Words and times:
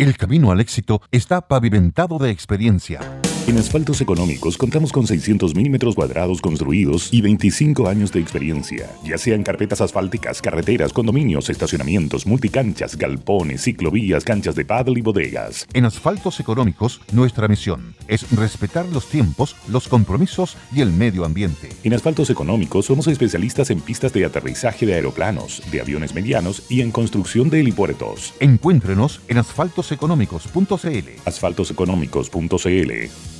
El 0.00 0.16
camino 0.16 0.50
al 0.50 0.60
éxito 0.60 1.02
está 1.10 1.46
pavimentado 1.46 2.16
de 2.16 2.30
experiencia. 2.30 3.19
En 3.50 3.58
Asfaltos 3.58 4.00
Económicos 4.00 4.56
contamos 4.56 4.92
con 4.92 5.08
600 5.08 5.56
milímetros 5.56 5.96
cuadrados 5.96 6.40
construidos 6.40 7.12
y 7.12 7.20
25 7.20 7.88
años 7.88 8.12
de 8.12 8.20
experiencia, 8.20 8.88
ya 9.02 9.18
sean 9.18 9.42
carpetas 9.42 9.80
asfálticas, 9.80 10.40
carreteras, 10.40 10.92
condominios, 10.92 11.50
estacionamientos, 11.50 12.28
multicanchas, 12.28 12.96
galpones, 12.96 13.62
ciclovías, 13.62 14.22
canchas 14.22 14.54
de 14.54 14.64
paddle 14.64 15.00
y 15.00 15.02
bodegas. 15.02 15.66
En 15.72 15.84
Asfaltos 15.84 16.38
Económicos, 16.38 17.00
nuestra 17.10 17.48
misión 17.48 17.96
es 18.06 18.30
respetar 18.30 18.86
los 18.86 19.08
tiempos, 19.08 19.56
los 19.66 19.88
compromisos 19.88 20.56
y 20.72 20.82
el 20.82 20.92
medio 20.92 21.24
ambiente. 21.24 21.70
En 21.82 21.94
Asfaltos 21.94 22.30
Económicos 22.30 22.86
somos 22.86 23.08
especialistas 23.08 23.70
en 23.70 23.80
pistas 23.80 24.12
de 24.12 24.26
aterrizaje 24.26 24.86
de 24.86 24.94
aeroplanos, 24.94 25.60
de 25.72 25.80
aviones 25.80 26.14
medianos 26.14 26.62
y 26.68 26.82
en 26.82 26.92
construcción 26.92 27.50
de 27.50 27.58
helipuertos. 27.58 28.32
Encuéntrenos 28.38 29.22
en 29.26 29.38
asfaltoseconómicos.cl. 29.38 31.08
Asfaltoseconómicos.cl 31.24 33.39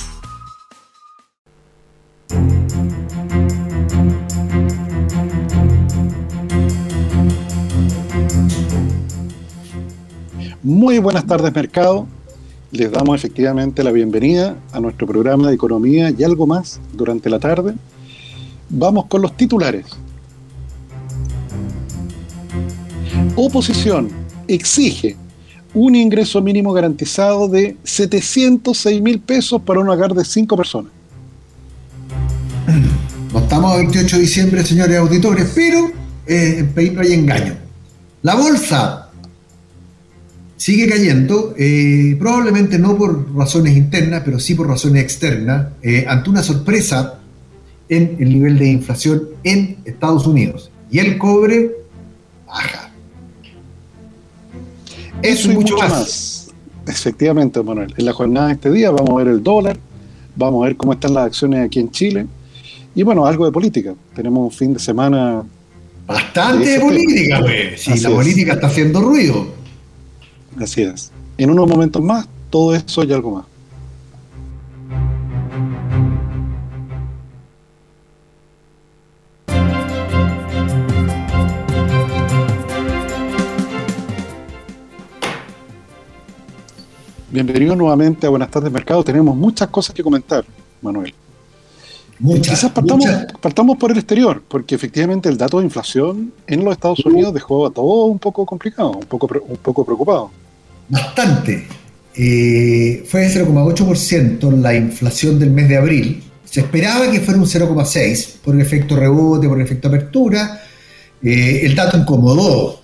Muy 10.63 10.99
buenas 10.99 11.25
tardes, 11.25 11.53
mercado. 11.53 12.07
Les 12.71 12.91
damos 12.91 13.15
efectivamente 13.15 13.83
la 13.83 13.91
bienvenida 13.91 14.55
a 14.71 14.79
nuestro 14.79 15.07
programa 15.07 15.49
de 15.49 15.55
economía 15.55 16.13
y 16.15 16.23
algo 16.23 16.45
más 16.45 16.79
durante 16.93 17.29
la 17.29 17.39
tarde. 17.39 17.73
Vamos 18.69 19.07
con 19.07 19.21
los 19.21 19.35
titulares. 19.35 19.87
Oposición 23.35 24.09
exige 24.47 25.17
un 25.73 25.95
ingreso 25.95 26.41
mínimo 26.41 26.73
garantizado 26.73 27.47
de 27.47 27.75
706 27.83 29.01
mil 29.01 29.19
pesos 29.19 29.61
para 29.61 29.79
un 29.79 29.89
hogar 29.89 30.13
de 30.13 30.23
cinco 30.23 30.55
personas. 30.55 31.00
Estamos 33.51 33.73
a 33.73 33.77
28 33.79 34.15
de 34.15 34.21
diciembre, 34.21 34.63
señores 34.63 34.97
auditores, 34.97 35.51
pero 35.53 35.91
eh, 36.25 36.59
en 36.59 36.73
país 36.73 36.93
no 36.93 37.01
hay 37.01 37.11
engaño. 37.11 37.57
La 38.21 38.35
bolsa 38.35 39.09
sigue 40.55 40.87
cayendo, 40.87 41.53
eh, 41.57 42.15
probablemente 42.17 42.79
no 42.79 42.97
por 42.97 43.35
razones 43.35 43.75
internas, 43.75 44.21
pero 44.23 44.39
sí 44.39 44.55
por 44.55 44.69
razones 44.69 45.03
externas, 45.03 45.67
eh, 45.81 46.05
ante 46.07 46.29
una 46.29 46.41
sorpresa 46.41 47.19
en 47.89 48.15
el 48.21 48.29
nivel 48.29 48.57
de 48.57 48.69
inflación 48.69 49.23
en 49.43 49.79
Estados 49.83 50.25
Unidos. 50.25 50.71
Y 50.89 50.99
el 50.99 51.17
cobre 51.17 51.71
baja. 52.47 52.89
Eso, 55.21 55.51
y 55.51 55.55
mucho, 55.55 55.75
más. 55.75 56.47
Efectivamente, 56.87 57.61
Manuel. 57.61 57.93
En 57.97 58.05
la 58.05 58.13
jornada 58.13 58.47
de 58.47 58.53
este 58.53 58.71
día 58.71 58.91
vamos 58.91 59.09
a 59.09 59.15
ver 59.15 59.27
el 59.27 59.43
dólar, 59.43 59.77
vamos 60.37 60.63
a 60.63 60.67
ver 60.67 60.77
cómo 60.77 60.93
están 60.93 61.13
las 61.13 61.25
acciones 61.25 61.65
aquí 61.65 61.81
en 61.81 61.91
Chile 61.91 62.27
y 62.93 63.03
bueno, 63.03 63.25
algo 63.25 63.45
de 63.45 63.51
política. 63.51 63.95
Tenemos 64.15 64.43
un 64.43 64.51
fin 64.51 64.73
de 64.73 64.79
semana. 64.79 65.43
Bastante 66.05 66.69
de, 66.69 66.79
política, 66.79 67.39
güey. 67.39 67.77
Si 67.77 67.99
la 67.99 68.09
política 68.09 68.53
está 68.53 68.67
haciendo 68.67 69.01
ruido. 69.01 69.47
Así 70.59 70.81
es. 70.81 71.11
En 71.37 71.49
unos 71.49 71.67
momentos 71.67 72.03
más, 72.03 72.27
todo 72.49 72.75
eso 72.75 73.03
y 73.03 73.13
algo 73.13 73.31
más. 73.31 73.45
Bienvenido 87.31 87.77
nuevamente 87.77 88.27
a 88.27 88.29
Buenas 88.29 88.51
tardes 88.51 88.69
Mercado. 88.69 89.05
Tenemos 89.05 89.37
muchas 89.37 89.69
cosas 89.69 89.95
que 89.95 90.03
comentar, 90.03 90.43
Manuel. 90.81 91.13
Quizás 92.21 92.71
partamos, 92.71 93.77
por 93.77 93.91
el 93.91 93.97
exterior, 93.97 94.43
porque 94.47 94.75
efectivamente 94.75 95.27
el 95.27 95.37
dato 95.37 95.57
de 95.57 95.65
inflación 95.65 96.31
en 96.45 96.63
los 96.63 96.73
Estados 96.73 97.03
Unidos 97.05 97.33
dejó 97.33 97.65
a 97.65 97.71
todo 97.71 98.05
un 98.05 98.19
poco 98.19 98.45
complicado, 98.45 98.91
un 98.91 99.05
poco, 99.05 99.27
un 99.47 99.57
poco 99.57 99.83
preocupado. 99.83 100.31
Bastante. 100.87 101.67
Eh, 102.13 103.03
fue 103.07 103.21
de 103.21 103.45
0,8% 103.45 104.51
la 104.61 104.75
inflación 104.75 105.39
del 105.39 105.49
mes 105.51 105.67
de 105.67 105.77
abril. 105.77 106.23
Se 106.45 106.59
esperaba 106.59 107.09
que 107.09 107.21
fuera 107.21 107.39
un 107.39 107.47
0,6% 107.47 108.41
por 108.43 108.53
el 108.53 108.61
efecto 108.61 108.95
rebote, 108.95 109.47
por 109.47 109.57
el 109.57 109.65
efecto 109.65 109.87
apertura. 109.87 110.61
Eh, 111.23 111.61
el 111.63 111.75
dato 111.75 111.97
incomodó 111.97 112.81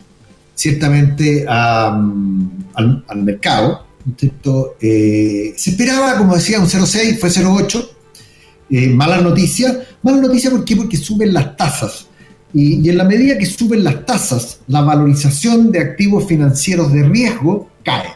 ciertamente 0.55 1.45
al, 1.47 3.03
mercado. 3.17 3.85
Eh, 4.81 5.53
se 5.55 5.69
esperaba, 5.71 6.17
como 6.17 6.33
decía, 6.33 6.59
un 6.59 6.65
0,6, 6.65 7.19
fue 7.19 7.29
0,8 7.29 7.96
eh, 8.69 8.89
mala 8.89 9.21
noticia. 9.21 9.85
Mala 10.01 10.21
noticia 10.21 10.51
¿por 10.51 10.65
porque 10.65 10.97
suben 10.97 11.33
las 11.33 11.55
tasas. 11.55 12.07
Y, 12.53 12.87
en 12.89 12.97
la 12.97 13.03
medida 13.03 13.37
que 13.37 13.45
suben 13.45 13.83
las 13.83 14.05
tasas, 14.05 14.61
la 14.67 14.81
valorización 14.81 15.71
de 15.71 15.79
activos 15.79 16.25
financieros 16.25 16.91
de 16.91 17.03
riesgo 17.03 17.69
cae. 17.83 18.09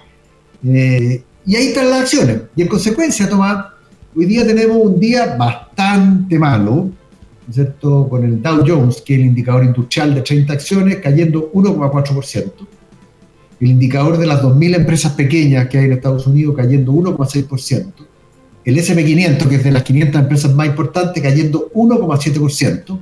Eh, 0.66 1.24
y 1.46 1.56
ahí 1.56 1.68
están 1.68 1.90
las 1.90 2.02
acciones. 2.02 2.42
Y 2.56 2.62
en 2.62 2.68
consecuencia, 2.68 3.30
Tomás, 3.30 3.66
hoy 4.16 4.26
día 4.26 4.46
tenemos 4.46 4.78
un 4.78 5.00
día 5.00 5.36
bastante 5.36 6.38
malo, 6.40 6.92
¿cierto? 7.52 8.08
Con 8.08 8.24
el 8.24 8.42
Dow 8.42 8.64
Jones, 8.66 9.02
que 9.02 9.16
es 9.16 9.20
el 9.20 9.26
indicador 9.28 9.64
industrial 9.64 10.16
de 10.16 10.22
30 10.22 10.54
acciones, 10.54 10.98
cayendo 10.98 11.52
1,4%. 11.52 12.52
El 13.60 13.68
indicador 13.68 14.18
de 14.18 14.26
las 14.26 14.42
2.000 14.42 14.76
empresas 14.76 15.12
pequeñas 15.14 15.68
que 15.68 15.78
hay 15.78 15.86
en 15.86 15.94
Estados 15.94 16.26
Unidos 16.26 16.56
cayendo 16.58 16.92
1,6% 16.94 18.11
el 18.64 18.78
SP500, 18.78 19.48
que 19.48 19.56
es 19.56 19.64
de 19.64 19.72
las 19.72 19.82
500 19.84 20.22
empresas 20.22 20.54
más 20.54 20.68
importantes, 20.68 21.22
cayendo 21.22 21.70
1,7%. 21.74 23.00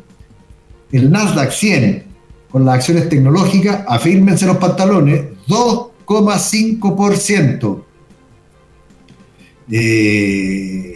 El 0.92 1.12
Nasdaq 1.12 1.52
100, 1.52 2.03
con 2.50 2.66
las 2.66 2.75
acciones 2.75 3.09
tecnológicas, 3.09 3.84
afírmense 3.88 4.46
los 4.46 4.58
pantalones, 4.58 5.25
2,5%. 5.47 7.84
Eh, 9.72 10.96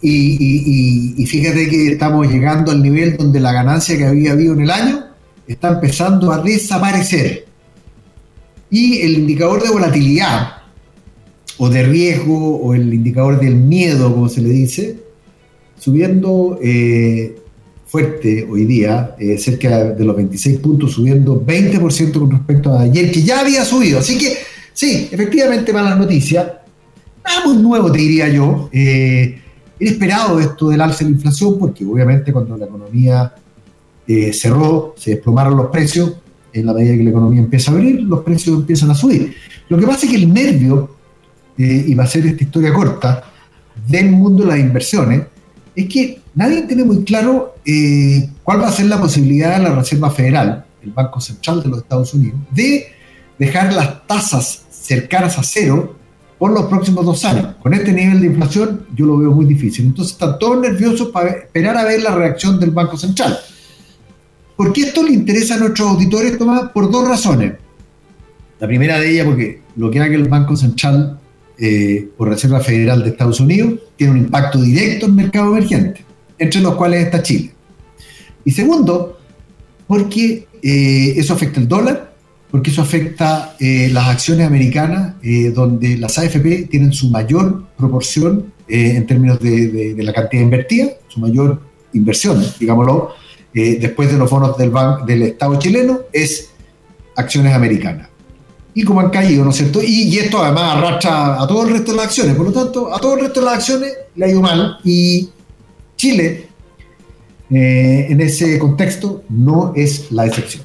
y, 0.00 1.22
y, 1.22 1.26
fíjate 1.26 1.68
que 1.68 1.92
estamos 1.92 2.26
llegando 2.28 2.70
al 2.70 2.82
nivel 2.82 3.16
donde 3.16 3.40
la 3.40 3.52
ganancia 3.52 3.96
que 3.96 4.06
había 4.06 4.32
habido 4.32 4.54
en 4.54 4.60
el 4.60 4.70
año 4.70 5.06
está 5.46 5.68
empezando 5.68 6.32
a 6.32 6.38
desaparecer. 6.38 7.46
Y 8.70 9.00
el 9.00 9.18
indicador 9.18 9.62
de 9.62 9.70
volatilidad, 9.70 10.55
o 11.58 11.68
de 11.68 11.82
riesgo 11.82 12.56
o 12.56 12.74
el 12.74 12.92
indicador 12.92 13.40
del 13.40 13.54
miedo, 13.54 14.12
como 14.12 14.28
se 14.28 14.42
le 14.42 14.50
dice, 14.50 14.98
subiendo 15.78 16.58
eh, 16.62 17.36
fuerte 17.86 18.46
hoy 18.50 18.64
día, 18.64 19.14
eh, 19.18 19.38
cerca 19.38 19.92
de 19.92 20.04
los 20.04 20.16
26 20.16 20.58
puntos, 20.58 20.92
subiendo 20.92 21.44
20% 21.44 22.18
con 22.18 22.30
respecto 22.30 22.72
a 22.72 22.82
ayer, 22.82 23.10
que 23.10 23.22
ya 23.22 23.40
había 23.40 23.64
subido. 23.64 23.98
Así 23.98 24.18
que 24.18 24.36
sí, 24.72 25.08
efectivamente 25.10 25.72
malas 25.72 25.98
noticias. 25.98 26.46
Nada 27.24 27.46
muy 27.46 27.56
nuevo, 27.62 27.90
te 27.90 27.98
diría 27.98 28.28
yo. 28.28 28.68
Eh, 28.72 29.40
era 29.78 29.90
esperado 29.90 30.40
esto 30.40 30.68
del 30.68 30.80
alza 30.80 31.04
de 31.04 31.10
la 31.10 31.16
inflación, 31.16 31.58
porque 31.58 31.84
obviamente 31.84 32.32
cuando 32.32 32.56
la 32.56 32.66
economía 32.66 33.34
cerró, 34.32 34.94
se 34.96 35.10
desplomaron 35.10 35.56
los 35.56 35.66
precios, 35.66 36.12
en 36.52 36.64
la 36.64 36.72
medida 36.72 36.96
que 36.96 37.02
la 37.02 37.10
economía 37.10 37.40
empieza 37.40 37.70
a 37.70 37.74
abrir, 37.74 38.00
los 38.02 38.20
precios 38.20 38.56
empiezan 38.56 38.90
a 38.90 38.94
subir. 38.94 39.34
Lo 39.68 39.76
que 39.76 39.86
pasa 39.86 40.06
es 40.06 40.12
que 40.12 40.16
el 40.16 40.32
nervio 40.32 40.95
eh, 41.58 41.84
y 41.86 41.94
va 41.94 42.04
a 42.04 42.06
ser 42.06 42.26
esta 42.26 42.44
historia 42.44 42.72
corta, 42.72 43.24
del 43.88 44.10
mundo 44.10 44.44
de 44.44 44.50
las 44.50 44.58
inversiones, 44.58 45.22
es 45.74 45.88
que 45.88 46.20
nadie 46.34 46.62
tiene 46.62 46.84
muy 46.84 47.04
claro 47.04 47.56
eh, 47.64 48.28
cuál 48.42 48.62
va 48.62 48.68
a 48.68 48.72
ser 48.72 48.86
la 48.86 49.00
posibilidad 49.00 49.56
de 49.56 49.62
la 49.62 49.74
Reserva 49.74 50.10
Federal, 50.10 50.64
el 50.82 50.90
Banco 50.90 51.20
Central 51.20 51.62
de 51.62 51.68
los 51.68 51.78
Estados 51.80 52.14
Unidos, 52.14 52.38
de 52.50 52.86
dejar 53.38 53.72
las 53.72 54.06
tasas 54.06 54.64
cercanas 54.70 55.38
a 55.38 55.42
cero 55.42 55.96
por 56.38 56.52
los 56.52 56.66
próximos 56.66 57.04
dos 57.04 57.24
años. 57.24 57.54
Con 57.62 57.74
este 57.74 57.92
nivel 57.92 58.20
de 58.20 58.26
inflación 58.26 58.86
yo 58.94 59.06
lo 59.06 59.18
veo 59.18 59.30
muy 59.30 59.46
difícil. 59.46 59.86
Entonces 59.86 60.12
están 60.12 60.38
todos 60.38 60.60
nerviosos 60.60 61.08
para 61.08 61.30
esperar 61.30 61.76
a 61.76 61.84
ver 61.84 62.02
la 62.02 62.14
reacción 62.14 62.60
del 62.60 62.70
Banco 62.70 62.96
Central. 62.96 63.38
¿Por 64.56 64.72
qué 64.72 64.82
esto 64.82 65.02
le 65.02 65.12
interesa 65.12 65.54
a 65.54 65.58
nuestros 65.58 65.88
auditores, 65.88 66.38
Tomás? 66.38 66.70
Por 66.72 66.90
dos 66.90 67.06
razones. 67.06 67.54
La 68.58 68.66
primera 68.66 68.98
de 68.98 69.10
ellas 69.10 69.26
porque 69.26 69.62
lo 69.76 69.90
que 69.90 70.00
haga 70.00 70.14
el 70.14 70.28
Banco 70.28 70.56
Central 70.56 71.20
eh, 71.58 72.08
o 72.18 72.24
Reserva 72.24 72.60
Federal 72.60 73.02
de 73.02 73.10
Estados 73.10 73.40
Unidos 73.40 73.80
tiene 73.96 74.12
un 74.12 74.18
impacto 74.18 74.60
directo 74.60 75.06
en 75.06 75.12
el 75.12 75.16
mercado 75.16 75.56
emergente, 75.56 76.04
entre 76.38 76.60
los 76.60 76.74
cuales 76.74 77.04
está 77.04 77.22
Chile. 77.22 77.52
Y 78.44 78.50
segundo, 78.52 79.18
porque 79.86 80.46
eh, 80.62 81.14
eso 81.16 81.34
afecta 81.34 81.60
el 81.60 81.68
dólar, 81.68 82.14
porque 82.50 82.70
eso 82.70 82.82
afecta 82.82 83.56
eh, 83.58 83.88
las 83.92 84.08
acciones 84.08 84.46
americanas, 84.46 85.14
eh, 85.22 85.50
donde 85.50 85.96
las 85.96 86.18
AFP 86.18 86.68
tienen 86.70 86.92
su 86.92 87.10
mayor 87.10 87.64
proporción 87.76 88.52
en 88.68 89.06
términos 89.06 89.38
de, 89.38 89.94
la 89.98 90.12
cantidad 90.12 90.42
invertida, 90.42 90.88
su 91.06 91.20
mayor 91.20 91.60
inversión, 91.92 92.44
digámoslo, 92.58 93.10
después 93.54 94.10
de 94.10 94.18
los 94.18 94.28
bonos 94.28 94.58
del, 94.58 94.72
del 95.06 95.22
Estado 95.22 95.56
chileno, 95.60 96.00
es 96.12 96.50
acciones 97.14 97.54
americanas 97.54 98.08
y 98.76 98.84
como 98.84 99.00
han 99.00 99.08
caído, 99.08 99.42
¿no 99.42 99.50
es 99.50 99.56
cierto? 99.56 99.80
Y, 99.82 100.18
esto 100.18 100.38
además 100.38 100.76
arrastra 100.76 101.42
a 101.42 101.46
todo 101.46 101.64
el 101.64 101.70
resto 101.70 101.92
de 101.92 101.96
las 101.96 102.06
acciones, 102.08 102.36
por 102.36 102.44
lo 102.44 102.52
tanto, 102.52 102.94
a 102.94 102.98
todo 103.00 103.14
el 103.14 103.22
resto 103.22 103.40
de 103.40 103.46
las 103.46 103.54
acciones 103.54 103.94
le 104.14 104.24
ha 104.26 104.28
ido 104.28 104.42
mal 104.42 104.76
y 104.84 105.30
Chile, 105.96 106.48
eh, 107.48 108.06
en 108.10 108.20
ese 108.20 108.58
contexto, 108.58 109.22
no 109.30 109.72
es 109.74 110.12
la 110.12 110.26
excepción. 110.26 110.64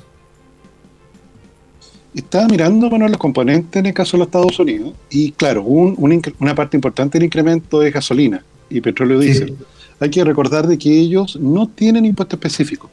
Estaba 2.14 2.50
mirando 2.50 2.90
bueno, 2.90 3.08
los 3.08 3.18
componentes 3.18 3.80
en 3.80 3.86
el 3.86 3.94
caso 3.94 4.18
de 4.18 4.20
los 4.20 4.28
Estados 4.28 4.60
Unidos 4.60 4.92
y 5.10 5.32
claro, 5.32 5.64
una 5.64 6.54
parte 6.54 6.76
importante 6.76 7.18
del 7.18 7.28
incremento 7.28 7.82
es 7.82 7.94
gasolina 7.94 8.44
y 8.70 8.82
petróleo 8.82 9.20
diésel. 9.20 9.56
Hay 10.02 10.10
que 10.10 10.22
recordar 10.26 10.68
de 10.68 10.78
que 10.78 10.90
ellos 10.90 11.38
no 11.40 11.66
tienen 11.70 12.04
impuesto 12.04 12.36
específico. 12.36 12.90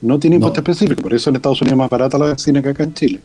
No 0.00 0.18
tienen 0.18 0.38
impuesto 0.38 0.58
específico, 0.58 1.00
por 1.00 1.14
eso 1.14 1.30
en 1.30 1.36
Estados 1.36 1.62
Unidos 1.62 1.74
es 1.74 1.78
más 1.78 1.90
barata 1.90 2.18
la 2.18 2.26
gasolina 2.26 2.60
que 2.60 2.70
acá 2.70 2.82
en 2.82 2.94
Chile 2.94 3.20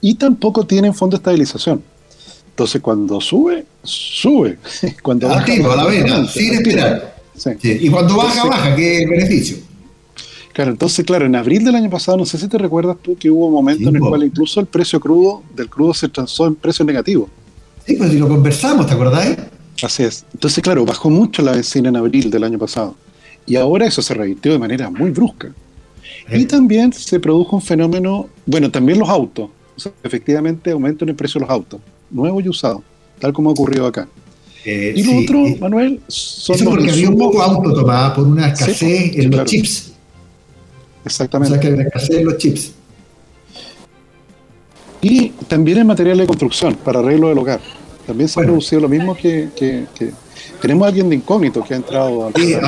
y 0.00 0.14
tampoco 0.14 0.66
tienen 0.66 0.94
fondo 0.94 1.16
de 1.16 1.20
estabilización. 1.20 1.82
Entonces, 2.50 2.80
cuando 2.80 3.20
sube, 3.20 3.64
sube. 3.82 4.58
Cuando 5.02 5.28
baja, 5.28 5.52
a 5.52 5.76
la 5.76 5.86
vena, 5.86 6.28
sin 6.28 6.54
esperar. 6.54 7.16
Y 7.62 7.88
cuando 7.90 8.16
baja, 8.16 8.46
baja, 8.46 8.76
que 8.76 9.02
es 9.02 9.08
beneficio. 9.08 9.56
Claro, 10.52 10.70
entonces, 10.70 11.04
claro, 11.04 11.26
en 11.26 11.34
abril 11.34 11.64
del 11.64 11.74
año 11.74 11.90
pasado, 11.90 12.16
no 12.16 12.24
sé 12.24 12.38
si 12.38 12.46
te 12.46 12.56
recuerdas 12.58 12.96
tú 13.02 13.16
que 13.16 13.28
hubo 13.28 13.48
un 13.48 13.54
momento 13.54 13.88
en 13.88 13.96
el 13.96 14.00
cual 14.00 14.22
incluso 14.22 14.60
el 14.60 14.66
precio 14.66 15.00
crudo 15.00 15.42
del 15.56 15.68
crudo 15.68 15.92
se 15.94 16.08
transó 16.08 16.46
en 16.46 16.54
precio 16.54 16.84
negativo. 16.84 17.28
Sí, 17.84 17.96
pues 17.96 18.12
si 18.12 18.18
lo 18.18 18.28
conversamos, 18.28 18.86
¿te 18.86 18.94
acordáis? 18.94 19.36
Así 19.82 20.04
es. 20.04 20.24
Entonces, 20.32 20.62
claro, 20.62 20.84
bajó 20.84 21.10
mucho 21.10 21.42
la 21.42 21.52
benzina 21.52 21.88
en 21.88 21.96
abril 21.96 22.30
del 22.30 22.44
año 22.44 22.58
pasado. 22.58 22.94
Y 23.46 23.56
ahora 23.56 23.86
eso 23.86 24.00
se 24.00 24.14
revirtió 24.14 24.52
de 24.52 24.60
manera 24.60 24.90
muy 24.90 25.10
brusca. 25.10 25.52
Y 26.30 26.44
también 26.46 26.92
se 26.92 27.20
produjo 27.20 27.56
un 27.56 27.62
fenómeno, 27.62 28.28
bueno, 28.46 28.70
también 28.70 28.98
los 28.98 29.08
autos 29.08 29.50
efectivamente 30.02 30.70
aumentan 30.70 31.08
el 31.08 31.14
precio 31.14 31.40
de 31.40 31.46
los 31.46 31.50
autos, 31.50 31.80
nuevos 32.10 32.44
y 32.44 32.48
usados, 32.48 32.82
tal 33.18 33.32
como 33.32 33.50
ha 33.50 33.52
ocurrido 33.52 33.86
acá. 33.86 34.08
Eh, 34.64 34.94
y 34.96 35.02
lo 35.02 35.20
otro, 35.20 35.46
eh, 35.46 35.58
Manuel, 35.60 36.00
son 36.08 36.56
eso 36.56 36.64
porque 36.64 36.90
había 36.90 37.10
un 37.10 37.18
poco 37.18 37.42
auto 37.42 37.74
tomada 37.74 38.14
por 38.14 38.26
una 38.26 38.48
escasez 38.48 39.16
en 39.16 39.30
los 39.30 39.44
chips. 39.44 39.92
Exactamente. 41.04 41.52
O 41.52 41.54
sea 41.54 41.60
que 41.60 41.66
hay 41.66 41.74
una 41.74 41.82
escasez 41.84 42.16
en 42.16 42.24
los 42.24 42.38
chips. 42.38 42.72
Y 45.02 45.28
también 45.48 45.78
en 45.78 45.86
material 45.86 46.16
de 46.16 46.26
construcción, 46.26 46.76
para 46.76 47.00
arreglo 47.00 47.28
del 47.28 47.36
hogar. 47.36 47.60
También 48.06 48.28
se 48.28 48.40
ha 48.40 48.44
producido 48.44 48.80
lo 48.80 48.88
mismo 48.88 49.14
que, 49.14 49.48
que, 49.54 49.84
tenemos 50.64 50.86
a 50.86 50.88
alguien 50.88 51.10
de 51.10 51.16
incógnito 51.16 51.62
que 51.62 51.74
ha 51.74 51.76
entrado 51.76 52.32
Oye, 52.34 52.58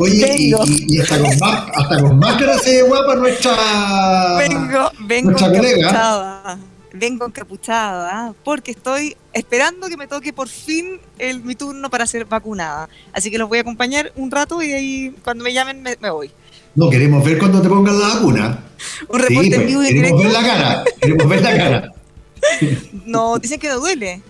oye 0.00 0.36
y, 0.38 0.54
y, 0.88 1.00
hasta, 1.00 1.18
con 1.18 1.30
hasta 1.30 2.00
con 2.00 2.18
máscara 2.18 2.58
se 2.58 2.76
ve 2.76 2.88
guapa 2.88 3.14
nuestra. 3.14 4.38
Vengo, 4.38 4.90
vengo 5.00 5.30
encapuchada. 5.32 6.58
Vengo 6.94 7.26
encapuchada, 7.26 8.34
porque 8.42 8.70
estoy 8.70 9.16
esperando 9.34 9.88
que 9.88 9.98
me 9.98 10.06
toque 10.06 10.32
por 10.32 10.48
fin 10.48 10.98
el, 11.18 11.42
mi 11.42 11.54
turno 11.54 11.90
para 11.90 12.06
ser 12.06 12.24
vacunada. 12.24 12.88
Así 13.12 13.30
que 13.30 13.36
los 13.36 13.50
voy 13.50 13.58
a 13.58 13.60
acompañar 13.60 14.12
un 14.16 14.30
rato 14.30 14.62
y 14.62 14.72
ahí 14.72 15.14
cuando 15.22 15.44
me 15.44 15.52
llamen 15.52 15.82
me, 15.82 16.10
voy. 16.10 16.30
No, 16.74 16.88
queremos 16.88 17.22
ver 17.22 17.38
cuando 17.38 17.60
te 17.60 17.68
pongan 17.68 18.00
la 18.00 18.08
vacuna. 18.08 18.64
Un 19.08 19.20
reporte 19.20 19.48
en 19.48 19.54
pues, 19.56 19.66
vivo 19.66 19.82
y 19.82 19.88
Queremos 19.88 20.22
ver 20.22 20.32
la 20.32 20.42
cara, 20.42 20.84
queremos 20.98 21.28
ver 21.28 21.42
la 21.42 21.56
cara. 21.56 21.92
No, 23.06 23.38
dicen 23.38 23.60
que 23.60 23.68
no 23.68 23.78
duele. 23.78 24.22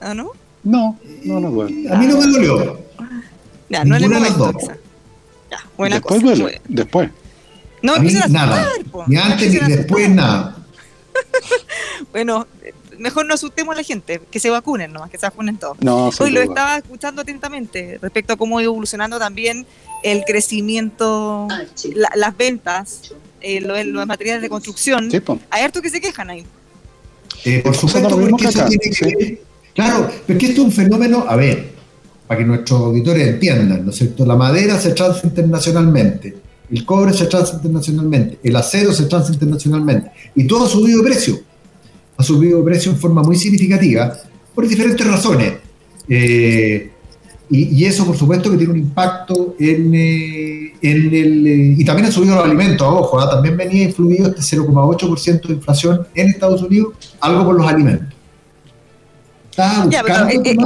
¿Ah, 0.00 0.14
no? 0.14 0.32
No, 0.62 0.98
no, 1.24 1.40
no 1.40 1.50
duele. 1.50 1.90
A 1.90 1.96
mí 1.96 2.06
no 2.06 2.18
me 2.18 2.26
dolió. 2.26 2.80
Ya, 3.68 3.84
no 3.84 3.98
le 3.98 4.08
momento, 4.08 4.52
Ya, 5.50 5.64
buena 5.76 5.96
después 5.96 6.20
cosa. 6.22 6.34
duele, 6.36 6.60
después. 6.68 7.10
No, 7.82 7.94
a 7.94 7.98
mí 7.98 8.12
nada. 8.28 8.68
Ni 9.06 9.16
antes 9.16 9.52
ni 9.52 9.74
después 9.74 10.10
nada. 10.10 10.56
bueno, 12.12 12.46
mejor 12.98 13.26
no 13.26 13.34
asustemos 13.34 13.74
a 13.74 13.78
la 13.78 13.82
gente, 13.82 14.20
que 14.30 14.38
se 14.38 14.50
vacunen 14.50 14.92
nomás, 14.92 15.10
que 15.10 15.18
se 15.18 15.26
vacunen 15.26 15.56
todos. 15.56 15.80
No, 15.80 16.10
Hoy 16.18 16.30
lo 16.30 16.42
estaba 16.42 16.76
escuchando 16.76 17.22
atentamente 17.22 17.98
respecto 18.00 18.34
a 18.34 18.36
cómo 18.36 18.58
ha 18.58 18.62
ido 18.62 18.72
evolucionando 18.72 19.18
también 19.18 19.66
el 20.02 20.24
crecimiento, 20.24 21.48
las 21.94 22.36
ventas, 22.36 23.12
eh, 23.40 23.60
los, 23.60 24.06
materiales 24.06 24.42
de 24.42 24.48
construcción. 24.50 25.10
Sí, 25.10 25.20
Hay 25.50 25.62
harto 25.62 25.80
que 25.80 25.90
se 25.90 26.00
quejan 26.00 26.30
ahí. 26.30 26.46
Eh, 27.44 27.62
por 27.62 27.74
supuesto, 27.74 28.18
porque 28.28 28.46
eso 28.46 28.66
tiene 28.66 28.96
que 28.96 29.04
ver 29.06 29.49
Claro, 29.74 30.08
porque 30.26 30.46
esto 30.46 30.62
es 30.62 30.66
un 30.66 30.72
fenómeno, 30.72 31.24
a 31.28 31.36
ver, 31.36 31.70
para 32.26 32.38
que 32.38 32.46
nuestros 32.46 32.80
auditores 32.80 33.26
entiendan, 33.26 33.84
¿no 33.84 33.90
es 33.90 33.96
cierto? 33.96 34.24
La 34.26 34.36
madera 34.36 34.78
se 34.78 34.92
transa 34.92 35.20
internacionalmente, 35.24 36.36
el 36.70 36.84
cobre 36.84 37.12
se 37.12 37.26
transa 37.26 37.54
internacionalmente, 37.54 38.38
el 38.42 38.56
acero 38.56 38.92
se 38.92 39.04
transa 39.06 39.32
internacionalmente, 39.32 40.10
y 40.34 40.44
todo 40.44 40.66
ha 40.66 40.68
subido 40.68 40.98
de 40.98 41.04
precio. 41.04 41.40
Ha 42.16 42.22
subido 42.22 42.58
de 42.58 42.64
precio 42.64 42.92
en 42.92 42.98
forma 42.98 43.22
muy 43.22 43.36
significativa 43.36 44.16
por 44.54 44.68
diferentes 44.68 45.06
razones. 45.06 45.54
Eh, 46.08 46.90
y, 47.52 47.84
eso, 47.84 48.06
por 48.06 48.16
supuesto, 48.16 48.48
que 48.48 48.56
tiene 48.56 48.74
un 48.74 48.78
impacto 48.78 49.56
en, 49.58 49.92
eh, 49.92 50.72
en 50.80 51.14
el. 51.14 51.46
Eh, 51.46 51.74
y 51.78 51.84
también 51.84 52.06
ha 52.06 52.12
subido 52.12 52.36
los 52.36 52.44
alimentos, 52.44 52.86
ojo, 52.88 53.18
¿ah? 53.18 53.28
también 53.28 53.56
venía 53.56 53.84
influido 53.84 54.28
este 54.28 54.40
0,8% 54.56 55.48
de 55.48 55.54
inflación 55.54 56.06
en 56.14 56.28
Estados 56.28 56.62
Unidos, 56.62 56.94
algo 57.20 57.44
por 57.44 57.56
los 57.56 57.66
alimentos. 57.66 58.09
Eh, 59.60 60.40
eh, 60.44 60.56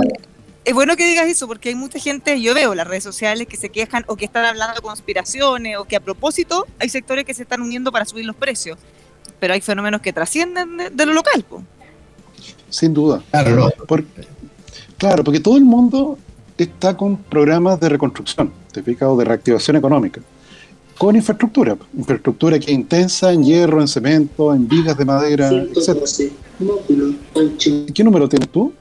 es 0.64 0.72
bueno 0.72 0.96
que 0.96 1.06
digas 1.06 1.28
eso 1.28 1.46
porque 1.46 1.68
hay 1.70 1.74
mucha 1.74 1.98
gente, 1.98 2.40
yo 2.40 2.54
veo 2.54 2.74
las 2.74 2.86
redes 2.86 3.04
sociales 3.04 3.46
que 3.46 3.56
se 3.56 3.68
quejan 3.68 4.04
o 4.06 4.16
que 4.16 4.24
están 4.24 4.46
hablando 4.46 4.76
de 4.76 4.80
conspiraciones 4.80 5.76
o 5.76 5.84
que 5.84 5.96
a 5.96 6.00
propósito 6.00 6.66
hay 6.78 6.88
sectores 6.88 7.24
que 7.24 7.34
se 7.34 7.42
están 7.42 7.60
uniendo 7.60 7.92
para 7.92 8.06
subir 8.06 8.24
los 8.24 8.36
precios, 8.36 8.78
pero 9.40 9.52
hay 9.52 9.60
fenómenos 9.60 10.00
que 10.00 10.12
trascienden 10.12 10.78
de, 10.92 11.06
lo 11.06 11.12
local. 11.12 11.44
Sin 12.70 12.94
duda. 12.94 13.22
Claro, 13.30 13.56
no. 13.56 13.70
claro, 14.96 15.22
porque 15.22 15.40
todo 15.40 15.58
el 15.58 15.64
mundo 15.64 16.18
está 16.56 16.96
con 16.96 17.16
programas 17.16 17.78
de 17.80 17.90
reconstrucción, 17.90 18.50
¿te 18.72 18.82
fijas? 18.82 19.16
de 19.18 19.24
reactivación 19.24 19.76
económica, 19.76 20.22
con 20.96 21.14
infraestructura, 21.14 21.76
infraestructura 21.94 22.58
que 22.58 22.66
es 22.66 22.72
intensa 22.72 23.32
en 23.32 23.44
hierro, 23.44 23.82
en 23.82 23.88
cemento, 23.88 24.54
en 24.54 24.66
vigas 24.66 24.96
de 24.96 25.04
madera, 25.04 25.50
etc. 25.50 26.30
¿Qué 27.92 28.04
número 28.04 28.28
tienes 28.28 28.48
tú? 28.48 28.72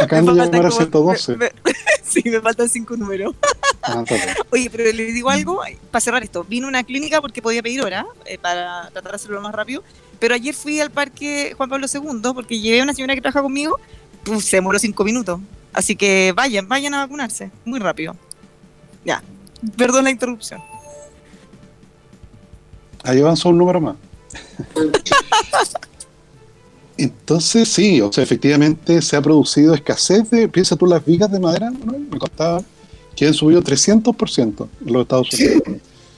Acá 0.00 0.22
me 0.22 0.32
llamar 0.32 0.66
a 0.66 0.70
112. 0.70 1.36
sí, 2.02 2.22
me 2.24 2.40
faltan 2.40 2.68
cinco 2.68 2.96
números. 2.96 3.34
Ah, 3.82 4.04
Oye, 4.50 4.68
pero 4.70 4.84
le 4.84 5.12
digo 5.12 5.30
algo, 5.30 5.60
para 5.90 6.00
cerrar 6.00 6.22
esto, 6.22 6.44
vino 6.44 6.66
a 6.66 6.68
una 6.68 6.84
clínica 6.84 7.20
porque 7.20 7.42
podía 7.42 7.62
pedir 7.62 7.82
hora, 7.82 8.06
eh, 8.24 8.38
para 8.38 8.90
tratar 8.92 9.12
de 9.12 9.16
hacerlo 9.16 9.40
más 9.40 9.54
rápido, 9.54 9.82
pero 10.18 10.34
ayer 10.34 10.54
fui 10.54 10.80
al 10.80 10.90
parque 10.90 11.54
Juan 11.56 11.68
Pablo 11.68 11.86
II 11.92 12.32
porque 12.34 12.58
llevé 12.58 12.80
a 12.80 12.84
una 12.84 12.94
señora 12.94 13.14
que 13.14 13.20
trabaja 13.20 13.42
conmigo, 13.42 13.78
pues, 14.24 14.44
se 14.44 14.56
demoró 14.56 14.78
cinco 14.78 15.04
minutos. 15.04 15.40
Así 15.72 15.94
que 15.94 16.32
vayan, 16.34 16.68
vayan 16.68 16.94
a 16.94 16.98
vacunarse, 16.98 17.50
muy 17.64 17.78
rápido. 17.78 18.16
Ya, 19.04 19.22
perdón 19.76 20.04
la 20.04 20.10
interrupción. 20.10 20.60
Ahí 23.04 23.20
avanzó 23.20 23.50
un 23.50 23.58
número 23.58 23.80
más. 23.80 23.96
Entonces, 26.98 27.68
sí, 27.68 28.00
o 28.00 28.12
sea, 28.12 28.24
efectivamente 28.24 29.02
se 29.02 29.16
ha 29.16 29.22
producido 29.22 29.74
escasez 29.74 30.30
de, 30.30 30.48
piensa 30.48 30.76
tú, 30.76 30.86
las 30.86 31.04
vigas 31.04 31.30
de 31.30 31.38
madera, 31.38 31.70
me 31.70 32.18
contaba 32.18 32.62
que 33.14 33.26
han 33.26 33.34
subido 33.34 33.62
300% 33.62 34.68
en 34.86 34.92
los 34.92 35.02
Estados 35.02 35.32
Unidos. 35.32 35.62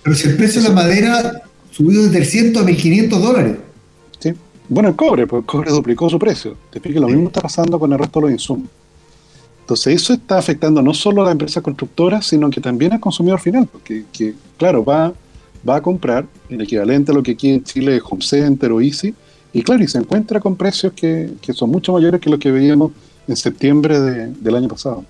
pero 0.03 0.17
si 0.17 0.29
el 0.29 0.37
precio 0.37 0.63
de 0.63 0.69
la 0.69 0.75
madera 0.75 1.43
subió 1.71 2.03
de 2.03 2.11
300 2.11 2.63
a 2.63 2.67
1.500 2.67 3.09
dólares. 3.21 3.57
Sí, 4.19 4.33
bueno, 4.69 4.91
el 4.91 4.97
cobre, 4.97 5.27
pues 5.27 5.41
el 5.41 5.47
cobre 5.47 5.71
duplicó 5.71 6.11
su 6.11 6.19
precio. 6.19 6.57
Te 6.71 6.79
explico, 6.79 7.01
lo 7.01 7.09
mismo 7.09 7.29
está 7.29 7.41
pasando 7.41 7.79
con 7.79 7.93
el 7.93 7.99
resto 7.99 8.21
de 8.21 8.27
los 8.27 8.33
insumos. 8.33 8.69
Entonces, 9.61 10.03
eso 10.03 10.13
está 10.15 10.39
afectando 10.39 10.81
no 10.81 10.95
solo 10.95 11.23
a 11.23 11.27
la 11.27 11.33
empresa 11.33 11.61
constructora, 11.61 12.23
sino 12.23 12.49
que 12.51 12.61
también 12.61 12.93
al 12.93 13.01
consumidor 13.01 13.39
final, 13.39 13.69
porque, 13.71 14.05
que, 14.13 14.35
claro, 14.57 14.85
va, 14.85 15.13
va 15.69 15.77
a 15.77 15.83
comprar 15.83 16.27
el 16.49 16.63
equivalente 16.63 17.13
a 17.13 17.15
lo 17.15 17.23
que 17.23 17.33
aquí 17.33 17.51
en 17.51 17.63
Chile 17.65 17.97
es 17.97 18.03
Home 18.09 18.25
Center 18.25 18.73
o 18.73 18.81
Easy, 18.81 19.15
y 19.53 19.63
claro, 19.63 19.83
y 19.83 19.89
se 19.89 19.99
encuentra 19.99 20.41
con 20.41 20.57
precios 20.57 20.93
que, 20.93 21.31
son 21.53 21.71
mucho 21.71 21.93
mayores 21.93 22.21
que 22.21 22.31
lo 22.31 22.39
que 22.39 22.51
veíamos 22.51 22.93
en 23.27 23.37
septiembre 23.37 23.99
del 23.99 24.55
año 24.55 24.69
pasado. 24.69 25.05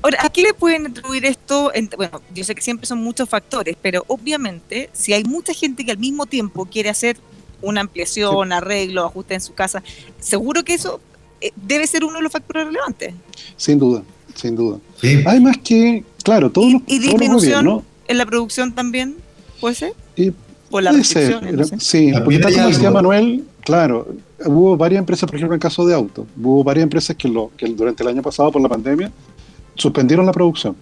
Ahora, 0.00 0.18
¿a 0.22 0.30
qué 0.30 0.42
le 0.42 0.54
pueden 0.54 0.86
atribuir 0.86 1.24
esto? 1.26 1.70
Bueno, 1.96 2.22
yo 2.34 2.44
sé 2.44 2.54
que 2.54 2.62
siempre 2.62 2.86
son 2.86 3.02
muchos 3.02 3.28
factores, 3.28 3.76
pero 3.80 4.04
obviamente, 4.08 4.90
si 4.92 5.12
hay 5.12 5.24
mucha 5.24 5.52
gente 5.52 5.84
que 5.84 5.90
al 5.90 5.98
mismo 5.98 6.26
tiempo 6.26 6.64
quiere 6.66 6.88
hacer 6.88 7.18
una 7.60 7.80
ampliación, 7.80 8.52
arreglo, 8.52 9.04
ajuste 9.04 9.34
en 9.34 9.40
su 9.40 9.54
casa. 9.54 9.82
Seguro 10.18 10.64
que 10.64 10.74
eso 10.74 11.00
eh, 11.40 11.52
debe 11.56 11.86
ser 11.86 12.04
uno 12.04 12.16
de 12.16 12.22
los 12.22 12.32
factores 12.32 12.66
relevantes. 12.66 13.14
Sin 13.56 13.78
duda, 13.78 14.02
sin 14.34 14.56
duda. 14.56 14.78
Además 15.26 15.56
que, 15.62 16.04
claro, 16.22 16.50
todos 16.50 16.72
los, 16.72 16.82
¿Y 16.86 16.98
disminución 16.98 17.84
en 18.08 18.18
la 18.18 18.26
producción 18.26 18.74
también 18.74 19.16
puede 19.60 19.74
ser? 19.74 19.94
Por 20.72 20.82
la 20.82 20.90
puede 20.90 21.04
ser, 21.04 21.38
sí, 21.78 22.12
porque 22.24 22.38
tal 22.38 22.54
como 22.54 22.66
decía 22.66 22.90
Manuel, 22.90 23.44
claro, 23.60 24.08
hubo 24.46 24.76
varias 24.76 25.00
empresas, 25.00 25.28
por 25.28 25.36
ejemplo, 25.36 25.54
en 25.54 25.60
caso 25.60 25.86
de 25.86 25.94
auto, 25.94 26.26
hubo 26.42 26.64
varias 26.64 26.84
empresas 26.84 27.14
que, 27.14 27.28
lo, 27.28 27.50
que 27.56 27.66
durante 27.68 28.02
el 28.02 28.08
año 28.08 28.22
pasado, 28.22 28.50
por 28.50 28.62
la 28.62 28.70
pandemia, 28.70 29.12
suspendieron 29.74 30.24
la 30.24 30.32
producción. 30.32 30.74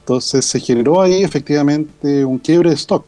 Entonces 0.00 0.44
se 0.44 0.58
generó 0.58 1.00
ahí 1.00 1.22
efectivamente 1.22 2.24
un 2.24 2.38
quiebre 2.38 2.70
de 2.70 2.74
stock 2.74 3.04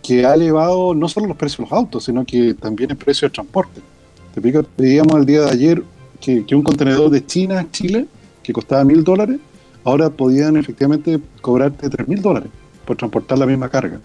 que 0.00 0.24
ha 0.24 0.34
elevado 0.34 0.94
no 0.94 1.08
solo 1.08 1.26
los 1.26 1.36
precios 1.36 1.58
de 1.58 1.62
los 1.64 1.72
autos, 1.72 2.04
sino 2.04 2.24
que 2.24 2.54
también 2.54 2.92
el 2.92 2.96
precio 2.96 3.26
del 3.26 3.32
transporte. 3.32 3.80
Te 4.32 4.40
pico, 4.40 4.64
veíamos 4.78 5.16
el 5.16 5.26
día 5.26 5.42
de 5.42 5.50
ayer 5.50 5.82
que, 6.20 6.54
un 6.54 6.62
contenedor 6.62 7.10
de 7.10 7.26
China 7.26 7.58
a 7.58 7.70
Chile, 7.70 8.06
que 8.44 8.52
costaba 8.52 8.84
mil 8.84 9.02
dólares, 9.02 9.40
ahora 9.82 10.08
podían 10.08 10.56
efectivamente 10.56 11.20
cobrarte 11.40 11.90
tres 11.90 12.06
mil 12.06 12.22
dólares 12.22 12.50
por 12.84 12.96
transportar 12.96 13.38
la 13.38 13.46
misma 13.46 13.68
carga. 13.68 14.00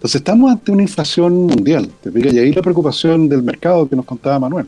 Entonces 0.00 0.20
estamos 0.22 0.50
ante 0.50 0.72
una 0.72 0.80
inflación 0.80 1.34
mundial, 1.42 1.90
¿te 2.02 2.10
y 2.10 2.38
ahí 2.38 2.52
la 2.54 2.62
preocupación 2.62 3.28
del 3.28 3.42
mercado 3.42 3.86
que 3.86 3.94
nos 3.94 4.06
contaba 4.06 4.38
Manuel. 4.38 4.66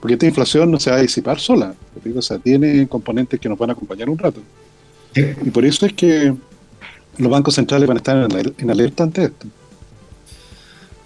Porque 0.00 0.14
esta 0.14 0.26
inflación 0.26 0.72
no 0.72 0.80
se 0.80 0.90
va 0.90 0.96
a 0.96 1.02
disipar 1.02 1.38
sola, 1.38 1.72
¿te 2.02 2.18
o 2.18 2.20
sea, 2.20 2.36
tiene 2.40 2.88
componentes 2.88 3.38
que 3.38 3.48
nos 3.48 3.56
van 3.56 3.70
a 3.70 3.74
acompañar 3.74 4.10
un 4.10 4.18
rato. 4.18 4.40
Y 5.14 5.50
por 5.50 5.64
eso 5.64 5.86
es 5.86 5.92
que 5.92 6.34
los 7.18 7.30
bancos 7.30 7.54
centrales 7.54 7.86
van 7.86 7.98
a 7.98 8.00
estar 8.00 8.28
en, 8.58 8.70
alerta 8.70 9.04
ante 9.04 9.22
esto. 9.22 9.46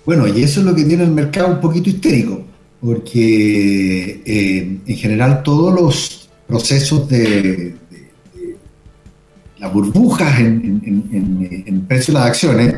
Bueno, 0.07 0.27
y 0.27 0.43
eso 0.43 0.61
es 0.61 0.67
lo 0.67 0.75
que 0.75 0.85
tiene 0.85 1.05
el 1.05 1.11
mercado 1.11 1.49
un 1.49 1.61
poquito 1.61 1.91
histérico, 1.91 2.45
porque 2.81 4.23
eh, 4.25 4.79
en 4.87 4.97
general 4.97 5.43
todos 5.43 5.75
los 5.75 6.31
procesos 6.47 7.07
de, 7.11 7.75
las 9.59 9.71
burbujas 9.71 10.41
en, 10.41 10.83
en, 11.13 11.65
en, 11.67 11.81
precio 11.83 12.15
de 12.15 12.21
las 12.21 12.29
acciones, 12.29 12.75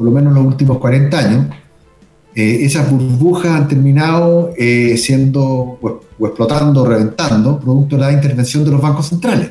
por 0.00 0.06
lo 0.06 0.12
menos 0.12 0.30
en 0.30 0.42
los 0.42 0.46
últimos 0.54 0.78
40 0.78 1.18
años, 1.18 1.46
eh, 2.34 2.60
esas 2.62 2.90
burbujas 2.90 3.52
han 3.52 3.68
terminado 3.68 4.50
eh, 4.56 4.96
siendo 4.96 5.42
o, 5.42 6.00
o 6.18 6.26
explotando, 6.26 6.86
reventando, 6.86 7.60
producto 7.60 7.96
de 7.96 8.00
la 8.00 8.10
intervención 8.10 8.64
de 8.64 8.70
los 8.70 8.80
bancos 8.80 9.08
centrales. 9.08 9.50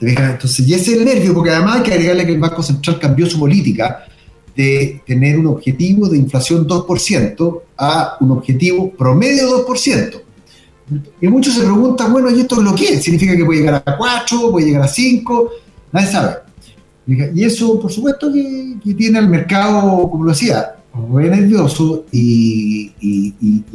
Entonces, 0.00 0.68
y 0.68 0.72
ese 0.72 0.92
es 0.92 0.98
el 0.98 1.04
nervio, 1.04 1.34
porque 1.34 1.50
además 1.50 1.78
hay 1.78 1.82
que 1.82 1.92
agregarle 1.94 2.26
que 2.26 2.32
el 2.34 2.38
Banco 2.38 2.62
Central 2.62 3.00
cambió 3.00 3.26
su 3.26 3.40
política 3.40 4.04
de 4.54 5.02
tener 5.04 5.36
un 5.36 5.48
objetivo 5.48 6.08
de 6.08 6.18
inflación 6.18 6.64
2% 6.64 7.60
a 7.76 8.18
un 8.20 8.30
objetivo 8.30 8.92
promedio 8.92 9.66
2%. 9.66 10.20
Y 11.20 11.26
muchos 11.26 11.54
se 11.54 11.62
preguntan, 11.62 12.12
bueno, 12.12 12.30
¿y 12.30 12.38
esto 12.38 12.54
es 12.54 12.62
lo 12.62 12.72
que? 12.72 13.02
¿Significa 13.02 13.36
que 13.36 13.44
puede 13.44 13.58
llegar 13.62 13.82
a 13.84 13.96
4, 13.96 14.52
puede 14.52 14.66
llegar 14.66 14.82
a 14.82 14.88
5? 14.88 15.50
Nadie 15.90 16.06
sabe. 16.06 16.45
Y 17.06 17.44
eso, 17.44 17.78
por 17.80 17.92
supuesto, 17.92 18.32
que, 18.32 18.94
tiene 18.94 19.18
al 19.18 19.28
mercado, 19.28 20.10
como 20.10 20.24
lo 20.24 20.30
decía, 20.30 20.74
muy 20.92 21.28
nervioso 21.28 22.04
y, 22.10 22.92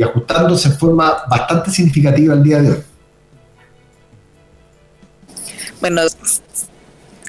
ajustándose 0.03 0.69
en 0.69 0.77
forma 0.77 1.13
bastante 1.29 1.71
significativa 1.71 2.33
al 2.33 2.43
día 2.43 2.61
de 2.61 2.71
hoy. 2.71 2.77
bueno, 5.79 6.01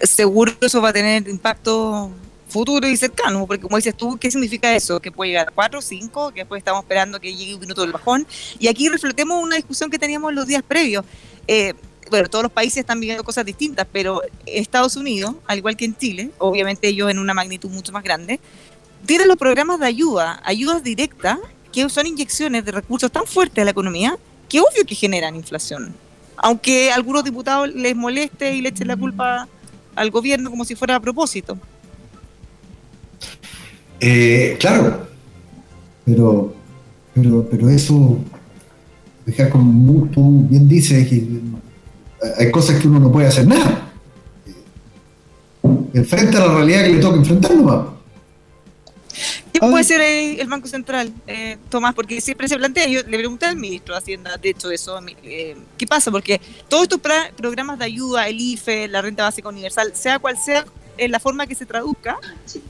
seguro 0.03 0.53
eso 0.61 0.83
va 0.83 0.91
a 0.91 0.93
tener 0.93 1.29
impacto 1.29 2.11
futuro 2.49 2.87
y 2.87 2.97
cercano, 2.97 3.47
porque 3.47 3.63
como 3.63 3.77
dices 3.77 3.97
tú, 3.97 4.19
¿qué 4.19 4.31
significa 4.31 4.75
eso? 4.75 5.01
Que 5.01 5.11
puede 5.11 5.31
llegar 5.31 5.49
a 5.49 5.53
4 5.53 5.79
o 5.79 5.83
5, 5.83 6.33
que 6.33 6.41
después 6.41 6.59
estamos 6.59 6.83
esperando 6.83 7.19
que 7.19 7.35
llegue 7.35 7.55
un 7.55 7.61
minuto 7.61 7.81
del 7.81 7.93
bajón. 7.93 8.27
Y 8.59 8.69
aquí 8.69 8.89
reflotemos 8.89 9.43
una 9.43 9.57
discusión 9.57 9.91
que 9.91 9.99
teníamos 9.99 10.35
los 10.35 10.47
días 10.47 10.63
previos. 10.63 11.05
Eh, 11.47 11.73
bueno, 12.13 12.29
todos 12.29 12.45
los 12.45 12.53
países 12.53 12.79
están 12.79 13.01
viviendo 13.01 13.25
cosas 13.25 13.45
distintas, 13.45 13.87
pero 13.91 14.23
Estados 14.47 14.97
Unidos, 14.97 15.35
al 15.47 15.59
igual 15.59 15.77
que 15.77 15.85
en 15.85 15.97
Chile, 15.97 16.31
obviamente 16.39 16.87
ellos 16.87 17.11
en 17.11 17.19
una 17.19 17.35
magnitud 17.35 17.71
mucho 17.71 17.91
más 17.91 18.05
grande, 18.05 18.39
tienen 19.05 19.27
los 19.27 19.37
programas 19.37 19.81
de 19.81 19.87
ayuda, 19.87 20.41
ayudas 20.45 20.85
directas, 20.85 21.39
que 21.73 21.89
son 21.89 22.07
inyecciones 22.07 22.65
de 22.65 22.73
recursos 22.73 23.11
tan 23.11 23.27
fuertes 23.27 23.63
a 23.63 23.65
la 23.65 23.73
economía, 23.73 24.17
que 24.49 24.61
obvio 24.61 24.85
que 24.87 24.95
generan 24.95 25.35
inflación 25.35 25.95
aunque 26.43 26.91
a 26.91 26.97
algunos 26.97 27.25
diputados 27.25 27.73
les 27.73 27.97
moleste 27.97 28.55
y 28.55 28.61
le 28.61 28.71
echen 28.71 28.89
la 28.89 28.97
culpa 28.97 29.49
al 29.95 30.11
gobierno 30.11 30.51
como 30.51 30.65
si 30.65 30.75
fuera 30.75 30.97
a 30.97 31.01
propósito. 31.01 31.57
Eh, 34.01 34.57
claro, 34.59 35.07
pero, 36.05 36.53
pero, 37.15 37.47
pero 37.49 37.71
eso, 37.71 38.19
deja 39.25 39.49
como 39.49 40.09
tú 40.09 40.47
bien 40.49 40.69
dices, 40.69 41.09
hay 42.39 42.51
cosas 42.51 42.81
que 42.81 42.89
uno 42.89 43.01
no 43.01 43.13
puede 43.13 43.29
hacer 43.29 43.47
nada. 43.47 43.93
Enfrenta 45.93 46.47
la 46.47 46.55
realidad 46.55 46.85
que 46.85 46.89
le 46.91 47.01
toca 47.01 47.17
enfrentar 47.17 47.55
nomás. 47.55 47.87
¿Qué 49.53 49.61
puede 49.61 49.85
ser 49.85 50.01
el, 50.01 50.49
Banco 50.49 50.67
Central, 50.67 51.13
eh, 51.27 51.59
Tomás? 51.69 51.95
Porque 51.95 52.21
siempre 52.21 52.49
se 52.49 52.57
plantea, 52.57 52.87
yo 52.87 53.01
le 53.03 53.19
pregunté 53.19 53.47
al 53.47 53.57
ministro 53.57 53.95
de 53.95 53.99
Hacienda, 53.99 54.37
de 54.39 54.51
hecho, 54.51 54.71
eso, 54.71 54.99
eh, 55.23 55.57
¿qué 55.77 55.87
pasa? 55.87 56.11
Porque 56.11 56.41
todos 56.69 56.85
estos 56.85 57.01
programas 57.37 57.79
de 57.79 57.85
ayuda, 57.85 58.27
el 58.29 58.41
IFE, 58.41 58.89
la 58.89 59.03
renta 59.03 59.25
básica 59.25 59.51
universal, 59.51 59.93
sea 59.95 60.19
cual 60.19 60.39
sea 60.39 60.65
en 60.99 61.11
la 61.11 61.21
forma 61.21 61.47
que 61.47 61.55
se 61.55 61.67
traduzca, 61.67 62.19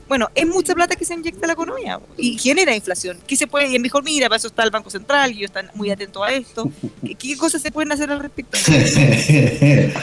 bueno, 0.07 0.29
es 0.35 0.47
mucha 0.47 0.73
plata 0.73 0.95
que 0.95 1.05
se 1.05 1.13
inyecta 1.13 1.45
a 1.45 1.47
la 1.47 1.53
economía 1.53 1.99
y 2.17 2.37
genera 2.37 2.75
inflación. 2.75 3.17
¿Qué 3.25 3.35
se 3.35 3.47
puede? 3.47 3.69
Y 3.69 3.75
es 3.75 3.81
mejor, 3.81 4.03
mira, 4.03 4.27
para 4.27 4.37
eso 4.37 4.47
está 4.47 4.63
el 4.63 4.71
Banco 4.71 4.89
Central, 4.89 5.31
y 5.31 5.37
ellos 5.37 5.49
están 5.49 5.69
muy 5.73 5.91
atentos 5.91 6.23
a 6.25 6.31
esto. 6.31 6.71
¿Qué, 7.19 7.37
cosas 7.37 7.61
se 7.61 7.71
pueden 7.71 7.91
hacer 7.91 8.11
al 8.11 8.19
respecto? 8.19 8.57
es, 8.71 8.95
que, 8.95 9.93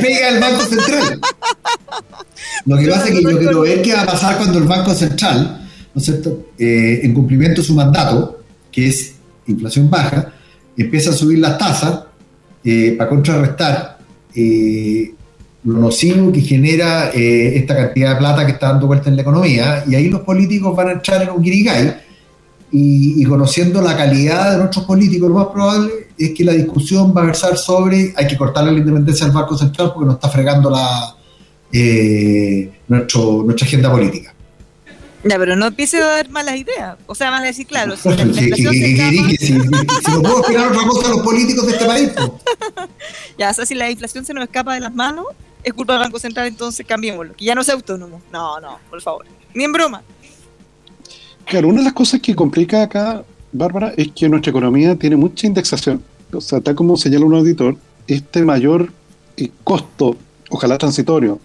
pega 0.00 0.28
el 0.28 0.40
Banco 0.40 0.62
Central. 0.64 1.20
Lo 2.64 2.76
que 2.76 2.88
pasa 2.88 3.08
es 3.08 3.14
que 3.14 3.22
yo 3.22 3.38
quiero 3.38 3.60
ver 3.60 3.82
qué 3.82 3.94
va 3.94 4.02
a 4.02 4.06
pasar 4.06 4.36
cuando 4.36 4.58
el 4.58 4.64
Banco 4.64 4.94
Central, 4.94 5.68
¿no 5.94 6.00
es 6.00 6.04
cierto?, 6.04 6.46
eh, 6.58 7.00
en 7.02 7.14
cumplimiento 7.14 7.60
de 7.60 7.66
su 7.66 7.74
mandato, 7.74 8.42
que 8.70 8.88
es 8.88 9.14
inflación 9.46 9.88
baja, 9.88 10.32
empieza 10.76 11.10
a 11.10 11.12
subir 11.12 11.38
las 11.38 11.58
tasas 11.58 12.04
eh, 12.64 12.94
para 12.98 13.08
contrarrestar 13.08 13.98
eh, 14.34 15.14
lo 15.66 15.80
nocivo 15.80 16.30
que 16.32 16.40
genera 16.40 17.10
eh, 17.12 17.56
esta 17.56 17.76
cantidad 17.76 18.10
de 18.10 18.16
plata 18.16 18.46
que 18.46 18.52
está 18.52 18.68
dando 18.68 18.86
vuelta 18.86 19.10
en 19.10 19.16
la 19.16 19.22
economía, 19.22 19.84
y 19.86 19.96
ahí 19.96 20.08
los 20.08 20.20
políticos 20.20 20.74
van 20.76 20.88
a 20.88 20.92
entrar 20.92 21.22
en 21.22 21.30
un 21.30 21.42
guirigay, 21.42 21.96
y, 22.70 23.24
conociendo 23.24 23.80
la 23.80 23.96
calidad 23.96 24.52
de 24.52 24.58
nuestros 24.58 24.84
políticos, 24.84 25.28
lo 25.28 25.36
más 25.36 25.46
probable 25.46 26.08
es 26.18 26.32
que 26.32 26.44
la 26.44 26.52
discusión 26.52 27.14
va 27.16 27.22
a 27.22 27.26
versar 27.26 27.56
sobre 27.56 28.12
hay 28.16 28.26
que 28.26 28.36
cortarle 28.36 28.72
la 28.72 28.78
independencia 28.78 29.24
al 29.24 29.32
Banco 29.32 29.56
Central 29.56 29.92
porque 29.94 30.06
nos 30.06 30.16
está 30.16 30.28
fregando 30.28 30.68
la, 30.68 31.16
eh, 31.72 32.70
nuestro, 32.88 33.42
nuestra 33.44 33.66
agenda 33.66 33.90
política. 33.90 34.34
Ya, 35.24 35.38
pero 35.38 35.56
no 35.56 35.66
empiece 35.66 35.96
a 35.96 36.06
dar 36.06 36.28
malas 36.28 36.56
ideas. 36.56 36.96
O 37.06 37.14
sea, 37.14 37.30
van 37.30 37.42
a 37.42 37.46
decir, 37.46 37.66
claro, 37.66 37.96
si, 37.96 38.08
la 38.08 38.16
si, 38.56 39.52
no 39.52 40.22
puedo 40.22 40.42
esperar 40.42 40.68
otra 40.68 40.86
cosa 40.86 41.08
a 41.08 41.10
los 41.12 41.20
políticos 41.22 41.66
de 41.66 41.72
este 41.72 41.84
país. 41.84 42.10
Ya, 43.38 43.50
o 43.50 43.54
sea, 43.54 43.66
si 43.66 43.74
la 43.74 43.90
inflación 43.90 44.24
se 44.24 44.32
nos 44.32 44.44
escapa 44.44 44.74
de 44.74 44.80
las 44.80 44.94
manos, 44.94 45.26
es 45.66 45.74
culpa 45.74 45.94
del 45.94 46.02
Banco 46.02 46.20
Central, 46.20 46.46
entonces 46.46 46.86
cambiémoslo, 46.86 47.34
que 47.34 47.44
ya 47.44 47.52
no 47.52 47.64
sea 47.64 47.74
autónomo. 47.74 48.22
No, 48.32 48.60
no, 48.60 48.78
por 48.88 49.02
favor. 49.02 49.26
Ni 49.52 49.64
en 49.64 49.72
broma. 49.72 50.00
Claro, 51.44 51.66
una 51.66 51.78
de 51.78 51.84
las 51.84 51.92
cosas 51.92 52.20
que 52.20 52.36
complica 52.36 52.84
acá, 52.84 53.24
Bárbara, 53.50 53.92
es 53.96 54.12
que 54.12 54.28
nuestra 54.28 54.50
economía 54.50 54.94
tiene 54.94 55.16
mucha 55.16 55.44
indexación. 55.48 56.04
O 56.32 56.40
sea, 56.40 56.60
tal 56.60 56.76
como 56.76 56.96
señala 56.96 57.26
un 57.26 57.34
auditor, 57.34 57.76
este 58.06 58.44
mayor 58.44 58.92
eh, 59.36 59.50
costo, 59.64 60.16
ojalá 60.50 60.78
transitorio, 60.78 61.40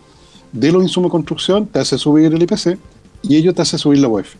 de 0.51 0.71
los 0.71 0.83
insumos 0.83 1.09
de 1.09 1.13
construcción 1.13 1.65
te 1.65 1.79
hace 1.79 1.97
subir 1.97 2.31
el 2.31 2.43
IPC 2.43 2.77
y 3.23 3.37
ello 3.37 3.55
te 3.55 3.63
hace 3.63 3.79
subir 3.79 3.97
la 3.97 4.07
UEF. 4.07 4.35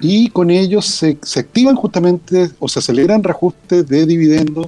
Y 0.00 0.28
con 0.28 0.48
ellos 0.48 0.86
se, 0.86 1.18
se, 1.22 1.40
activan 1.40 1.74
justamente 1.74 2.50
o 2.60 2.68
se 2.68 2.78
aceleran 2.78 3.24
reajustes 3.24 3.88
de 3.88 4.06
dividendos. 4.06 4.66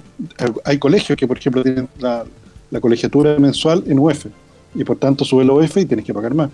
Hay 0.64 0.78
colegios 0.78 1.16
que, 1.16 1.28
por 1.28 1.38
ejemplo, 1.38 1.62
tienen 1.62 1.88
la, 2.00 2.24
la 2.72 2.80
colegiatura 2.80 3.38
mensual 3.38 3.84
en 3.86 3.98
UF 3.98 4.26
y 4.74 4.82
por 4.82 4.96
tanto 4.96 5.24
sube 5.24 5.44
el 5.44 5.50
OF 5.50 5.76
y 5.76 5.84
tienes 5.84 6.04
que 6.04 6.14
pagar 6.14 6.34
más. 6.34 6.50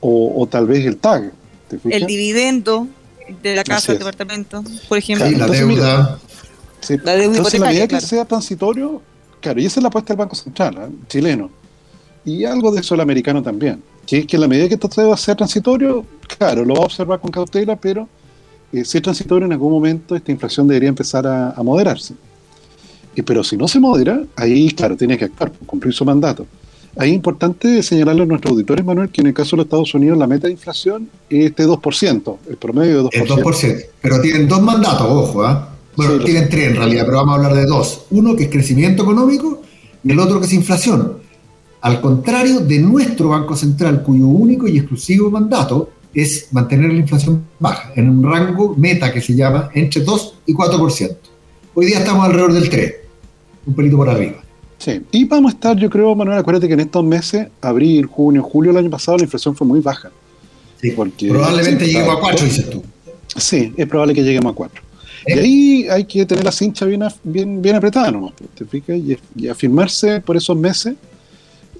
O, 0.00 0.46
tal 0.48 0.66
vez 0.66 0.86
el 0.86 0.98
TAG. 0.98 1.32
el 1.90 2.06
dividendo 2.06 2.86
de 3.42 3.56
la 3.56 3.64
casa 3.64 3.92
del 3.92 3.98
departamento, 3.98 4.62
por 4.88 4.98
ejemplo. 4.98 5.28
la 5.28 5.48
deuda. 5.48 6.18
la 7.02 7.16
deuda 7.16 7.36
entonces, 7.36 7.58
la 7.58 7.66
medida 7.66 7.88
que 7.88 8.00
sea 8.00 8.24
transitorio, 8.26 9.02
claro, 9.40 9.60
y 9.60 9.66
esa 9.66 9.80
es 9.80 9.82
la 9.82 9.88
apuesta 9.88 10.12
del 10.12 10.18
Banco 10.18 10.36
Central, 10.36 10.76
¿eh? 10.78 10.94
chileno. 11.08 11.50
Y 12.24 12.44
algo 12.44 12.70
de 12.70 12.80
eso 12.80 12.94
el 12.94 13.00
americano 13.00 13.42
también. 13.42 13.82
Que 14.06 14.18
es 14.18 14.26
que 14.26 14.38
la 14.38 14.46
medida 14.46 14.68
que 14.68 14.74
esto 14.74 14.88
va 15.08 15.14
a 15.14 15.16
ser 15.16 15.36
transitorio, 15.36 16.04
claro, 16.38 16.64
lo 16.64 16.74
va 16.74 16.82
a 16.82 16.84
observar 16.84 17.20
con 17.20 17.30
cautela, 17.30 17.74
pero 17.74 18.06
eh, 18.72 18.84
si 18.84 18.98
es 18.98 19.02
transitorio, 19.02 19.46
en 19.46 19.52
algún 19.52 19.72
momento 19.72 20.14
esta 20.14 20.30
inflación 20.30 20.68
debería 20.68 20.90
empezar 20.90 21.26
a 21.26 21.60
moderarse 21.62 22.14
pero 23.22 23.44
si 23.44 23.56
no 23.56 23.68
se 23.68 23.80
modera, 23.80 24.22
ahí, 24.36 24.70
claro, 24.70 24.96
tiene 24.96 25.16
que 25.18 25.26
actuar, 25.26 25.52
cumplir 25.66 25.94
su 25.94 26.04
mandato. 26.04 26.46
Ahí 26.96 27.10
es 27.10 27.16
importante 27.16 27.82
señalarle 27.82 28.22
a 28.22 28.26
nuestros 28.26 28.52
auditores, 28.52 28.84
Manuel, 28.84 29.08
que 29.10 29.20
en 29.20 29.28
el 29.28 29.34
caso 29.34 29.50
de 29.50 29.58
los 29.58 29.66
Estados 29.66 29.94
Unidos 29.94 30.18
la 30.18 30.26
meta 30.26 30.46
de 30.48 30.52
inflación 30.52 31.08
es 31.30 31.54
de 31.54 31.66
2%, 31.66 32.36
el 32.48 32.56
promedio 32.56 33.04
de 33.04 33.10
2%. 33.10 33.10
El 33.12 33.28
2%, 33.28 33.84
pero 34.00 34.20
tienen 34.20 34.48
dos 34.48 34.60
mandatos, 34.62 35.06
ojo, 35.08 35.44
¿ah? 35.44 35.74
Bueno, 35.96 36.18
tienen 36.24 36.48
tres 36.48 36.70
en 36.70 36.76
realidad, 36.76 37.04
pero 37.06 37.18
vamos 37.18 37.32
a 37.32 37.36
hablar 37.36 37.54
de 37.54 37.66
dos. 37.66 38.06
Uno 38.10 38.36
que 38.36 38.44
es 38.44 38.50
crecimiento 38.50 39.02
económico 39.02 39.62
y 40.04 40.12
el 40.12 40.18
otro 40.20 40.38
que 40.38 40.46
es 40.46 40.52
inflación. 40.52 41.18
Al 41.80 42.00
contrario 42.00 42.60
de 42.60 42.78
nuestro 42.78 43.30
Banco 43.30 43.56
Central, 43.56 44.02
cuyo 44.02 44.26
único 44.26 44.68
y 44.68 44.78
exclusivo 44.78 45.30
mandato 45.30 45.90
es 46.14 46.48
mantener 46.52 46.92
la 46.92 47.00
inflación 47.00 47.44
baja, 47.58 47.92
en 47.94 48.08
un 48.08 48.22
rango 48.22 48.74
meta 48.76 49.12
que 49.12 49.20
se 49.20 49.34
llama 49.34 49.70
entre 49.74 50.02
2 50.02 50.34
y 50.46 50.54
4%. 50.54 51.16
Hoy 51.74 51.86
día 51.86 51.98
estamos 51.98 52.24
alrededor 52.24 52.52
del 52.52 52.68
3, 52.68 52.94
un 53.68 53.74
pelito 53.74 53.96
por 53.96 54.08
arriba. 54.08 54.42
Sí, 54.78 55.00
y 55.12 55.24
vamos 55.24 55.52
a 55.52 55.54
estar, 55.54 55.76
yo 55.76 55.90
creo, 55.90 56.14
Manuel, 56.14 56.38
acuérdate 56.38 56.68
que 56.68 56.74
en 56.74 56.80
estos 56.80 57.04
meses, 57.04 57.48
abril, 57.60 58.06
junio, 58.06 58.42
julio 58.42 58.72
del 58.72 58.78
año 58.84 58.90
pasado, 58.90 59.18
la 59.18 59.24
inflación 59.24 59.54
fue 59.54 59.66
muy 59.66 59.80
baja. 59.80 60.10
Sí, 60.80 60.92
porque 60.92 61.28
probablemente 61.28 61.86
lleguemos 61.86 62.16
a 62.16 62.20
4, 62.20 62.44
dices 62.44 62.70
tú. 62.70 62.82
Sí, 63.36 63.72
es 63.76 63.86
probable 63.86 64.14
que 64.14 64.22
lleguemos 64.22 64.52
a 64.52 64.54
4. 64.54 64.82
Y 65.26 65.32
¿Eh? 65.32 65.40
ahí 65.40 65.86
hay 65.90 66.04
que 66.04 66.24
tener 66.24 66.44
la 66.44 66.52
cincha 66.52 66.86
bien, 66.86 67.02
bien, 67.24 67.60
bien 67.60 67.76
apretada 67.76 68.10
nomás, 68.10 68.32
¿te 68.54 68.64
fijas? 68.64 68.96
Y, 69.36 69.48
afirmarse 69.48 70.20
por 70.20 70.36
esos 70.36 70.56
meses 70.56 70.94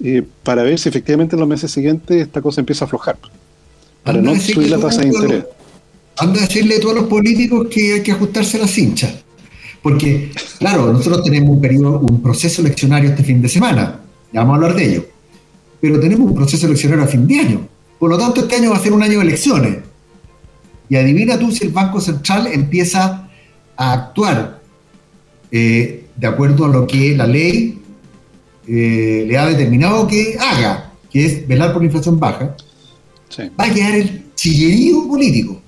eh, 0.03 0.23
para 0.43 0.61
ver 0.63 0.77
si 0.77 0.89
efectivamente 0.89 1.35
en 1.35 1.39
los 1.39 1.49
meses 1.49 1.71
siguientes 1.71 2.21
esta 2.21 2.41
cosa 2.41 2.61
empieza 2.61 2.83
a 2.83 2.87
aflojar. 2.87 3.17
Para 4.03 4.21
no 4.21 4.35
subir 4.39 4.69
la 4.69 4.77
tasa 4.77 5.01
de 5.01 5.07
interés. 5.07 5.45
Anda 6.17 6.39
a 6.39 6.41
decirle 6.41 6.75
a 6.75 6.81
todos 6.81 6.95
los 6.95 7.05
políticos 7.05 7.67
que 7.71 7.93
hay 7.93 8.03
que 8.03 8.11
ajustarse 8.11 8.59
la 8.59 8.67
cincha. 8.67 9.23
Porque, 9.81 10.31
claro, 10.57 10.91
nosotros 10.91 11.23
tenemos 11.23 11.49
un 11.49 11.61
periodo, 11.61 11.99
un 11.99 12.21
proceso 12.21 12.61
eleccionario 12.61 13.09
este 13.09 13.23
fin 13.23 13.41
de 13.41 13.49
semana, 13.49 14.01
ya 14.31 14.41
vamos 14.41 14.53
a 14.53 14.55
hablar 14.55 14.75
de 14.75 14.85
ello, 14.85 15.05
pero 15.79 15.99
tenemos 15.99 16.27
un 16.27 16.35
proceso 16.35 16.65
eleccionario 16.65 17.05
a 17.05 17.07
fin 17.07 17.25
de 17.25 17.39
año. 17.39 17.67
Por 17.97 18.09
lo 18.09 18.17
tanto, 18.17 18.41
este 18.41 18.55
año 18.55 18.71
va 18.71 18.77
a 18.77 18.81
ser 18.81 18.93
un 18.93 19.03
año 19.03 19.19
de 19.19 19.25
elecciones. 19.25 19.77
Y 20.89 20.95
adivina 20.95 21.37
tú 21.37 21.51
si 21.51 21.65
el 21.65 21.71
Banco 21.71 22.01
Central 22.01 22.47
empieza 22.47 23.29
a 23.77 23.93
actuar 23.93 24.59
eh, 25.51 26.05
de 26.15 26.27
acuerdo 26.27 26.65
a 26.65 26.69
lo 26.69 26.85
que 26.85 27.15
la 27.15 27.25
ley 27.25 27.79
eh, 28.67 29.25
le 29.27 29.37
ha 29.37 29.45
determinado 29.47 30.07
que 30.07 30.37
haga, 30.39 30.91
que 31.09 31.25
es 31.25 31.47
velar 31.47 31.71
por 31.71 31.81
la 31.81 31.87
inflación 31.87 32.19
baja, 32.19 32.55
va 33.59 33.65
a 33.65 33.73
quedar 33.73 33.95
el 33.95 34.33
chillerío 34.35 35.07
político. 35.07 35.61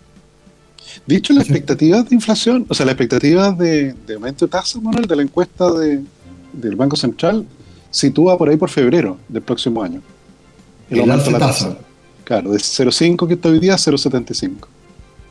Dicho, 1.06 1.34
la 1.34 1.42
expectativa 1.42 2.04
de 2.04 2.16
inflación, 2.16 2.66
o 2.70 2.74
sea, 2.74 2.86
la 2.86 2.92
expectativa 2.92 3.52
de, 3.52 3.96
aumento 4.14 4.46
de 4.46 4.52
tasa, 4.52 4.80
Manuel, 4.80 5.08
de 5.08 5.16
la 5.16 5.22
encuesta 5.24 5.72
del 5.72 6.76
Banco 6.76 6.96
Central, 6.96 7.46
sitúa 7.90 8.38
por 8.38 8.50
ahí 8.50 8.58
por 8.58 8.70
febrero 8.70 9.18
del 9.28 9.42
próximo 9.42 9.84
año. 9.84 10.02
El, 10.90 11.02
aumento 11.02 11.26
de 11.26 11.32
la 11.32 11.40
tasa. 11.40 11.78
Claro, 12.24 12.52
de 12.52 12.58
0,5 12.58 13.28
que 13.28 13.34
está 13.34 13.50
hoy 13.50 13.60
día 13.60 13.74
a 13.74 13.78
0,75. 13.78 14.68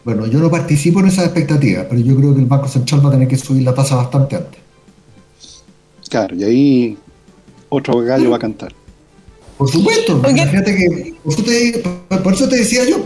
Bueno, 0.04 0.26
yo 0.26 0.38
no 0.38 0.50
participo 0.50 1.00
en 1.00 1.06
esa 1.06 1.24
expectativa, 1.24 1.84
pero 1.88 2.00
yo 2.00 2.16
creo 2.16 2.34
que 2.34 2.40
el 2.40 2.46
Banco 2.46 2.68
Central 2.68 3.04
va 3.04 3.10
a 3.10 3.12
tener 3.12 3.28
que 3.28 3.36
subir 3.36 3.62
la 3.62 3.74
tasa 3.74 3.96
bastante 3.96 4.36
antes. 4.36 4.60
Claro, 6.08 6.34
y 6.34 6.44
ahí 6.44 6.98
otro 7.68 8.00
gallo 8.00 8.30
va 8.30 8.36
a 8.36 8.40
cantar. 8.40 8.72
Por 9.56 9.70
supuesto, 9.70 10.22
fíjate 10.22 10.74
que 10.74 11.14
por 12.22 12.32
eso 12.32 12.48
te 12.48 12.56
decía 12.56 12.88
yo, 12.88 13.04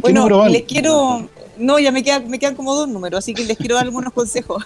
bueno, 0.00 0.48
les 0.48 0.62
quiero. 0.62 1.28
No, 1.56 1.78
ya 1.80 1.90
me 1.90 2.04
quedan, 2.04 2.28
me 2.30 2.38
quedan 2.38 2.54
como 2.54 2.72
dos 2.74 2.88
números, 2.88 3.18
así 3.18 3.34
que 3.34 3.44
les 3.44 3.56
quiero 3.56 3.74
dar 3.74 3.84
algunos 3.84 4.12
consejos. 4.12 4.64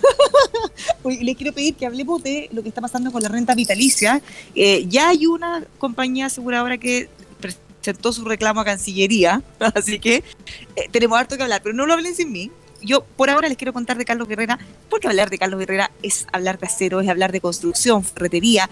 les 1.05 1.37
quiero 1.37 1.53
pedir 1.55 1.75
que 1.75 1.87
hablemos 1.87 2.23
de 2.23 2.51
lo 2.53 2.63
que 2.63 2.69
está 2.69 2.83
pasando 2.83 3.11
con 3.11 3.23
la 3.23 3.29
renta 3.29 3.55
vitalicia. 3.55 4.21
Eh, 4.55 4.85
ya 4.89 5.09
hay 5.09 5.27
una 5.27 5.65
compañía 5.79 6.27
aseguradora 6.27 6.77
que 6.77 7.09
presentó 7.41 8.13
su 8.13 8.25
reclamo 8.25 8.61
a 8.61 8.65
Cancillería, 8.65 9.43
así 9.75 9.99
que 9.99 10.17
eh, 10.77 10.89
tenemos 10.91 11.19
harto 11.19 11.37
que 11.37 11.43
hablar, 11.43 11.63
pero 11.63 11.75
no 11.75 11.87
lo 11.87 11.95
hablen 11.95 12.15
sin 12.15 12.31
mí. 12.31 12.51
Yo 12.83 13.05
por 13.17 13.31
ahora 13.31 13.49
les 13.49 13.57
quiero 13.57 13.73
contar 13.73 13.97
de 13.97 14.05
Carlos 14.05 14.29
Guerrera, 14.29 14.59
porque 14.91 15.07
hablar 15.07 15.31
de 15.31 15.39
Carlos 15.39 15.61
Guerrera 15.61 15.93
es 16.03 16.27
hablar 16.33 16.59
de 16.59 16.67
acero, 16.67 17.01
es 17.01 17.09
hablar 17.09 17.33
de 17.33 17.41
construcción, 17.41 18.05
ferretería. 18.05 18.69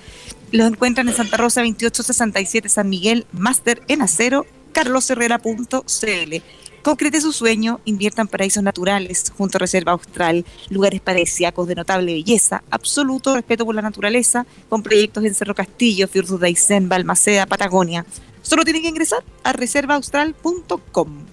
Los 0.51 0.67
encuentran 0.67 1.09
en 1.09 1.15
Santa 1.15 1.37
Rosa 1.37 1.61
2867 1.63 2.69
San 2.69 2.89
Miguel, 2.89 3.25
máster 3.33 3.83
en 3.89 4.03
acero 4.03 4.47
carlosherrera.cl. 4.73 6.35
Concrete 6.83 7.21
su 7.21 7.33
sueño, 7.33 7.81
invierta 7.85 8.23
en 8.23 8.29
paraísos 8.29 8.63
naturales, 8.63 9.31
junto 9.37 9.59
a 9.59 9.61
Reserva 9.61 9.93
Austral, 9.93 10.47
lugares 10.71 11.03
paradisíacos 11.03 11.69
de 11.69 11.75
notable 11.75 12.15
belleza, 12.15 12.63
absoluto 12.71 13.35
respeto 13.35 13.67
por 13.67 13.75
la 13.75 13.83
naturaleza, 13.83 14.47
con 14.71 14.83
proyectos 14.83 15.25
en 15.25 15.35
Cerro 15.35 15.55
Castillo, 15.55 16.09
Fiordudaisen, 16.09 16.89
Balmaceda, 16.89 17.45
Patagonia. 17.45 18.07
Solo 18.41 18.65
tienen 18.65 18.81
que 18.83 18.89
ingresar 18.89 19.23
a 19.45 19.53
reservaaustral.com. 19.53 21.27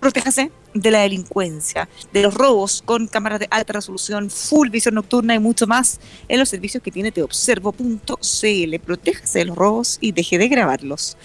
Protéjase 0.00 0.50
de 0.72 0.90
la 0.90 1.00
delincuencia, 1.00 1.88
de 2.12 2.22
los 2.22 2.32
robos 2.32 2.82
con 2.82 3.06
cámaras 3.06 3.40
de 3.40 3.48
alta 3.50 3.74
resolución, 3.74 4.30
full 4.30 4.70
visión 4.70 4.94
nocturna 4.94 5.34
y 5.34 5.38
mucho 5.38 5.66
más 5.66 6.00
en 6.28 6.38
los 6.38 6.48
servicios 6.48 6.82
que 6.82 6.90
tiene 6.90 7.12
teobservo.cl. 7.12 8.78
Protéjase 8.84 9.38
de 9.40 9.44
los 9.44 9.56
robos 9.56 9.98
y 10.00 10.12
deje 10.12 10.38
de 10.38 10.48
grabarlos. 10.48 11.18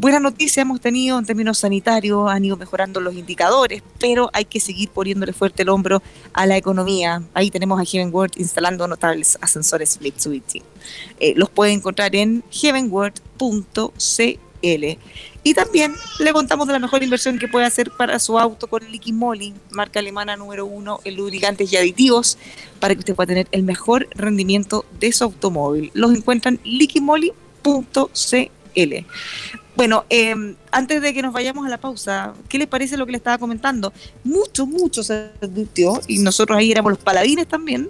Buena 0.00 0.20
noticia 0.20 0.60
hemos 0.60 0.80
tenido 0.80 1.18
en 1.18 1.26
términos 1.26 1.58
sanitarios, 1.58 2.30
han 2.30 2.44
ido 2.44 2.56
mejorando 2.56 3.00
los 3.00 3.16
indicadores, 3.16 3.82
pero 3.98 4.30
hay 4.32 4.44
que 4.44 4.60
seguir 4.60 4.90
poniéndole 4.90 5.32
fuerte 5.32 5.62
el 5.64 5.70
hombro 5.70 6.00
a 6.32 6.46
la 6.46 6.56
economía. 6.56 7.20
Ahí 7.34 7.50
tenemos 7.50 7.80
a 7.80 7.84
Heavenward 7.84 8.30
instalando 8.36 8.86
notables 8.86 9.36
ascensores 9.40 9.98
Switching. 10.16 10.62
Eh, 11.18 11.32
los 11.34 11.50
puede 11.50 11.72
encontrar 11.72 12.14
en 12.14 12.44
heavenward.cl. 12.48 13.88
Y 15.42 15.54
también 15.54 15.96
le 16.20 16.32
contamos 16.32 16.68
de 16.68 16.74
la 16.74 16.78
mejor 16.78 17.02
inversión 17.02 17.36
que 17.36 17.48
puede 17.48 17.66
hacer 17.66 17.90
para 17.90 18.20
su 18.20 18.38
auto 18.38 18.68
con 18.68 18.88
Liqui 18.88 19.12
Moly, 19.12 19.52
marca 19.72 19.98
alemana 19.98 20.36
número 20.36 20.64
uno 20.64 21.00
en 21.02 21.16
lubricantes 21.16 21.72
y 21.72 21.76
aditivos, 21.76 22.38
para 22.78 22.94
que 22.94 23.00
usted 23.00 23.16
pueda 23.16 23.26
tener 23.26 23.48
el 23.50 23.64
mejor 23.64 24.06
rendimiento 24.12 24.84
de 25.00 25.10
su 25.10 25.24
automóvil. 25.24 25.90
Los 25.92 26.14
encuentran 26.14 26.60
en 26.62 26.78
liquimoly.cl. 26.78 27.34
Bueno, 29.78 30.04
em, 30.10 30.56
antes 30.72 31.00
de 31.00 31.14
que 31.14 31.22
nos 31.22 31.32
vayamos 31.32 31.64
a 31.64 31.68
la 31.68 31.78
pausa, 31.78 32.34
¿qué 32.48 32.58
les 32.58 32.66
parece 32.66 32.96
lo 32.96 33.06
que 33.06 33.12
le 33.12 33.18
estaba 33.18 33.38
comentando? 33.38 33.92
Mucho, 34.24 34.66
mucho 34.66 35.04
se 35.04 35.30
advirtió, 35.40 36.00
y 36.08 36.18
nosotros 36.18 36.58
ahí 36.58 36.72
éramos 36.72 36.90
los 36.90 36.98
paladines 36.98 37.46
también, 37.46 37.88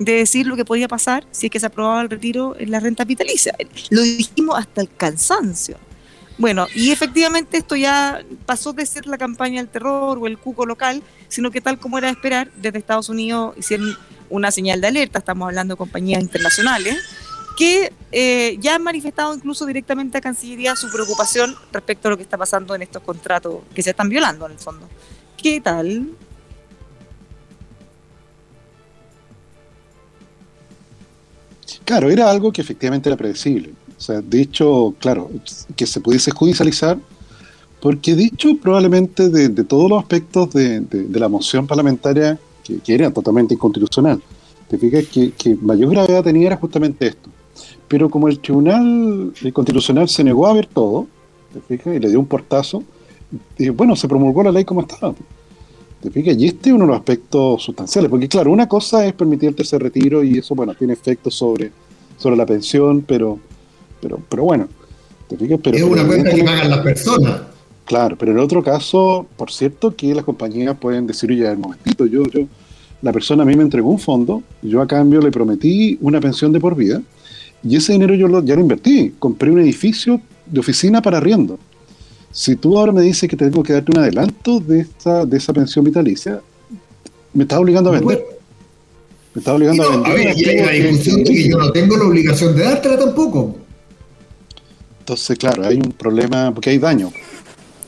de 0.00 0.14
decir 0.14 0.48
lo 0.48 0.56
que 0.56 0.64
podía 0.64 0.88
pasar 0.88 1.24
si 1.30 1.46
es 1.46 1.52
que 1.52 1.60
se 1.60 1.66
aprobaba 1.66 2.02
el 2.02 2.10
retiro 2.10 2.56
en 2.58 2.72
la 2.72 2.80
renta 2.80 3.04
vitalicia. 3.04 3.54
Lo 3.90 4.02
dijimos 4.02 4.58
hasta 4.58 4.80
el 4.80 4.92
cansancio. 4.92 5.76
Bueno, 6.38 6.66
y 6.74 6.90
efectivamente 6.90 7.58
esto 7.58 7.76
ya 7.76 8.20
pasó 8.44 8.72
de 8.72 8.84
ser 8.84 9.06
la 9.06 9.16
campaña 9.16 9.60
del 9.60 9.68
terror 9.68 10.18
o 10.20 10.26
el 10.26 10.38
cuco 10.38 10.66
local, 10.66 11.04
sino 11.28 11.52
que 11.52 11.60
tal 11.60 11.78
como 11.78 11.98
era 11.98 12.08
de 12.08 12.14
esperar, 12.14 12.50
desde 12.56 12.78
Estados 12.78 13.10
Unidos 13.10 13.54
hicieron 13.56 13.96
una 14.28 14.50
señal 14.50 14.80
de 14.80 14.88
alerta, 14.88 15.20
estamos 15.20 15.46
hablando 15.46 15.74
de 15.74 15.78
compañías 15.78 16.20
internacionales, 16.20 16.96
que 17.58 17.92
eh, 18.12 18.56
ya 18.60 18.76
han 18.76 18.84
manifestado 18.84 19.34
incluso 19.34 19.66
directamente 19.66 20.16
a 20.16 20.20
Cancillería 20.20 20.76
su 20.76 20.88
preocupación 20.92 21.56
respecto 21.72 22.06
a 22.06 22.12
lo 22.12 22.16
que 22.16 22.22
está 22.22 22.38
pasando 22.38 22.72
en 22.72 22.82
estos 22.82 23.02
contratos 23.02 23.62
que 23.74 23.82
se 23.82 23.90
están 23.90 24.08
violando 24.08 24.46
en 24.46 24.52
el 24.52 24.58
fondo. 24.58 24.86
¿Qué 25.36 25.60
tal? 25.60 26.08
Claro, 31.84 32.10
era 32.10 32.30
algo 32.30 32.52
que 32.52 32.60
efectivamente 32.60 33.08
era 33.08 33.16
predecible. 33.16 33.72
O 33.96 34.00
sea, 34.00 34.20
de 34.20 34.40
hecho, 34.40 34.94
claro, 35.00 35.28
que 35.74 35.84
se 35.84 36.00
pudiese 36.00 36.30
judicializar, 36.30 36.96
porque 37.80 38.14
dicho 38.14 38.56
probablemente 38.62 39.30
de, 39.30 39.64
todos 39.64 39.90
los 39.90 40.00
aspectos 40.00 40.52
de, 40.52 40.84
la 41.10 41.28
moción 41.28 41.66
parlamentaria 41.66 42.38
que, 42.62 42.94
era 42.94 43.10
totalmente 43.10 43.54
inconstitucional, 43.54 44.22
te 44.68 44.78
fijas 44.78 45.06
que, 45.06 45.32
que 45.32 45.56
mayor 45.56 45.90
gravedad 45.90 46.22
tenía 46.22 46.46
era 46.46 46.56
justamente 46.56 47.08
esto 47.08 47.28
pero 47.88 48.10
como 48.10 48.28
el 48.28 48.38
Tribunal 48.38 49.32
Constitucional 49.52 50.08
se 50.08 50.22
negó 50.22 50.46
a 50.46 50.52
ver 50.52 50.66
todo, 50.66 51.06
¿te 51.52 51.60
fijas? 51.60 51.96
Y 51.96 51.98
le 51.98 52.08
dio 52.08 52.20
un 52.20 52.26
portazo, 52.26 52.82
y 53.56 53.68
bueno, 53.70 53.96
se 53.96 54.08
promulgó 54.08 54.42
la 54.42 54.52
ley 54.52 54.64
como 54.64 54.82
estaba. 54.82 55.14
¿Te 56.00 56.10
fijas? 56.10 56.36
Y 56.38 56.46
este 56.46 56.68
es 56.68 56.74
uno 56.74 56.84
de 56.84 56.88
los 56.92 56.98
aspectos 56.98 57.62
sustanciales, 57.62 58.10
porque 58.10 58.28
claro, 58.28 58.52
una 58.52 58.68
cosa 58.68 59.04
es 59.06 59.12
permitir 59.14 59.48
el 59.48 59.54
tercer 59.54 59.82
retiro 59.82 60.22
y 60.22 60.38
eso, 60.38 60.54
bueno, 60.54 60.74
tiene 60.74 60.92
efectos 60.92 61.34
sobre, 61.34 61.72
sobre 62.16 62.36
la 62.36 62.46
pensión, 62.46 63.02
pero, 63.02 63.38
pero, 64.00 64.20
pero 64.28 64.44
bueno, 64.44 64.68
¿te 65.26 65.36
fijas? 65.36 65.58
Pero, 65.62 65.76
es 65.76 65.82
una 65.82 66.06
cuenta 66.06 66.30
que 66.30 66.44
pagan 66.44 66.70
las 66.70 66.80
personas. 66.80 67.40
Claro, 67.84 68.16
pero 68.18 68.32
en 68.32 68.38
otro 68.38 68.62
caso, 68.62 69.26
por 69.36 69.50
cierto, 69.50 69.96
que 69.96 70.14
las 70.14 70.24
compañías 70.24 70.76
pueden 70.78 71.06
decir, 71.06 71.30
oye, 71.30 71.50
un 71.50 71.62
momentito, 71.62 72.04
yo, 72.04 72.22
yo, 72.24 72.42
la 73.00 73.12
persona 73.12 73.44
a 73.44 73.46
mí 73.46 73.56
me 73.56 73.62
entregó 73.62 73.90
un 73.90 73.98
fondo, 73.98 74.42
yo 74.62 74.82
a 74.82 74.86
cambio 74.86 75.20
le 75.20 75.30
prometí 75.30 75.96
una 76.02 76.20
pensión 76.20 76.52
de 76.52 76.60
por 76.60 76.76
vida, 76.76 77.00
y 77.62 77.76
ese 77.76 77.92
dinero 77.92 78.14
yo 78.14 78.28
lo, 78.28 78.44
ya 78.44 78.54
lo 78.54 78.60
invertí. 78.60 79.14
Compré 79.18 79.50
un 79.50 79.60
edificio 79.60 80.20
de 80.46 80.60
oficina 80.60 81.02
para 81.02 81.18
arriendo. 81.18 81.58
Si 82.30 82.56
tú 82.56 82.78
ahora 82.78 82.92
me 82.92 83.02
dices 83.02 83.28
que 83.28 83.36
tengo 83.36 83.62
que 83.62 83.72
darte 83.72 83.92
un 83.92 83.98
adelanto 83.98 84.60
de 84.60 84.80
esa, 84.80 85.24
de 85.24 85.36
esa 85.36 85.52
pensión 85.52 85.84
vitalicia, 85.84 86.40
me 87.32 87.44
estás 87.44 87.58
obligando 87.58 87.90
a 87.90 87.94
vender. 87.94 88.24
Me 89.34 89.40
estás 89.40 89.54
obligando 89.54 89.82
a 89.82 89.90
vender. 89.90 90.12
A 90.12 90.14
ver, 90.14 90.28
hay 90.28 91.24
que 91.24 91.48
yo 91.48 91.58
no 91.58 91.72
tengo 91.72 91.96
la 91.96 92.04
obligación 92.04 92.54
de 92.56 92.64
dártela 92.64 92.98
tampoco. 92.98 93.56
Entonces, 95.00 95.38
claro, 95.38 95.66
hay 95.66 95.76
un 95.76 95.92
problema 95.92 96.52
porque 96.52 96.70
hay 96.70 96.78
daño. 96.78 97.10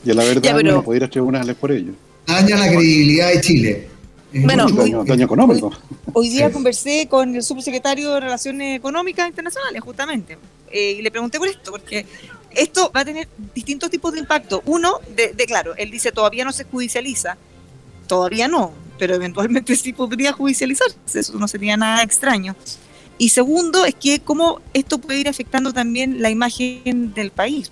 Y 0.03 0.09
a 0.09 0.15
la 0.15 0.23
verdad 0.23 0.59
no 0.63 0.83
puede 0.83 0.97
ir 0.97 1.03
a 1.03 1.09
tribunales 1.09 1.55
por 1.55 1.71
ello. 1.71 1.93
Daña 2.25 2.57
la 2.57 2.67
credibilidad 2.67 3.31
de 3.31 3.41
Chile. 3.41 3.87
Bueno, 4.33 4.65
daño, 4.69 5.25
económico. 5.25 5.71
Hoy, 6.13 6.29
día 6.29 6.51
conversé 6.51 7.07
con 7.09 7.35
el 7.35 7.43
subsecretario 7.43 8.13
de 8.13 8.19
Relaciones 8.19 8.77
Económicas 8.77 9.27
Internacionales, 9.27 9.81
justamente, 9.81 10.37
eh, 10.71 10.95
y 10.97 11.01
le 11.01 11.11
pregunté 11.11 11.37
por 11.37 11.47
esto, 11.47 11.71
porque 11.71 12.05
esto 12.51 12.91
va 12.95 13.01
a 13.01 13.05
tener 13.05 13.27
distintos 13.53 13.89
tipos 13.89 14.13
de 14.13 14.19
impacto. 14.19 14.61
Uno, 14.65 14.99
de, 15.15 15.33
de, 15.33 15.45
claro, 15.45 15.75
él 15.75 15.91
dice 15.91 16.11
todavía 16.11 16.45
no 16.45 16.51
se 16.51 16.63
judicializa, 16.63 17.37
todavía 18.07 18.47
no, 18.47 18.73
pero 18.97 19.15
eventualmente 19.15 19.75
sí 19.77 19.93
podría 19.93 20.31
judicializarse, 20.31 20.95
eso 21.19 21.37
no 21.37 21.47
sería 21.47 21.75
nada 21.77 22.03
extraño. 22.03 22.55
Y 23.17 23.29
segundo, 23.29 23.85
es 23.85 23.95
que 23.95 24.19
cómo 24.19 24.61
esto 24.73 24.97
puede 24.97 25.19
ir 25.19 25.29
afectando 25.29 25.71
también 25.71 26.21
la 26.21 26.29
imagen 26.31 27.13
del 27.13 27.29
país. 27.29 27.71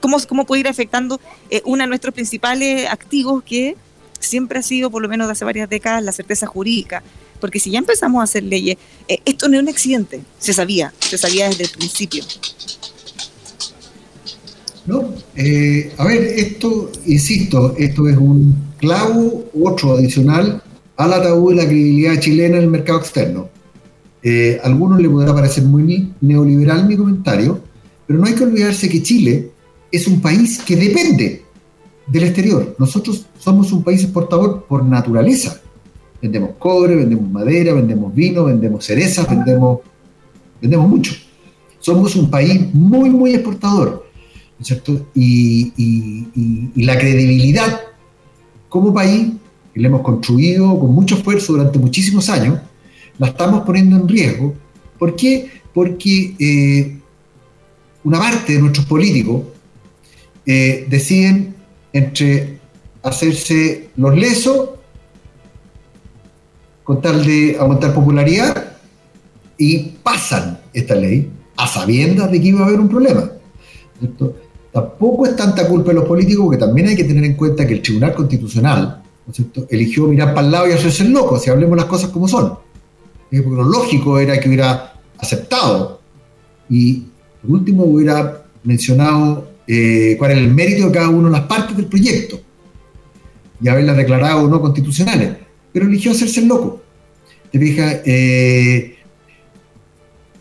Cómo, 0.00 0.18
cómo 0.28 0.46
puede 0.46 0.60
ir 0.60 0.68
afectando 0.68 1.20
eh, 1.50 1.60
uno 1.64 1.82
de 1.82 1.88
nuestros 1.88 2.14
principales 2.14 2.88
activos 2.88 3.42
que 3.42 3.76
siempre 4.20 4.58
ha 4.58 4.62
sido, 4.62 4.90
por 4.90 5.02
lo 5.02 5.08
menos 5.08 5.26
de 5.26 5.32
hace 5.32 5.44
varias 5.44 5.68
décadas, 5.68 6.02
la 6.02 6.12
certeza 6.12 6.46
jurídica. 6.46 7.02
Porque 7.40 7.58
si 7.58 7.70
ya 7.70 7.78
empezamos 7.78 8.20
a 8.20 8.24
hacer 8.24 8.44
leyes, 8.44 8.76
eh, 9.08 9.18
esto 9.24 9.48
no 9.48 9.56
es 9.56 9.62
un 9.62 9.68
accidente, 9.68 10.20
se 10.38 10.52
sabía, 10.52 10.92
se 10.98 11.18
sabía 11.18 11.48
desde 11.48 11.64
el 11.64 11.70
principio. 11.70 12.22
No, 14.86 15.14
eh, 15.36 15.92
a 15.96 16.04
ver, 16.04 16.22
esto, 16.22 16.90
insisto, 17.06 17.74
esto 17.78 18.08
es 18.08 18.16
un 18.16 18.54
clavo, 18.78 19.50
otro 19.62 19.94
adicional 19.94 20.62
al 20.96 21.12
ataúd 21.12 21.50
de 21.50 21.62
la 21.62 21.66
credibilidad 21.66 22.20
chilena 22.20 22.58
en 22.58 22.64
el 22.64 22.70
mercado 22.70 22.98
externo. 22.98 23.48
Eh, 24.22 24.60
a 24.62 24.66
algunos 24.66 25.00
le 25.00 25.08
podrá 25.08 25.34
parecer 25.34 25.64
muy 25.64 26.12
neoliberal 26.20 26.86
mi 26.86 26.96
comentario, 26.96 27.62
pero 28.06 28.18
no 28.18 28.26
hay 28.26 28.34
que 28.34 28.44
olvidarse 28.44 28.88
que 28.88 29.02
Chile 29.02 29.50
es 29.90 30.06
un 30.06 30.20
país 30.20 30.58
que 30.58 30.76
depende 30.76 31.39
del 32.10 32.24
exterior. 32.24 32.74
Nosotros 32.78 33.26
somos 33.38 33.72
un 33.72 33.82
país 33.82 34.02
exportador 34.02 34.64
por 34.64 34.84
naturaleza. 34.84 35.60
Vendemos 36.20 36.50
cobre, 36.58 36.96
vendemos 36.96 37.30
madera, 37.30 37.72
vendemos 37.72 38.14
vino, 38.14 38.44
vendemos 38.44 38.84
cerezas, 38.84 39.28
vendemos, 39.28 39.78
vendemos 40.60 40.88
mucho. 40.88 41.14
Somos 41.78 42.16
un 42.16 42.28
país 42.28 42.74
muy, 42.74 43.08
muy 43.10 43.34
exportador. 43.34 44.06
cierto? 44.60 45.06
Y, 45.14 45.72
la 46.74 46.98
credibilidad 46.98 47.80
como 48.68 48.92
país, 48.92 49.32
que 49.72 49.80
le 49.80 49.88
hemos 49.88 50.02
construido 50.02 50.78
con 50.78 50.92
mucho 50.92 51.14
esfuerzo 51.16 51.52
durante 51.52 51.78
muchísimos 51.78 52.28
años, 52.28 52.58
la 53.18 53.28
estamos 53.28 53.62
poniendo 53.64 53.96
en 53.96 54.08
riesgo. 54.08 54.54
¿Por 54.98 55.14
qué? 55.14 55.48
Porque 55.72 56.34
eh, 56.38 56.98
una 58.02 58.18
parte 58.18 58.54
de 58.54 58.60
nuestros 58.60 58.86
políticos 58.86 59.42
eh, 60.46 60.86
deciden 60.88 61.54
entre 61.92 62.58
hacerse 63.02 63.90
los 63.96 64.14
lesos 64.16 64.70
con 66.84 67.00
tal 67.00 67.24
de 67.24 67.56
aumentar 67.58 67.94
popularidad 67.94 68.72
y 69.56 69.78
pasan 70.02 70.60
esta 70.72 70.94
ley 70.94 71.30
a 71.56 71.66
sabiendas 71.66 72.30
de 72.30 72.40
que 72.40 72.48
iba 72.48 72.60
a 72.60 72.66
haber 72.66 72.80
un 72.80 72.88
problema. 72.88 73.30
Tampoco 74.72 75.26
es 75.26 75.36
tanta 75.36 75.68
culpa 75.68 75.88
de 75.88 75.96
los 75.96 76.04
políticos, 76.04 76.44
porque 76.44 76.58
también 76.58 76.88
hay 76.88 76.96
que 76.96 77.04
tener 77.04 77.24
en 77.24 77.34
cuenta 77.34 77.66
que 77.66 77.74
el 77.74 77.82
Tribunal 77.82 78.14
Constitucional 78.14 79.02
eligió 79.68 80.06
mirar 80.06 80.34
para 80.34 80.46
el 80.46 80.52
lado 80.52 80.68
y 80.68 80.72
hacerse 80.72 81.02
el 81.02 81.12
loco, 81.12 81.38
si 81.38 81.50
hablemos 81.50 81.76
las 81.76 81.86
cosas 81.86 82.10
como 82.10 82.26
son. 82.26 82.58
Lo 83.30 83.64
lógico 83.64 84.18
era 84.18 84.40
que 84.40 84.48
hubiera 84.48 84.94
aceptado 85.18 86.00
y 86.68 87.04
por 87.42 87.50
último 87.52 87.84
hubiera 87.84 88.44
mencionado 88.64 89.49
eh, 89.72 90.16
cuál 90.18 90.32
era 90.32 90.40
el 90.40 90.52
mérito 90.52 90.86
de 90.86 90.92
cada 90.92 91.08
una 91.10 91.28
de 91.28 91.32
las 91.32 91.46
partes 91.46 91.76
del 91.76 91.86
proyecto 91.86 92.40
y 93.62 93.68
haberlas 93.68 93.96
declarado 93.96 94.48
no 94.48 94.60
constitucionales, 94.60 95.36
pero 95.72 95.86
eligió 95.86 96.10
hacerse 96.10 96.40
el 96.40 96.48
loco. 96.48 96.82
¿Te 97.52 97.58
fijas? 97.58 98.00
Eh, 98.04 98.96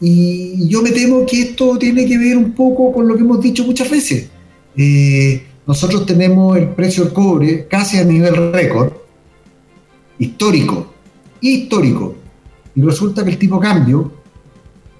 y 0.01 0.67
yo 0.67 0.81
me 0.81 0.89
temo 0.89 1.27
que 1.27 1.41
esto 1.41 1.77
tiene 1.77 2.07
que 2.07 2.17
ver 2.17 2.37
un 2.37 2.53
poco 2.53 2.91
con 2.91 3.07
lo 3.07 3.15
que 3.15 3.21
hemos 3.21 3.39
dicho 3.39 3.63
muchas 3.65 3.91
veces. 3.91 4.29
Eh, 4.75 5.43
nosotros 5.67 6.07
tenemos 6.07 6.57
el 6.57 6.69
precio 6.69 7.03
del 7.03 7.13
cobre 7.13 7.67
casi 7.67 7.97
a 7.97 8.03
nivel 8.03 8.51
récord, 8.51 8.93
histórico, 10.17 10.91
histórico. 11.39 12.15
Y 12.73 12.81
resulta 12.81 13.23
que 13.23 13.29
el 13.29 13.37
tipo 13.37 13.59
cambio 13.59 14.11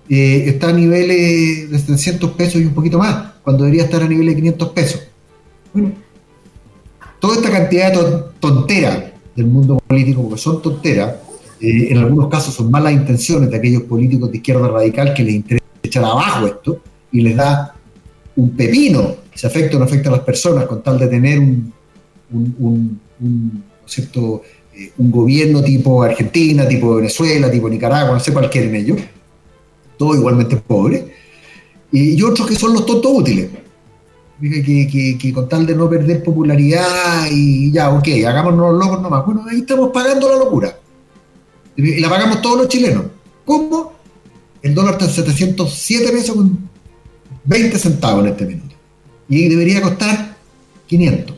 eh, 0.07 0.43
está 0.47 0.69
a 0.69 0.73
niveles 0.73 1.71
de 1.71 1.79
700 1.79 2.31
pesos 2.31 2.61
y 2.61 2.65
un 2.65 2.75
poquito 2.75 2.99
más, 2.99 3.28
cuando 3.43 3.63
debería 3.63 3.85
estar 3.85 4.01
a 4.01 4.07
niveles 4.07 4.35
de 4.35 4.41
500 4.41 4.69
pesos. 4.69 5.01
Bueno, 5.73 5.91
toda 7.19 7.35
esta 7.35 7.51
cantidad 7.51 7.93
de 7.93 8.23
tonteras 8.39 9.03
del 9.35 9.47
mundo 9.47 9.79
político, 9.87 10.23
porque 10.23 10.41
son 10.41 10.61
tonteras, 10.61 11.15
eh, 11.61 11.91
en 11.91 11.97
algunos 11.97 12.29
casos 12.29 12.53
son 12.53 12.71
malas 12.71 12.93
intenciones 12.93 13.49
de 13.49 13.57
aquellos 13.57 13.83
políticos 13.83 14.31
de 14.31 14.37
izquierda 14.37 14.67
radical 14.67 15.13
que 15.13 15.23
les 15.23 15.35
interesa 15.35 15.65
echar 15.83 16.03
abajo 16.03 16.47
esto 16.47 16.81
y 17.11 17.21
les 17.21 17.35
da 17.35 17.75
un 18.35 18.51
pepino 18.51 19.15
si 19.39 19.47
afecta 19.47 19.77
o 19.77 19.79
no 19.79 19.85
afecta 19.85 20.09
a 20.09 20.11
las 20.11 20.21
personas 20.21 20.65
con 20.65 20.83
tal 20.83 20.99
de 20.99 21.07
tener 21.07 21.39
un, 21.39 21.73
un, 22.31 23.63
cierto, 23.85 24.41
eh, 24.75 24.91
un 24.97 25.09
gobierno 25.09 25.63
tipo 25.63 26.03
Argentina, 26.03 26.67
tipo 26.67 26.95
Venezuela, 26.95 27.49
tipo 27.49 27.69
Nicaragua, 27.69 28.13
no 28.13 28.19
sé 28.19 28.33
cuál 28.33 28.49
quieren 28.49 28.75
ellos, 28.75 28.99
todo 29.97 30.13
igualmente 30.13 30.57
pobre, 30.57 31.13
y, 31.91 32.21
otros 32.21 32.47
que 32.47 32.55
son 32.55 32.73
los 32.73 32.85
tontos 32.85 33.11
útiles, 33.13 33.49
que, 34.39 35.17
que, 35.19 35.33
con 35.33 35.49
tal 35.49 35.65
de 35.65 35.75
no 35.75 35.89
perder 35.89 36.23
popularidad 36.23 37.25
y 37.31 37.71
ya, 37.71 37.89
ok, 37.89 38.07
hagámonos 38.27 38.71
los 38.71 38.85
locos 38.85 39.01
nomás. 39.01 39.25
Bueno, 39.25 39.45
ahí 39.49 39.59
estamos 39.59 39.89
pagando 39.91 40.29
la 40.29 40.37
locura. 40.37 40.79
Y 41.75 41.99
la 41.99 42.09
pagamos 42.09 42.41
todos 42.41 42.57
los 42.57 42.67
chilenos. 42.67 43.05
¿Cómo? 43.45 43.93
El 44.61 44.75
dólar 44.75 44.93
está 44.93 45.05
en 45.05 45.11
707 45.11 46.11
pesos 46.11 46.35
con 46.35 46.69
20 47.45 47.79
centavos 47.79 48.25
en 48.25 48.31
este 48.31 48.45
minuto. 48.45 48.75
Y 49.27 49.47
debería 49.47 49.81
costar 49.81 50.37
500. 50.87 51.35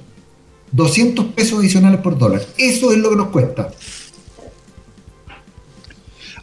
200 0.72 1.26
pesos 1.28 1.60
adicionales 1.60 2.00
por 2.02 2.18
dólar. 2.18 2.42
Eso 2.58 2.92
es 2.92 2.98
lo 2.98 3.12
que 3.12 3.16
nos 3.16 3.28
cuesta. 3.28 3.72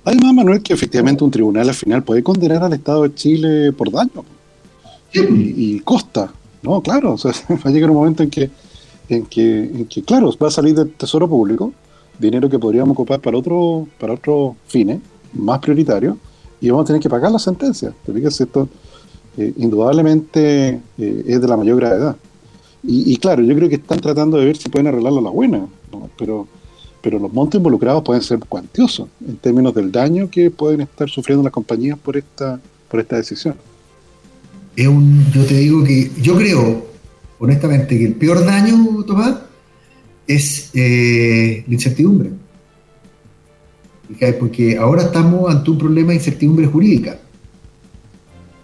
Además, 0.04 0.34
Manuel, 0.34 0.62
que 0.62 0.72
efectivamente 0.72 1.24
un 1.24 1.30
tribunal 1.30 1.68
al 1.68 1.74
final 1.74 2.02
puede 2.02 2.22
condenar 2.22 2.62
al 2.62 2.72
Estado 2.72 3.02
de 3.02 3.14
Chile 3.14 3.72
por 3.72 3.90
daño. 3.90 4.24
Y, 5.12 5.80
costa, 5.80 6.30
¿no? 6.62 6.80
Claro, 6.82 7.14
o 7.14 7.18
sea, 7.18 7.32
va 7.50 7.61
a 7.64 7.70
llegar 7.70 7.90
un 7.90 7.96
momento 7.96 8.22
en 8.22 8.30
que, 8.30 8.50
en 9.08 9.24
que, 9.26 9.64
en 9.64 9.87
que, 9.87 10.02
claro, 10.02 10.32
va 10.42 10.48
a 10.48 10.50
salir 10.50 10.74
del 10.74 10.92
tesoro 10.92 11.28
público 11.28 11.72
dinero 12.18 12.48
que 12.48 12.58
podríamos 12.58 12.92
ocupar 12.92 13.20
para 13.20 13.38
otro, 13.38 13.87
para 13.98 14.14
otros 14.14 14.56
fines 14.66 15.00
más 15.32 15.61
prioritarios 15.61 16.16
y 16.61 16.70
vamos 16.70 16.84
a 16.84 16.87
tener 16.88 17.02
que 17.02 17.08
pagar 17.08 17.30
la 17.30 17.38
sentencia. 17.38 17.94
¿Te 18.04 18.12
fijas? 18.12 18.40
Esto 18.40 18.68
eh, 19.37 19.52
indudablemente 19.56 20.80
eh, 20.98 21.24
es 21.26 21.40
de 21.40 21.48
la 21.48 21.56
mayor 21.56 21.76
gravedad. 21.76 22.16
Y, 22.82 23.16
claro, 23.16 23.42
yo 23.42 23.54
creo 23.56 23.68
que 23.68 23.74
están 23.74 23.98
tratando 23.98 24.38
de 24.38 24.46
ver 24.46 24.56
si 24.56 24.68
pueden 24.68 24.87
arreglarlo 24.87 25.18
a 25.18 25.22
la 25.22 25.30
buena, 25.30 25.66
pero, 26.16 26.46
pero 27.09 27.18
los 27.18 27.33
montos 27.33 27.57
involucrados 27.57 28.03
pueden 28.03 28.21
ser 28.21 28.38
cuantiosos 28.40 29.09
en 29.27 29.38
términos 29.38 29.73
del 29.73 29.90
daño 29.90 30.29
que 30.29 30.51
pueden 30.51 30.83
estar 30.83 31.09
sufriendo 31.09 31.42
las 31.42 31.51
compañías 31.51 31.99
por 31.99 32.18
esta, 32.18 32.61
por 32.87 33.01
esta 33.01 33.16
decisión. 33.16 33.55
Es 34.77 34.87
un, 34.87 35.25
yo 35.33 35.42
te 35.47 35.55
digo 35.55 35.83
que 35.83 36.11
yo 36.21 36.37
creo, 36.37 36.87
honestamente, 37.38 37.97
que 37.97 38.05
el 38.05 38.12
peor 38.12 38.44
daño, 38.44 39.03
Tomás, 39.07 39.37
es 40.27 40.71
eh, 40.75 41.64
la 41.66 41.73
incertidumbre. 41.73 42.29
Porque 44.38 44.77
ahora 44.77 45.05
estamos 45.05 45.51
ante 45.51 45.71
un 45.71 45.79
problema 45.79 46.11
de 46.11 46.16
incertidumbre 46.16 46.66
jurídica. 46.66 47.18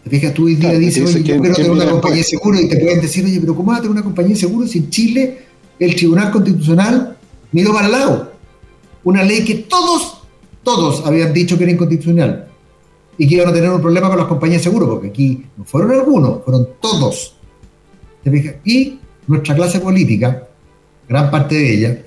Te 0.02 0.10
fijas, 0.10 0.34
tú 0.34 0.44
hoy 0.44 0.56
día 0.56 0.72
dices, 0.72 1.14
oye, 1.14 1.22
yo 1.24 1.40
quiero 1.40 1.56
tener 1.56 1.70
una 1.70 1.90
compañía 1.90 2.18
de 2.18 2.24
seguro 2.24 2.60
y 2.60 2.68
te 2.68 2.76
pueden 2.76 3.00
decir, 3.00 3.24
oye, 3.24 3.40
pero 3.40 3.56
¿cómo 3.56 3.70
vas 3.70 3.78
a 3.78 3.80
tener 3.80 3.92
una 3.92 4.02
compañía 4.02 4.34
de 4.34 4.40
seguro 4.40 4.66
si 4.66 4.80
en 4.80 4.90
Chile 4.90 5.38
el 5.78 5.96
Tribunal 5.96 6.30
Constitucional 6.30 7.16
miró 7.50 7.72
para 7.72 7.86
el 7.86 7.92
lado? 7.92 8.33
Una 9.04 9.22
ley 9.22 9.44
que 9.44 9.54
todos, 9.54 10.22
todos 10.62 11.06
habían 11.06 11.32
dicho 11.32 11.56
que 11.56 11.64
era 11.64 11.72
inconstitucional 11.72 12.48
y 13.16 13.28
que 13.28 13.36
iban 13.36 13.48
a 13.48 13.52
tener 13.52 13.70
un 13.70 13.80
problema 13.80 14.08
con 14.08 14.18
las 14.18 14.26
compañías 14.26 14.60
de 14.60 14.70
seguro, 14.70 14.88
porque 14.88 15.08
aquí 15.08 15.44
no 15.56 15.64
fueron 15.64 15.92
algunos, 15.92 16.42
fueron 16.44 16.68
todos. 16.80 17.36
Y 18.64 18.98
nuestra 19.26 19.54
clase 19.54 19.80
política 19.80 20.48
gran 21.08 21.30
parte 21.30 21.54
de 21.54 21.74
ella, 21.74 22.02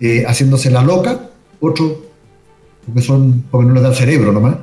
eh, 0.00 0.24
haciéndose 0.26 0.70
la 0.70 0.82
loca, 0.82 1.30
otros 1.60 1.92
porque 2.86 3.00
son 3.00 3.44
porque 3.50 3.66
no 3.66 3.74
les 3.74 3.82
da 3.82 3.88
el 3.90 3.94
cerebro 3.94 4.32
nomás, 4.32 4.56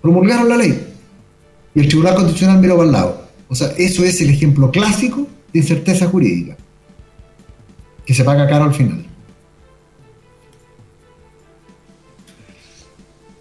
promulgaron 0.00 0.48
la 0.48 0.56
ley. 0.56 0.86
Y 1.74 1.80
el 1.80 1.88
Tribunal 1.88 2.14
Constitucional 2.14 2.58
miró 2.58 2.76
para 2.76 2.86
el 2.86 2.92
lado. 2.92 3.22
O 3.48 3.54
sea, 3.54 3.68
eso 3.78 4.04
es 4.04 4.20
el 4.20 4.30
ejemplo 4.30 4.70
clásico 4.70 5.26
de 5.52 5.58
incerteza 5.58 6.06
jurídica, 6.06 6.56
que 8.10 8.14
se 8.14 8.24
paga 8.24 8.44
caro 8.48 8.64
al 8.64 8.74
final. 8.74 9.04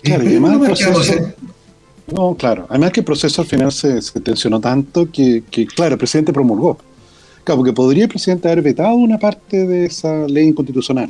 Claro, 0.04 0.24
y 0.24 0.28
además, 0.28 0.80
No, 2.14 2.36
claro. 2.36 2.68
Además 2.70 2.92
que 2.92 3.00
el 3.00 3.06
proceso 3.08 3.42
al 3.42 3.48
final 3.48 3.72
se, 3.72 4.00
tensionó 4.22 4.60
tanto 4.60 5.10
que, 5.12 5.44
que, 5.50 5.66
claro, 5.66 5.94
el 5.94 5.98
presidente 5.98 6.32
promulgó. 6.32 6.78
Claro, 7.44 7.58
porque 7.58 7.74
podría 7.74 8.04
el 8.04 8.10
presidente 8.10 8.48
haber 8.48 8.62
vetado 8.62 8.94
una 8.94 9.18
parte 9.18 9.66
de 9.66 9.88
esa 9.88 10.28
ley 10.28 10.50
inconstitucional. 10.50 11.10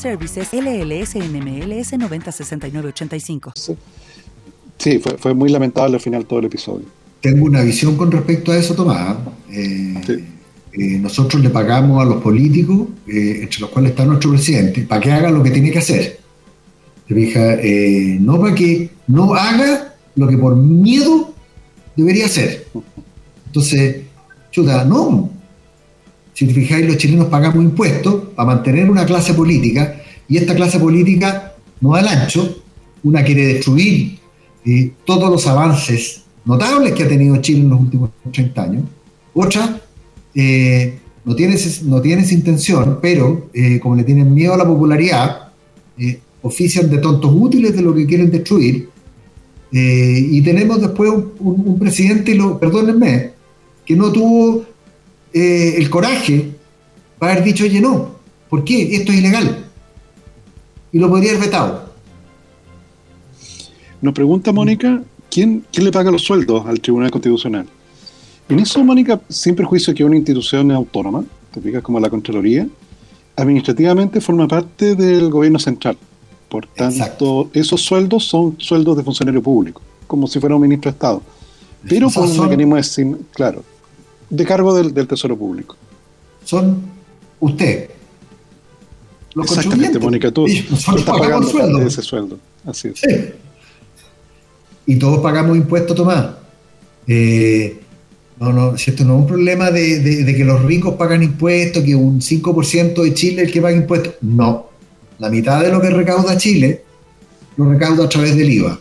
Services 0.01 0.47
LLS 0.51 1.15
NMLS 1.15 1.93
906985. 1.93 3.53
Sí, 4.77 4.97
fue, 4.97 5.17
fue, 5.19 5.33
muy 5.35 5.49
lamentable 5.49 5.95
al 5.95 6.01
final 6.01 6.25
todo 6.25 6.39
el 6.39 6.45
episodio. 6.45 6.85
Tengo 7.21 7.45
una 7.45 7.61
visión 7.61 7.95
con 7.95 8.11
respecto 8.11 8.51
a 8.51 8.57
eso, 8.57 8.73
Tomás. 8.73 9.15
Eh, 9.51 10.25
eh, 10.73 10.97
nosotros 10.97 11.39
le 11.39 11.51
pagamos 11.51 12.01
a 12.01 12.05
los 12.05 12.19
políticos, 12.21 12.87
eh, 13.07 13.41
entre 13.43 13.59
los 13.59 13.69
cuales 13.69 13.91
está 13.91 14.03
nuestro 14.05 14.31
presidente, 14.31 14.81
para 14.83 15.01
que 15.01 15.11
haga 15.11 15.29
lo 15.29 15.43
que 15.43 15.51
tiene 15.51 15.69
que 15.69 15.77
hacer. 15.77 16.19
¿Te 17.07 17.13
fijas? 17.13 17.59
no 18.21 18.39
para 18.39 18.55
que 18.55 18.89
no 19.05 19.35
haga 19.35 19.93
lo 20.15 20.27
que 20.27 20.37
por 20.37 20.55
miedo 20.55 21.31
debería 21.95 22.25
hacer. 22.25 22.65
Entonces, 23.47 23.97
chuta, 24.49 24.83
no, 24.83 25.29
si 26.33 26.47
te 26.47 26.53
fijáis, 26.53 26.85
los 26.85 26.97
chilenos 26.97 27.27
pagamos 27.27 27.63
impuestos 27.63 28.29
para 28.35 28.47
mantener 28.47 28.89
una 28.89 29.05
clase 29.05 29.33
política 29.33 30.01
y 30.27 30.37
esta 30.37 30.55
clase 30.55 30.79
política 30.79 31.55
no 31.81 31.93
da 31.93 31.99
el 31.99 32.07
ancho, 32.07 32.63
una 33.03 33.23
quiere 33.23 33.45
destruir 33.45 34.19
eh, 34.65 34.91
todos 35.05 35.29
los 35.29 35.45
avances 35.47 36.21
notables 36.45 36.93
que 36.93 37.03
ha 37.03 37.07
tenido 37.07 37.37
Chile 37.37 37.61
en 37.61 37.69
los 37.69 37.79
últimos 37.79 38.11
30 38.31 38.63
años, 38.63 38.83
otra 39.33 39.81
eh, 40.33 40.99
no, 41.25 41.35
tiene, 41.35 41.55
no 41.83 42.03
intención, 42.03 42.99
pero 43.01 43.49
eh, 43.53 43.79
como 43.79 43.95
le 43.95 44.03
tienen 44.03 44.33
miedo 44.33 44.53
a 44.53 44.57
la 44.57 44.65
popularidad, 44.65 45.47
ofician 46.41 46.89
de 46.89 46.97
tontos 46.97 47.31
útiles 47.31 47.75
de 47.75 47.81
lo 47.83 47.93
que 47.93 48.07
quieren 48.07 48.31
destruir, 48.31 48.89
y 49.71 50.41
tenemos 50.41 50.81
después 50.81 51.11
un, 51.39 51.77
presidente, 51.77 52.33
lo, 52.33 52.59
perdónenme, 52.59 53.31
que 53.85 53.95
no 53.95 54.11
tuvo 54.11 54.65
eh, 55.33 55.75
el 55.77 55.89
coraje 55.89 56.51
para 57.17 57.33
haber 57.33 57.43
dicho, 57.43 57.63
oye, 57.63 57.79
no, 57.79 58.11
¿por 58.49 58.63
qué? 58.63 58.95
Esto 58.95 59.11
es 59.11 59.19
ilegal. 59.19 59.65
Y 60.91 60.99
lo 60.99 61.09
podría 61.09 61.31
haber 61.31 61.43
vetado. 61.43 61.91
Nos 64.01 64.13
pregunta 64.13 64.51
Mónica, 64.51 65.01
¿quién, 65.29 65.63
¿quién 65.71 65.85
le 65.85 65.91
paga 65.91 66.11
los 66.11 66.23
sueldos 66.23 66.65
al 66.65 66.81
Tribunal 66.81 67.11
Constitucional? 67.11 67.67
En 68.49 68.59
eso, 68.59 68.83
Mónica, 68.83 69.21
sin 69.29 69.55
perjuicio 69.55 69.93
que 69.93 70.03
una 70.03 70.17
institución 70.17 70.71
autónoma, 70.71 71.23
te 71.53 71.61
fijas 71.61 71.83
como 71.83 71.99
la 71.99 72.09
Contraloría, 72.09 72.67
administrativamente 73.35 74.19
forma 74.19 74.47
parte 74.47 74.95
del 74.95 75.29
gobierno 75.29 75.59
central. 75.59 75.97
Por 76.49 76.67
tanto, 76.67 77.49
esos 77.53 77.81
sueldos 77.81 78.25
son 78.25 78.55
sueldos 78.57 78.97
de 78.97 79.03
funcionario 79.03 79.41
público, 79.41 79.81
como 80.07 80.27
si 80.27 80.39
fuera 80.39 80.55
un 80.55 80.61
ministro 80.61 80.91
de 80.91 80.95
Estado. 80.95 81.21
Pero 81.87 82.09
por 82.09 82.27
un 82.27 82.39
mecanismo 82.41 82.75
de, 82.75 83.17
claro, 83.33 83.63
de 84.31 84.45
cargo 84.45 84.73
del, 84.73 85.07
Tesoro 85.07 85.37
Público. 85.37 85.75
Son 86.43 86.81
usted. 87.39 87.89
Los 89.35 89.45
Exactamente, 89.49 89.99
Mónica, 89.99 90.31
tú, 90.31 90.47
estás 90.47 91.03
pagando 91.05 91.47
sueldo. 91.47 91.79
de 91.79 91.87
ese 91.87 92.01
sueldo. 92.01 92.39
Así 92.65 92.89
es. 92.89 92.99
Sí. 92.99 93.07
Y 94.87 94.95
todos 94.95 95.19
pagamos 95.19 95.55
impuestos, 95.55 95.95
Tomás. 95.95 96.31
Eh, 97.07 97.79
no, 98.39 98.51
no, 98.51 98.77
si 98.77 98.91
esto 98.91 99.05
no 99.05 99.15
es 99.15 99.21
un 99.21 99.27
problema 99.27 99.69
de, 99.69 100.33
que 100.35 100.43
los 100.43 100.63
ricos 100.63 100.95
pagan 100.95 101.23
impuestos, 101.23 101.83
que 101.83 101.95
un 101.95 102.19
5% 102.19 103.03
de 103.03 103.13
Chile 103.13 103.43
es 103.43 103.47
el 103.49 103.53
que 103.53 103.61
paga 103.61 103.75
impuestos. 103.75 104.15
No. 104.21 104.69
La 105.19 105.29
mitad 105.29 105.61
de 105.61 105.71
lo 105.71 105.81
que 105.81 105.89
recauda 105.89 106.37
Chile 106.37 106.83
lo 107.57 107.69
recauda 107.69 108.05
a 108.05 108.09
través 108.09 108.35
del 108.35 108.49
IVA. 108.49 108.79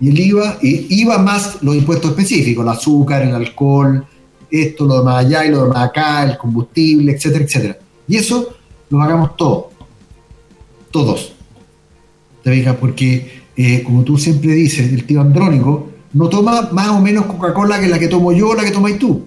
Y 0.00 0.08
el 0.08 0.18
IVA, 0.18 0.58
y 0.62 1.02
IVA 1.02 1.18
más 1.18 1.62
los 1.62 1.76
impuestos 1.76 2.10
específicos, 2.10 2.64
el 2.64 2.70
azúcar, 2.70 3.22
el 3.22 3.34
alcohol, 3.34 4.04
esto, 4.50 4.84
lo 4.84 4.98
demás 4.98 5.24
allá 5.24 5.44
y 5.46 5.50
lo 5.50 5.64
demás 5.64 5.88
acá, 5.88 6.24
el 6.24 6.38
combustible, 6.38 7.12
etcétera, 7.12 7.44
etcétera. 7.44 7.78
Y 8.08 8.16
eso 8.16 8.54
lo 8.90 8.98
pagamos 8.98 9.36
todos. 9.36 9.66
Todos. 10.90 11.32
¿Te 12.42 12.52
fijas? 12.52 12.76
Porque, 12.76 13.42
eh, 13.56 13.82
como 13.82 14.02
tú 14.02 14.18
siempre 14.18 14.52
dices, 14.52 14.92
el 14.92 15.04
tío 15.04 15.20
Andrónico 15.20 15.90
no 16.12 16.28
toma 16.28 16.70
más 16.72 16.88
o 16.88 17.00
menos 17.00 17.26
Coca-Cola 17.26 17.80
que 17.80 17.88
la 17.88 17.98
que 17.98 18.08
tomo 18.08 18.32
yo 18.32 18.48
o 18.48 18.54
la 18.54 18.64
que 18.64 18.72
tomáis 18.72 18.98
tú. 18.98 19.26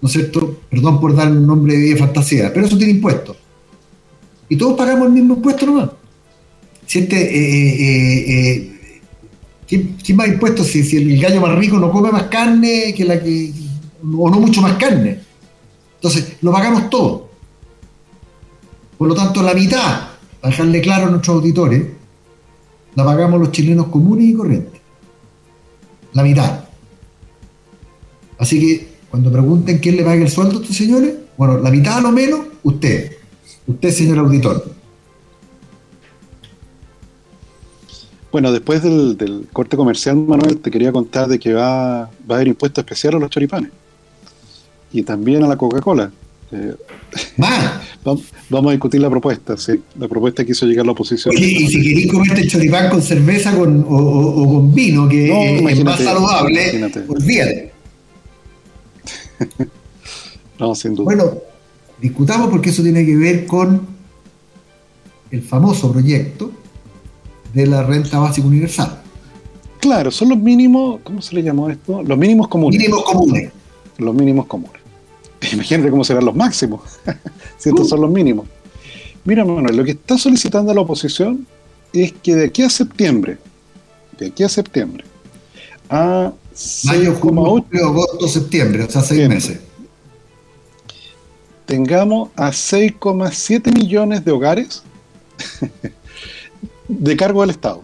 ¿No 0.00 0.08
es 0.08 0.12
cierto? 0.12 0.60
Perdón 0.70 1.00
por 1.00 1.14
dar 1.14 1.30
un 1.30 1.46
nombre 1.46 1.76
de 1.76 1.96
fantasía, 1.96 2.52
pero 2.52 2.66
eso 2.66 2.76
tiene 2.76 2.92
impuestos. 2.92 3.36
Y 4.48 4.56
todos 4.56 4.76
pagamos 4.76 5.06
el 5.06 5.12
mismo 5.12 5.34
impuesto 5.34 5.66
nomás. 5.66 5.90
Si 6.86 6.98
este, 6.98 7.16
eh, 7.16 8.50
eh, 8.50 9.00
¿quién, 9.66 9.96
más 10.16 10.28
impuestos 10.28 10.66
si 10.66 10.96
el 10.96 11.20
gallo 11.20 11.40
más 11.40 11.56
rico 11.56 11.78
no 11.78 11.90
come 11.90 12.10
más 12.10 12.24
carne 12.24 12.92
que 12.94 13.04
la 13.04 13.20
que, 13.20 13.50
o 14.02 14.30
no 14.30 14.40
mucho 14.40 14.60
más 14.60 14.74
carne. 14.74 15.20
Entonces, 15.96 16.36
lo 16.40 16.52
pagamos 16.52 16.90
todo. 16.90 17.28
Por 18.98 19.08
lo 19.08 19.14
tanto, 19.14 19.42
la 19.42 19.54
mitad, 19.54 20.08
para 20.40 20.50
dejarle 20.50 20.80
claro 20.80 21.06
a 21.06 21.10
nuestros 21.10 21.36
auditores, 21.36 21.86
la 22.94 23.04
pagamos 23.04 23.40
los 23.40 23.52
chilenos 23.52 23.86
comunes 23.86 24.26
y 24.26 24.34
corrientes. 24.34 24.80
La 26.12 26.22
mitad. 26.22 26.64
Así 28.38 28.60
que, 28.60 28.92
cuando 29.10 29.30
pregunten 29.30 29.78
quién 29.78 29.96
le 29.96 30.02
paga 30.02 30.22
el 30.22 30.30
sueldo 30.30 30.58
a 30.58 30.62
estos 30.62 30.76
señores, 30.76 31.14
bueno, 31.36 31.58
la 31.58 31.70
mitad 31.70 31.98
a 31.98 32.00
lo 32.00 32.10
menos, 32.10 32.40
usted. 32.62 33.12
Usted, 33.66 33.90
señor 33.90 34.18
auditor. 34.18 34.72
Bueno, 38.32 38.50
después 38.50 38.82
del, 38.82 39.46
corte 39.52 39.76
comercial, 39.76 40.16
Manuel, 40.16 40.58
te 40.58 40.70
quería 40.70 40.90
contar 40.90 41.28
de 41.28 41.38
que 41.38 41.52
va, 41.52 42.02
va 42.02 42.08
a 42.30 42.34
haber 42.34 42.48
impuesto 42.48 42.80
especial 42.80 43.14
a 43.14 43.18
los 43.18 43.30
choripanes 43.30 43.70
y 44.92 45.02
también 45.02 45.42
a 45.44 45.48
la 45.48 45.56
Coca-Cola. 45.56 46.10
Eh, 46.52 46.74
vamos, 48.04 48.68
a 48.68 48.70
discutir 48.70 49.00
la 49.00 49.08
propuesta, 49.08 49.56
sí. 49.56 49.80
La 49.98 50.06
propuesta 50.08 50.44
que 50.44 50.52
hizo 50.52 50.66
llegar 50.66 50.84
la 50.84 50.92
oposición. 50.92 51.34
y 51.36 51.66
si 51.66 51.82
queréis 51.82 52.12
comerte 52.12 52.46
choripán 52.46 52.90
con 52.90 53.02
cerveza 53.02 53.56
con, 53.56 53.84
o, 53.88 54.46
con 54.46 54.74
vino, 54.74 55.08
que 55.08 55.58
es 55.58 55.84
más 55.84 56.00
saludable, 56.00 56.84
olvídate. 57.08 57.72
no, 60.58 60.74
sin 60.74 60.94
duda. 60.94 61.04
Bueno, 61.04 61.32
discutamos 62.00 62.50
porque 62.50 62.70
eso 62.70 62.82
tiene 62.82 63.04
que 63.04 63.16
ver 63.16 63.46
con 63.46 63.86
el 65.30 65.42
famoso 65.42 65.90
proyecto 65.90 66.52
de 67.54 67.66
la 67.66 67.82
renta 67.82 68.18
básica 68.18 68.46
universal. 68.46 69.00
Claro, 69.80 70.10
son 70.10 70.28
los 70.28 70.38
mínimos, 70.38 71.00
¿cómo 71.02 71.20
se 71.22 71.34
le 71.34 71.42
llamó 71.42 71.68
esto? 71.68 72.02
Los 72.02 72.16
mínimos 72.16 72.48
comunes. 72.48 72.78
Mínimos 72.78 73.04
comunes. 73.04 73.52
Los 73.98 74.14
mínimos 74.14 74.46
comunes. 74.46 74.81
Imagínate 75.52 75.90
cómo 75.90 76.04
serán 76.04 76.24
los 76.24 76.34
máximos, 76.34 76.82
si 77.58 77.70
estos 77.70 77.88
son 77.88 78.00
los 78.00 78.10
mínimos. 78.10 78.46
Mira, 79.24 79.44
Manuel, 79.44 79.76
lo 79.76 79.84
que 79.84 79.92
está 79.92 80.18
solicitando 80.18 80.72
la 80.74 80.80
oposición 80.80 81.46
es 81.92 82.12
que 82.12 82.34
de 82.34 82.46
aquí 82.46 82.62
a 82.62 82.70
septiembre, 82.70 83.38
de 84.18 84.26
aquí 84.26 84.42
a 84.42 84.48
septiembre, 84.48 85.04
a 85.88 86.32
Mayo, 86.84 87.14
junio, 87.14 87.64
agosto, 87.82 88.28
septiembre, 88.28 88.84
o 88.84 88.90
sea, 88.90 89.02
seis 89.02 89.26
meses. 89.28 89.58
Tengamos 91.64 92.28
a 92.36 92.50
6,7 92.50 93.72
millones 93.74 94.22
de 94.24 94.30
hogares 94.30 94.82
de 96.88 97.16
cargo 97.16 97.40
del 97.40 97.50
Estado. 97.50 97.82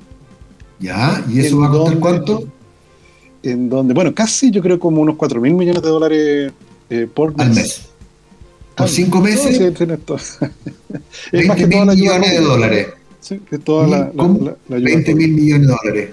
Ya, 0.78 1.24
¿y 1.30 1.40
eso 1.40 1.58
va 1.58 1.68
a 1.68 1.70
costar 1.70 1.98
cuánto? 1.98 2.44
En 3.42 3.70
donde, 3.70 3.94
bueno, 3.94 4.14
casi 4.14 4.50
yo 4.50 4.60
creo 4.60 4.78
como 4.78 5.00
unos 5.00 5.16
4 5.16 5.40
mil 5.40 5.54
millones 5.54 5.82
de 5.82 5.88
dólares 5.88 6.52
eh, 6.90 7.08
por 7.12 7.36
mes. 7.36 7.46
Al 7.46 7.54
mes. 7.54 7.88
Por 8.76 8.88
cinco 8.88 9.20
meses. 9.20 9.56
Sí, 9.56 9.64
es 11.32 11.46
más 11.48 11.56
que 11.56 11.66
toda 11.66 11.84
la 11.84 11.94
millones 11.94 12.30
de 12.30 12.40
dólares. 12.40 12.86
Sí, 13.20 13.40
que 13.50 13.58
toda 13.58 13.86
la, 13.86 14.12
la, 14.68 14.76
20 14.78 15.14
mil 15.14 15.32
millones 15.32 15.66
de 15.66 15.74
dólares. 15.74 16.10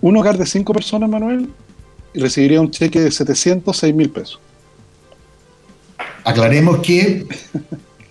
Un 0.00 0.16
hogar 0.16 0.38
de 0.38 0.46
cinco 0.46 0.72
personas, 0.72 1.08
Manuel, 1.08 1.50
recibiría 2.14 2.60
un 2.60 2.70
cheque 2.70 3.00
de 3.00 3.10
706 3.10 3.94
mil 3.94 4.10
pesos. 4.10 4.40
Aclaremos 6.24 6.78
que 6.78 7.26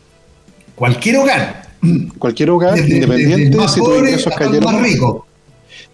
cualquier 0.76 1.18
hogar. 1.18 1.66
Cualquier 2.18 2.50
hogar, 2.50 2.78
independiente 2.80 3.68
si 3.68 3.80
tu 3.80 3.96
ingresos 3.96 4.34
cayeron. 4.36 4.74
Más 4.74 4.82
rico. 4.82 5.28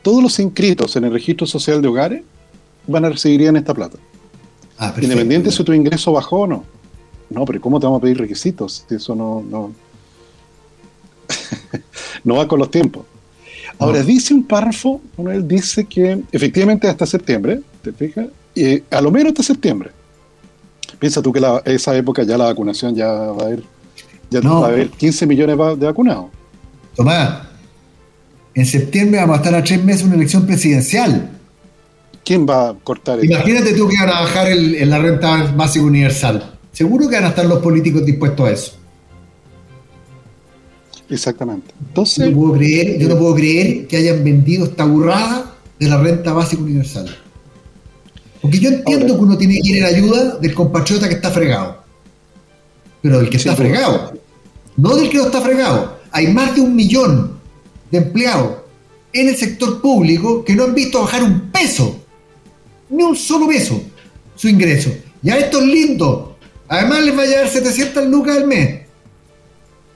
todos 0.02 0.24
los 0.24 0.40
inscritos 0.40 0.96
en 0.96 1.06
el 1.06 1.12
registro 1.12 1.46
social 1.46 1.82
de 1.82 1.88
hogares 1.88 2.22
van 2.88 3.06
a 3.06 3.10
recibir 3.10 3.42
esta 3.42 3.74
plata. 3.74 3.98
Ah, 4.78 4.94
Independiente 5.00 5.52
si 5.52 5.64
tu 5.64 5.74
ingreso 5.74 6.12
bajó 6.12 6.42
o 6.42 6.48
no. 6.48 6.64
No, 7.30 7.46
pero 7.46 7.62
¿cómo 7.62 7.80
te 7.80 7.86
vamos 7.86 8.00
a 8.00 8.02
pedir 8.02 8.18
requisitos? 8.18 8.86
Eso 8.90 9.16
no, 9.16 9.44
no, 9.50 9.72
no 12.24 12.36
va 12.36 12.48
con 12.48 12.60
los 12.60 12.70
tiempos. 12.70 13.06
Ahora, 13.80 14.04
dice 14.04 14.34
un 14.34 14.44
párrafo, 14.44 15.02
él 15.18 15.48
dice 15.48 15.86
que 15.86 16.22
efectivamente 16.32 16.88
hasta 16.88 17.06
septiembre, 17.06 17.62
¿te 17.82 17.92
fijas? 17.92 18.28
Y 18.54 18.84
a 18.92 19.02
lo 19.02 19.10
menos 19.10 19.30
hasta 19.30 19.44
septiembre. 19.44 19.90
Piensa 21.00 21.22
tú 21.22 21.34
que 21.34 21.40
la, 21.40 21.64
esa 21.66 21.96
época 21.96 22.22
ya 22.22 22.38
la 22.38 22.46
vacunación 22.46 22.94
ya 22.94 23.08
va 23.08 23.44
a 23.44 23.46
haber, 23.48 23.64
ya 24.30 24.40
va 24.42 24.66
a 24.66 24.68
haber 24.68 24.90
15 24.90 25.26
millones 25.26 25.58
de 25.80 25.86
vacunados. 25.88 26.26
Tomás, 26.96 27.48
en 28.54 28.66
septiembre 28.66 29.20
vamos 29.20 29.36
a 29.36 29.38
estar 29.38 29.56
a 29.56 29.64
tres 29.64 29.84
meses 29.84 30.04
una 30.04 30.16
elección 30.16 30.46
presidencial. 30.46 31.41
¿Quién 32.24 32.46
va 32.48 32.70
a 32.70 32.74
cortar 32.76 33.20
eso? 33.20 33.32
Imagínate 33.32 33.74
tú 33.74 33.88
que 33.88 33.96
van 33.98 34.10
a 34.10 34.22
bajar 34.22 34.48
en 34.52 34.90
la 34.90 35.00
renta 35.00 35.52
básica 35.54 35.86
universal. 35.86 36.58
Seguro 36.72 37.10
que 37.10 37.16
van 37.16 37.26
a 37.26 37.30
estar 37.30 37.46
los 37.46 37.60
políticos 37.60 38.06
dispuestos 38.06 38.48
a 38.48 38.52
eso. 38.52 38.72
Exactamente. 41.10 41.74
Entonces, 41.88 42.26
yo 42.26 42.32
no 42.32 42.38
puedo 42.38 42.54
creer, 42.54 42.98
yo 42.98 43.10
no 43.10 43.18
puedo 43.18 43.36
creer 43.36 43.88
que 43.88 43.98
hayan 43.98 44.24
vendido 44.24 44.66
esta 44.66 44.86
burrada 44.86 45.56
de 45.78 45.90
la 45.90 45.98
renta 45.98 46.32
básica 46.32 46.62
universal. 46.62 47.14
Porque 48.42 48.60
yo 48.60 48.70
entiendo 48.70 49.16
que 49.16 49.22
uno 49.22 49.38
tiene 49.38 49.60
que 49.60 49.70
ir 49.70 49.78
en 49.78 49.84
ayuda 49.84 50.38
del 50.38 50.54
compatriota 50.54 51.10
que 51.10 51.16
está 51.16 51.30
fregado. 51.30 51.84
Pero 53.02 53.20
del 53.20 53.30
que 53.30 53.38
está 53.38 53.56
fregado. 53.56 54.14
No 54.78 54.96
del 54.96 55.10
que 55.10 55.18
no 55.18 55.26
está 55.26 55.42
fregado. 55.42 56.00
Hay 56.12 56.28
más 56.28 56.56
de 56.56 56.62
un 56.62 56.76
millón 56.76 57.40
de 57.92 57.98
empleados 57.98 58.58
en 59.12 59.28
el 59.28 59.36
sector 59.36 59.82
público 59.82 60.46
que 60.46 60.56
no 60.56 60.64
han 60.64 60.74
visto 60.74 61.02
bajar 61.02 61.24
un 61.24 61.52
peso. 61.52 62.01
Ni 62.92 63.04
un 63.04 63.16
solo 63.16 63.48
peso 63.48 63.82
su 64.36 64.48
ingreso. 64.48 64.92
Ya 65.22 65.38
esto 65.38 65.60
es 65.60 65.66
lindo. 65.66 66.38
Además 66.68 67.04
les 67.04 67.18
va 67.18 67.24
a 67.24 67.26
llevar 67.26 67.48
700 67.48 68.06
lucas 68.06 68.38
al 68.38 68.48
mes. 68.48 68.82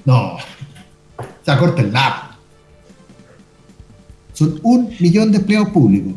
No, 0.03 0.38
sea, 1.45 1.58
corta 1.58 1.81
el 1.81 1.93
Son 4.34 4.60
un 4.63 4.93
millón 4.99 5.31
de 5.31 5.38
empleados 5.38 5.69
públicos. 5.69 6.13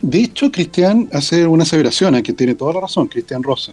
De 0.00 0.20
hecho, 0.20 0.50
Cristian 0.50 1.08
hace 1.12 1.46
una 1.46 1.62
aseveración, 1.62 2.20
que 2.22 2.32
tiene 2.32 2.54
toda 2.54 2.74
la 2.74 2.80
razón, 2.80 3.06
Cristian 3.08 3.42
Rosa, 3.42 3.72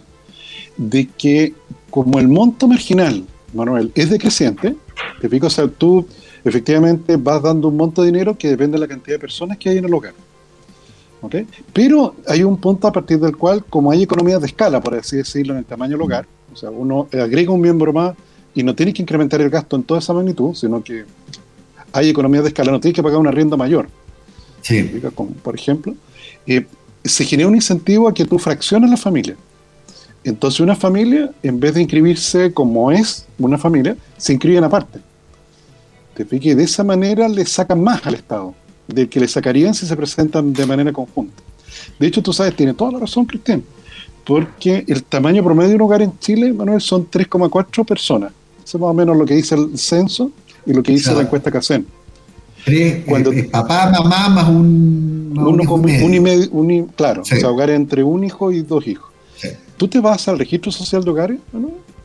de 0.76 1.06
que 1.06 1.54
como 1.90 2.18
el 2.18 2.28
monto 2.28 2.66
marginal, 2.66 3.24
Manuel, 3.52 3.92
es 3.94 4.10
decreciente, 4.10 4.74
te 5.20 5.28
pico, 5.28 5.46
o 5.46 5.50
sea, 5.50 5.68
tú 5.68 6.06
efectivamente 6.44 7.16
vas 7.16 7.42
dando 7.42 7.68
un 7.68 7.76
monto 7.76 8.02
de 8.02 8.10
dinero 8.10 8.36
que 8.36 8.48
depende 8.48 8.76
de 8.76 8.80
la 8.80 8.88
cantidad 8.88 9.16
de 9.16 9.20
personas 9.20 9.58
que 9.58 9.70
hay 9.70 9.78
en 9.78 9.84
el 9.84 9.94
hogar. 9.94 10.14
¿Okay? 11.24 11.46
Pero 11.72 12.14
hay 12.28 12.42
un 12.42 12.58
punto 12.58 12.86
a 12.86 12.92
partir 12.92 13.18
del 13.18 13.36
cual, 13.36 13.64
como 13.64 13.90
hay 13.90 14.02
economías 14.02 14.40
de 14.40 14.46
escala, 14.46 14.80
por 14.80 14.94
así 14.94 15.16
decirlo, 15.16 15.54
en 15.54 15.60
el 15.60 15.64
tamaño 15.64 15.92
del 15.92 16.02
hogar, 16.02 16.26
o 16.52 16.56
sea, 16.56 16.70
uno 16.70 17.08
agrega 17.12 17.50
un 17.50 17.60
miembro 17.60 17.92
más 17.92 18.14
y 18.54 18.62
no 18.62 18.74
tienes 18.74 18.94
que 18.94 19.02
incrementar 19.02 19.40
el 19.40 19.48
gasto 19.48 19.76
en 19.76 19.82
toda 19.82 20.00
esa 20.00 20.12
magnitud, 20.12 20.54
sino 20.54 20.82
que 20.82 21.04
hay 21.92 22.10
economías 22.10 22.44
de 22.44 22.48
escala, 22.48 22.70
no 22.70 22.80
tienes 22.80 22.94
que 22.94 23.02
pagar 23.02 23.18
una 23.18 23.30
rienda 23.30 23.56
mayor. 23.56 23.88
Sí. 24.60 25.00
por 25.42 25.54
ejemplo, 25.54 25.94
eh, 26.46 26.66
se 27.04 27.24
genera 27.24 27.48
un 27.48 27.54
incentivo 27.54 28.08
a 28.08 28.14
que 28.14 28.24
tú 28.24 28.38
fracciones 28.38 28.90
la 28.90 28.96
familia. 28.96 29.36
Entonces 30.24 30.60
una 30.60 30.74
familia, 30.74 31.30
en 31.42 31.60
vez 31.60 31.74
de 31.74 31.82
inscribirse 31.82 32.52
como 32.52 32.90
es 32.90 33.26
una 33.38 33.58
familia, 33.58 33.96
se 34.16 34.32
inscriben 34.32 34.64
aparte. 34.64 35.00
Te 36.14 36.24
de 36.24 36.62
esa 36.62 36.84
manera 36.84 37.28
le 37.28 37.44
sacan 37.44 37.82
más 37.82 38.06
al 38.06 38.14
Estado, 38.14 38.54
del 38.86 39.08
que 39.08 39.20
le 39.20 39.28
sacarían 39.28 39.74
si 39.74 39.86
se 39.86 39.96
presentan 39.96 40.52
de 40.52 40.66
manera 40.66 40.92
conjunta. 40.92 41.42
De 41.98 42.06
hecho, 42.06 42.22
tú 42.22 42.32
sabes, 42.32 42.54
tiene 42.56 42.74
toda 42.74 42.92
la 42.92 42.98
razón, 43.00 43.24
Cristian, 43.24 43.62
porque 44.24 44.84
el 44.86 45.04
tamaño 45.04 45.42
promedio 45.42 45.70
de 45.70 45.74
un 45.76 45.82
hogar 45.82 46.02
en 46.02 46.18
Chile, 46.18 46.52
Manuel, 46.52 46.80
son 46.80 47.08
3,4 47.10 47.84
personas. 47.84 48.32
Eso 48.64 48.78
es 48.78 48.80
más 48.80 48.90
o 48.90 48.94
menos 48.94 49.16
lo 49.16 49.26
que 49.26 49.34
dice 49.34 49.54
el 49.54 49.78
censo 49.78 50.30
y 50.64 50.72
lo 50.72 50.82
que 50.82 50.92
dice 50.92 51.14
la 51.14 51.22
encuesta 51.22 51.50
CACEN. 51.50 51.86
Tres, 52.64 53.04
Cuando, 53.04 53.30
eh, 53.30 53.44
papá, 53.44 53.90
mamá, 53.90 54.28
más 54.30 54.48
un, 54.48 55.34
uno 55.36 55.74
un, 55.74 56.14
y 56.14 56.20
medio, 56.20 56.88
claro, 56.96 57.20
o 57.20 57.24
sea, 57.24 57.50
hogares 57.50 57.76
entre 57.76 58.02
un 58.02 58.24
hijo 58.24 58.50
y 58.50 58.62
dos 58.62 58.86
hijos. 58.86 59.10
Tú 59.76 59.88
te 59.88 60.00
vas 60.00 60.28
al 60.28 60.38
registro 60.38 60.70
social 60.72 61.04
de 61.04 61.10
hogares 61.10 61.38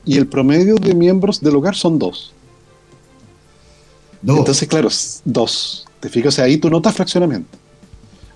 y 0.03 0.17
el 0.17 0.27
promedio 0.27 0.75
de 0.75 0.93
miembros 0.93 1.39
del 1.39 1.55
hogar 1.55 1.75
son 1.75 1.97
dos. 1.97 2.33
dos. 4.21 4.39
Entonces, 4.39 4.67
claro, 4.67 4.89
dos. 5.23 5.85
Te 5.99 6.09
fijas, 6.09 6.33
o 6.33 6.35
sea, 6.35 6.45
ahí 6.45 6.57
tú 6.57 6.69
notas 6.69 6.95
fraccionamiento. 6.95 7.57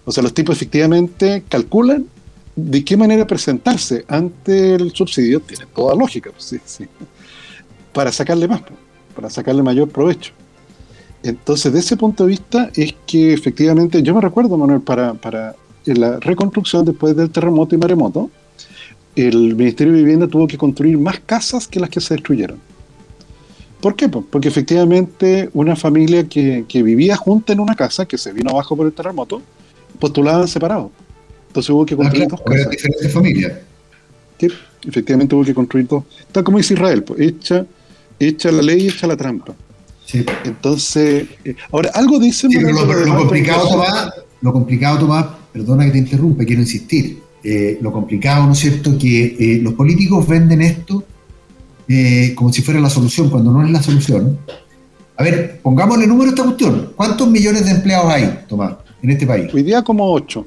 O 0.06 0.12
sea, 0.12 0.22
los 0.22 0.34
tipos 0.34 0.58
efectivamente 0.58 1.44
calculan 1.48 2.06
de 2.56 2.84
qué 2.84 2.98
manera 2.98 3.26
presentarse 3.26 4.04
ante 4.08 4.76
el 4.76 4.94
subsidio. 4.94 5.40
Tiene 5.40 5.66
toda 5.74 5.96
lógica. 5.96 6.32
Pues, 6.32 6.44
sí, 6.44 6.60
sí 6.66 6.88
para 7.94 8.12
sacarle 8.12 8.48
más, 8.48 8.62
para 9.16 9.30
sacarle 9.30 9.64
mayor 9.64 9.88
provecho. 9.90 10.34
Entonces, 11.22 11.72
de 11.72 11.80
ese 11.80 11.96
punto 11.96 12.26
de 12.26 12.30
vista, 12.30 12.70
es 12.76 12.94
que 13.06 13.32
efectivamente, 13.32 14.04
yo 14.04 14.14
me 14.14 14.20
recuerdo, 14.20 14.58
Manuel, 14.58 14.82
para, 14.82 15.14
para 15.14 15.56
la 15.86 16.20
reconstrucción 16.20 16.84
después 16.84 17.16
del 17.16 17.30
terremoto 17.30 17.76
y 17.76 17.78
maremoto, 17.78 18.30
el 19.16 19.56
Ministerio 19.56 19.94
de 19.94 20.00
Vivienda 20.00 20.28
tuvo 20.28 20.48
que 20.48 20.58
construir 20.58 20.98
más 20.98 21.20
casas 21.20 21.68
que 21.68 21.80
las 21.80 21.90
que 21.90 22.02
se 22.02 22.16
destruyeron. 22.16 22.60
¿Por 23.84 23.98
qué? 23.98 24.08
Porque 24.08 24.48
efectivamente 24.48 25.50
una 25.54 25.76
familia 25.76 26.24
que, 26.30 26.64
vivía 26.72 27.18
junta 27.18 27.52
en 27.52 27.60
una 27.60 27.76
casa, 27.76 28.06
que 28.06 28.18
se 28.18 28.32
vino 28.32 28.52
abajo 28.52 28.78
por 28.78 28.86
el 28.86 28.94
terremoto, 28.94 29.42
postulaban 30.00 30.48
separados. 30.48 30.90
Entonces 31.48 31.70
hubo 31.70 31.86
que 31.86 31.94
construir 31.98 32.30
dos 32.30 32.40
casas. 32.40 32.70
diferentes 32.70 33.12
familias. 33.12 33.52
Sí, 34.40 34.48
efectivamente 34.88 35.36
hubo 35.36 35.44
que 35.44 35.54
construir 35.54 35.86
dos. 35.86 36.06
Tal 36.32 36.46
como 36.46 36.60
dice 36.60 36.76
Israel, 36.76 37.04
pues, 37.04 37.20
hecha 37.20 37.66
echa 38.18 38.54
la 38.54 38.62
ley 38.62 38.84
y 38.84 38.88
echa 38.88 39.06
la 39.06 39.18
trampa. 39.18 39.54
Entonces, 40.46 41.26
eh, 41.44 41.54
ahora, 41.70 41.92
algo 41.94 42.20
dice... 42.20 42.48
lo, 42.50 43.18
complicado, 43.18 43.68
Tomás, 43.68 44.14
lo 44.40 44.54
complicado, 44.54 45.00
Tomás, 45.00 45.26
perdona 45.52 45.84
que 45.84 45.92
te 45.92 45.98
interrumpe, 45.98 46.46
quiero 46.46 46.62
insistir. 46.62 47.20
Eh, 47.44 47.80
lo 47.82 47.92
complicado, 47.92 48.46
¿no 48.46 48.54
es 48.54 48.60
cierto?, 48.60 48.98
que 48.98 49.36
eh, 49.38 49.60
los 49.62 49.74
políticos 49.74 50.26
venden 50.26 50.62
esto 50.62 51.04
como 52.36 52.52
si 52.52 52.62
fuera 52.62 52.80
la 52.80 52.90
solución, 52.90 53.30
cuando 53.30 53.52
no 53.52 53.66
es 53.66 53.72
la 53.72 53.82
solución. 53.82 54.38
A 55.16 55.24
ver, 55.24 55.60
pongámosle 55.62 56.08
número 56.08 56.30
a 56.30 56.34
esta 56.34 56.44
cuestión. 56.44 56.94
¿Cuántos 56.96 57.30
millones 57.30 57.66
de 57.66 57.72
empleados 57.72 58.12
hay, 58.12 58.46
Tomás, 58.48 58.74
en 59.02 59.10
este 59.12 59.28
país? 59.28 59.54
Hoy 59.54 59.64
día 59.64 59.84
como 59.84 60.12
8. 60.12 60.46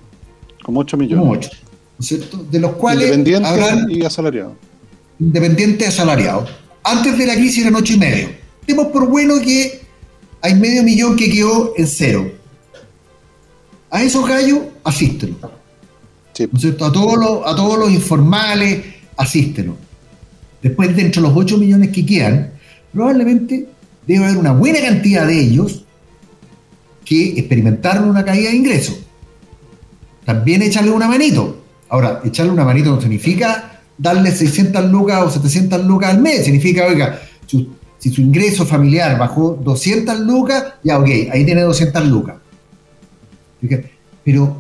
Como 0.64 0.80
8 0.80 0.96
millones. 0.96 1.20
Como 1.20 1.32
8. 1.32 1.50
¿no 1.52 1.66
es 2.00 2.06
cierto? 2.06 2.44
De 2.50 2.60
los 2.60 2.72
cuales. 2.72 3.04
Independientes 3.04 3.96
y 3.96 4.04
asalariados. 4.04 4.52
Independientes 5.18 5.88
asalariados 5.88 6.50
antes 6.86 7.18
de 7.18 7.26
la 7.26 7.34
crisis 7.34 7.62
eran 7.62 7.74
ocho 7.74 7.94
y 7.94 7.98
medio. 7.98 8.28
Demos 8.66 8.86
por 8.88 9.08
bueno 9.08 9.40
que 9.40 9.80
hay 10.40 10.54
medio 10.54 10.84
millón 10.84 11.16
que 11.16 11.28
quedó 11.28 11.74
en 11.76 11.86
cero. 11.86 12.30
A 13.90 14.02
esos 14.02 14.26
gallos, 14.26 14.60
asístenos. 14.84 15.36
A, 15.42 16.92
todos 16.92 17.16
los, 17.16 17.46
a 17.46 17.56
todos 17.56 17.78
los 17.78 17.90
informales, 17.90 18.84
asístenos. 19.16 19.76
Después, 20.62 20.94
dentro 20.96 21.22
de 21.22 21.28
los 21.28 21.36
8 21.36 21.58
millones 21.58 21.90
que 21.90 22.04
quedan, 22.04 22.52
probablemente 22.92 23.66
debe 24.06 24.24
haber 24.24 24.38
una 24.38 24.52
buena 24.52 24.80
cantidad 24.80 25.26
de 25.26 25.38
ellos 25.38 25.84
que 27.04 27.38
experimentaron 27.38 28.08
una 28.08 28.24
caída 28.24 28.50
de 28.50 28.56
ingresos. 28.56 28.98
También 30.24 30.62
echarle 30.62 30.90
una 30.90 31.06
manito. 31.06 31.62
Ahora, 31.88 32.20
echarle 32.24 32.52
una 32.52 32.64
manito 32.64 32.90
no 32.90 33.00
significa 33.00 33.80
darle 33.96 34.32
600 34.32 34.90
lucas 34.90 35.22
o 35.22 35.30
700 35.30 35.84
lucas 35.84 36.14
al 36.14 36.20
mes. 36.20 36.44
Significa, 36.44 36.86
oiga, 36.86 37.20
si 37.46 38.10
su 38.10 38.20
ingreso 38.20 38.66
familiar 38.66 39.18
bajó 39.18 39.58
200 39.62 40.20
lucas, 40.20 40.64
ya 40.82 40.98
ok, 40.98 41.08
ahí 41.32 41.44
tiene 41.44 41.62
200 41.62 42.06
lucas. 42.08 42.36
Pero, 44.24 44.56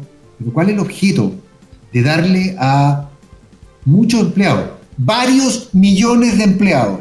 ¿cuál 0.52 0.68
es 0.68 0.74
el 0.74 0.80
objeto 0.80 1.32
de 1.92 2.02
darle 2.02 2.54
a 2.58 3.08
muchos 3.84 4.20
empleados, 4.20 4.70
varios 4.96 5.70
millones 5.72 6.38
de 6.38 6.44
empleados, 6.44 7.00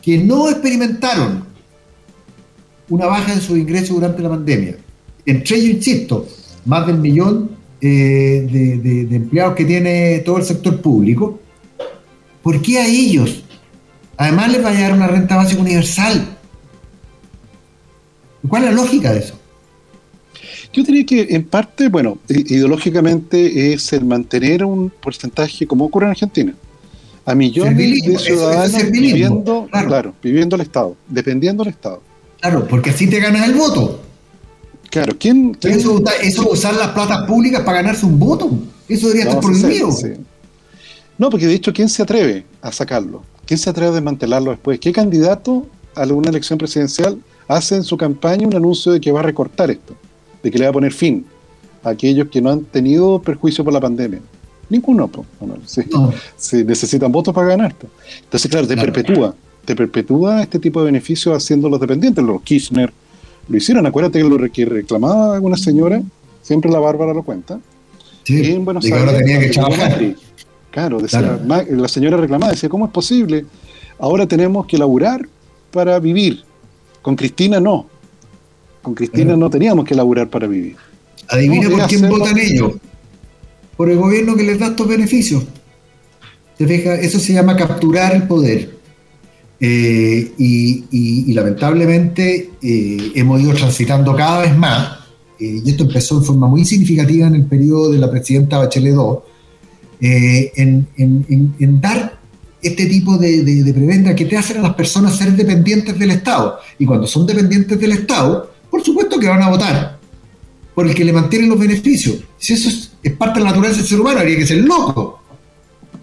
que 0.00 0.18
no 0.18 0.48
experimentaron 0.48 1.44
una 2.88 3.06
baja 3.06 3.32
en 3.32 3.40
su 3.40 3.56
ingreso 3.56 3.94
durante 3.94 4.22
la 4.22 4.30
pandemia? 4.30 4.76
Entre 5.24 5.56
ellos, 5.56 5.76
insisto, 5.76 6.26
más 6.64 6.86
del 6.86 6.98
millón 6.98 7.50
eh, 7.80 8.46
de, 8.48 9.16
empleados 9.16 9.54
que 9.56 9.64
tiene 9.64 10.20
todo 10.20 10.38
el 10.38 10.44
sector 10.44 10.80
público, 10.80 11.40
¿por 12.42 12.60
qué 12.62 12.78
a 12.78 12.86
ellos? 12.86 13.44
Además 14.16 14.52
les 14.52 14.64
va 14.64 14.68
a 14.68 14.72
llegar 14.72 14.92
una 14.92 15.08
renta 15.08 15.36
básica 15.36 15.60
universal. 15.60 16.38
¿Cuál 18.46 18.64
es 18.64 18.70
la 18.70 18.76
lógica 18.76 19.12
de 19.12 19.20
eso? 19.20 19.41
Yo 20.72 20.82
diría 20.82 21.04
que 21.04 21.34
en 21.34 21.44
parte, 21.44 21.88
bueno, 21.88 22.18
ideológicamente 22.28 23.72
es 23.72 23.92
el 23.92 24.04
mantener 24.04 24.64
un 24.64 24.90
porcentaje 24.90 25.66
como 25.66 25.86
ocurre 25.86 26.06
en 26.06 26.10
Argentina, 26.10 26.54
a 27.24 27.34
millones 27.34 27.76
de 27.76 28.18
ciudadanos 28.18 28.90
viviendo, 28.90 29.68
claro. 29.70 30.14
viviendo 30.22 30.56
el 30.56 30.62
Estado, 30.62 30.96
dependiendo 31.08 31.64
del 31.64 31.72
Estado. 31.72 32.02
Claro, 32.40 32.66
porque 32.68 32.90
así 32.90 33.08
te 33.08 33.20
ganas 33.20 33.48
el 33.48 33.54
voto. 33.54 34.00
Claro, 34.90 35.16
¿quién, 35.18 35.56
Eso, 35.62 36.02
eso 36.22 36.50
usar 36.50 36.74
las 36.74 36.88
platas 36.88 37.22
públicas 37.26 37.62
para 37.62 37.78
ganarse 37.78 38.04
un 38.04 38.18
voto. 38.18 38.50
Eso 38.88 39.08
debería 39.08 39.30
estar 39.30 39.40
prohibido. 39.40 39.88
No, 41.16 41.30
porque 41.30 41.46
de 41.46 41.54
hecho, 41.54 41.72
¿quién 41.72 41.88
se 41.88 42.02
atreve 42.02 42.44
a 42.60 42.72
sacarlo? 42.72 43.22
¿Quién 43.46 43.58
se 43.58 43.70
atreve 43.70 43.90
a 43.90 43.94
desmantelarlo 43.94 44.50
después? 44.50 44.78
¿Qué 44.80 44.92
candidato 44.92 45.66
a 45.94 46.02
una 46.06 46.30
elección 46.30 46.58
presidencial 46.58 47.18
hace 47.48 47.76
en 47.76 47.84
su 47.84 47.96
campaña 47.96 48.46
un 48.46 48.54
anuncio 48.54 48.92
de 48.92 49.00
que 49.00 49.12
va 49.12 49.20
a 49.20 49.22
recortar 49.22 49.70
esto? 49.70 49.94
De 50.42 50.50
que 50.50 50.58
le 50.58 50.64
va 50.64 50.70
a 50.70 50.72
poner 50.72 50.92
fin 50.92 51.24
a 51.84 51.90
aquellos 51.90 52.28
que 52.28 52.40
no 52.40 52.50
han 52.50 52.64
tenido 52.64 53.20
perjuicio 53.20 53.64
por 53.64 53.72
la 53.72 53.80
pandemia. 53.80 54.20
Ninguno, 54.68 55.08
pues. 55.08 55.26
Si 56.36 56.64
necesitan 56.64 57.12
votos 57.12 57.34
para 57.34 57.48
ganar. 57.48 57.74
Entonces, 58.24 58.50
claro, 58.50 58.66
te 58.66 58.76
perpetúa. 58.76 59.34
Te 59.64 59.76
perpetúa 59.76 60.42
este 60.42 60.58
tipo 60.58 60.80
de 60.80 60.86
beneficios 60.86 61.36
haciéndolos 61.36 61.80
dependientes. 61.80 62.24
Los 62.24 62.42
Kirchner 62.42 62.92
lo 63.48 63.56
hicieron. 63.56 63.86
Acuérdate 63.86 64.20
que 64.20 64.28
lo 64.28 64.50
que 64.50 64.64
reclamaba 64.64 65.38
una 65.40 65.56
señora, 65.56 66.02
siempre 66.42 66.70
la 66.70 66.78
Bárbara 66.78 67.12
lo 67.12 67.22
cuenta. 67.22 67.60
Sí, 68.24 68.52
en 68.52 68.64
Buenos 68.64 68.84
Aires, 68.84 69.18
tenía 69.18 69.40
que 69.40 70.16
Claro, 70.70 71.00
la 71.00 71.88
señora 71.88 72.16
reclamaba, 72.16 72.52
decía, 72.52 72.70
¿cómo 72.70 72.86
es 72.86 72.92
posible? 72.92 73.44
Ahora 73.98 74.26
tenemos 74.26 74.64
que 74.66 74.78
laburar 74.78 75.28
para 75.70 75.98
vivir. 75.98 76.44
Con 77.02 77.14
Cristina 77.14 77.60
no. 77.60 77.86
Con 78.82 78.94
Cristina 78.94 79.36
no 79.36 79.48
teníamos 79.48 79.84
que 79.84 79.94
laburar 79.94 80.28
para 80.28 80.46
vivir. 80.46 80.76
Adivina 81.28 81.70
por 81.70 81.86
quién 81.86 82.08
votan 82.08 82.38
ellos. 82.38 82.72
Por 83.76 83.90
el 83.90 83.96
gobierno 83.96 84.36
que 84.36 84.42
les 84.42 84.58
da 84.58 84.66
estos 84.66 84.86
beneficios. 84.86 85.44
¿Te 86.58 86.66
fijas? 86.66 86.98
Eso 86.98 87.18
se 87.18 87.32
llama 87.32 87.56
capturar 87.56 88.14
el 88.14 88.24
poder. 88.24 88.82
Eh, 89.64 90.32
y, 90.38 91.32
lamentablemente 91.32 92.50
eh, 92.60 93.12
hemos 93.14 93.40
ido 93.40 93.54
transitando 93.54 94.14
cada 94.16 94.42
vez 94.42 94.56
más, 94.56 94.98
eh, 95.38 95.62
y 95.64 95.70
esto 95.70 95.84
empezó 95.84 96.18
en 96.18 96.24
forma 96.24 96.48
muy 96.48 96.64
significativa 96.64 97.28
en 97.28 97.36
el 97.36 97.44
periodo 97.46 97.92
de 97.92 97.98
la 97.98 98.10
presidenta 98.10 98.58
Bachelet 98.58 98.94
II, 98.94 99.18
en, 100.56 101.80
dar 101.80 102.18
este 102.60 102.86
tipo 102.86 103.16
de, 103.16 103.44
de, 103.44 103.72
prebenda 103.72 104.16
que 104.16 104.24
te 104.24 104.36
hacen 104.36 104.58
a 104.58 104.62
las 104.62 104.74
personas 104.74 105.16
ser 105.16 105.30
dependientes 105.36 105.96
del 105.96 106.10
Estado. 106.10 106.58
Y 106.78 106.84
cuando 106.84 107.06
son 107.06 107.24
dependientes 107.24 107.78
del 107.78 107.92
Estado, 107.92 108.51
por 108.72 108.82
supuesto 108.82 109.20
que 109.20 109.28
van 109.28 109.42
a 109.42 109.50
votar 109.50 109.98
por 110.74 110.88
el 110.88 110.94
que 110.94 111.04
le 111.04 111.12
mantienen 111.12 111.50
los 111.50 111.58
beneficios. 111.58 112.20
Si 112.38 112.54
eso 112.54 112.70
es, 113.02 113.12
parte 113.12 113.38
de 113.38 113.44
la 113.44 113.50
naturaleza 113.50 113.80
del 113.80 113.86
ser 113.86 114.00
humano, 114.00 114.20
habría 114.20 114.38
que 114.38 114.46
ser 114.46 114.64
loco. 114.64 115.22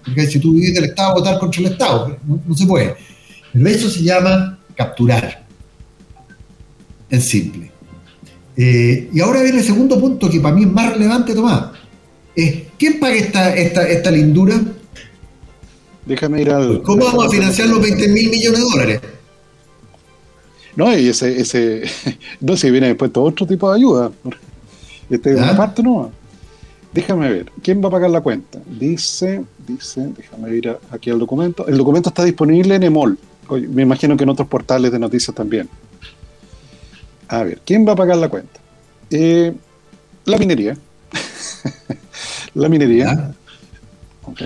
Porque 0.06 0.28
si 0.28 0.40
tú 0.40 0.54
vives 0.54 0.76
del 0.76 0.84
Estado, 0.86 1.16
votar 1.16 1.40
contra 1.40 1.62
el 1.62 1.72
Estado, 1.72 2.16
no 2.46 2.56
se 2.56 2.68
puede. 2.68 2.96
Pero 3.52 3.68
eso 3.68 3.90
se 3.90 4.04
llama 4.04 4.60
capturar. 4.76 5.48
En 7.10 7.22
simple. 7.24 7.72
Eh, 8.56 9.10
y 9.12 9.20
ahora 9.20 9.42
viene 9.42 9.58
el 9.58 9.66
segundo 9.66 10.00
punto 10.00 10.30
que 10.30 10.40
para 10.40 10.56
mí 10.56 10.62
es 10.62 10.72
más 10.72 10.94
relevante, 10.94 11.34
Tomás. 11.34 11.72
Es, 12.36 12.56
¿Quién 12.78 13.00
paga 13.00 13.16
esta, 13.16 13.56
esta, 13.56 13.90
esta 13.90 14.12
lindura? 14.12 14.62
Déjame 16.06 16.44
ir 16.44 16.52
al. 16.52 16.84
¿Cómo 16.84 17.04
vamos 17.04 17.26
a 17.26 17.30
financiar 17.32 17.68
los 17.68 17.82
20 17.82 18.08
mil 18.10 18.30
millones 18.30 18.60
de 18.60 18.66
dólares? 18.66 19.02
No, 20.80 20.98
y 20.98 21.10
ese, 21.10 21.40
ese 21.40 21.84
no 22.40 22.56
se 22.56 22.72
viene 22.72 22.88
después 22.88 23.12
todo 23.12 23.26
otro 23.26 23.46
tipo 23.46 23.70
de 23.70 23.78
ayuda. 23.78 24.12
Este 25.10 25.34
es 25.34 25.38
una 25.38 25.56
parte 25.56 25.84
no. 25.84 26.12
Déjame 26.94 27.30
ver, 27.30 27.52
¿quién 27.62 27.84
va 27.84 27.90
a 27.90 27.92
pagar 27.92 28.10
la 28.10 28.22
cuenta? 28.22 28.60
Dice, 28.66 29.44
dice, 29.68 30.10
déjame 30.18 30.56
ir 30.56 30.76
aquí 30.90 31.12
al 31.12 31.20
documento. 31.20 31.68
El 31.68 31.78
documento 31.78 32.10
está 32.10 32.24
disponible 32.24 32.76
en 32.76 32.84
EMOL 32.84 33.18
me 33.58 33.82
imagino 33.82 34.16
que 34.16 34.24
en 34.24 34.30
otros 34.30 34.48
portales 34.48 34.92
de 34.92 35.00
noticias 35.00 35.36
también. 35.36 35.70
A 37.28 37.44
ver, 37.44 37.62
¿quién 37.66 37.88
va 37.88 37.94
a 37.94 37.96
pagar 37.96 38.18
la 38.18 38.30
cuenta? 38.30 38.60
Eh, 39.10 39.54
la 40.26 40.38
minería. 40.38 40.78
la 42.54 42.70
minería. 42.70 43.34
Ok. 44.26 44.42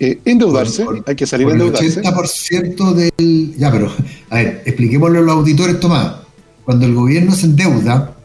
Eh, 0.00 0.20
endeudarse, 0.24 0.84
hay 1.06 1.14
que 1.14 1.26
salir 1.26 1.48
a 1.48 1.52
endeudarse. 1.52 2.00
El 2.00 2.06
80% 2.06 2.94
del. 2.94 3.54
Ya, 3.56 3.70
pero, 3.70 3.92
a 4.30 4.36
ver, 4.36 4.62
expliquémoslo 4.64 5.18
a 5.20 5.22
los 5.22 5.34
auditores, 5.36 5.78
Tomás. 5.80 6.16
Cuando 6.64 6.86
el 6.86 6.94
gobierno 6.94 7.32
se 7.32 7.46
endeuda, 7.46 8.16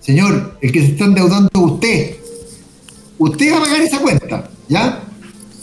señor, 0.00 0.58
el 0.60 0.72
que 0.72 0.80
se 0.80 0.86
está 0.92 1.04
endeudando 1.04 1.48
es 1.54 1.60
usted. 1.60 2.16
Usted 3.18 3.52
va 3.52 3.58
a 3.58 3.60
pagar 3.60 3.80
esa 3.80 3.98
cuenta, 4.00 4.50
¿ya? 4.68 5.02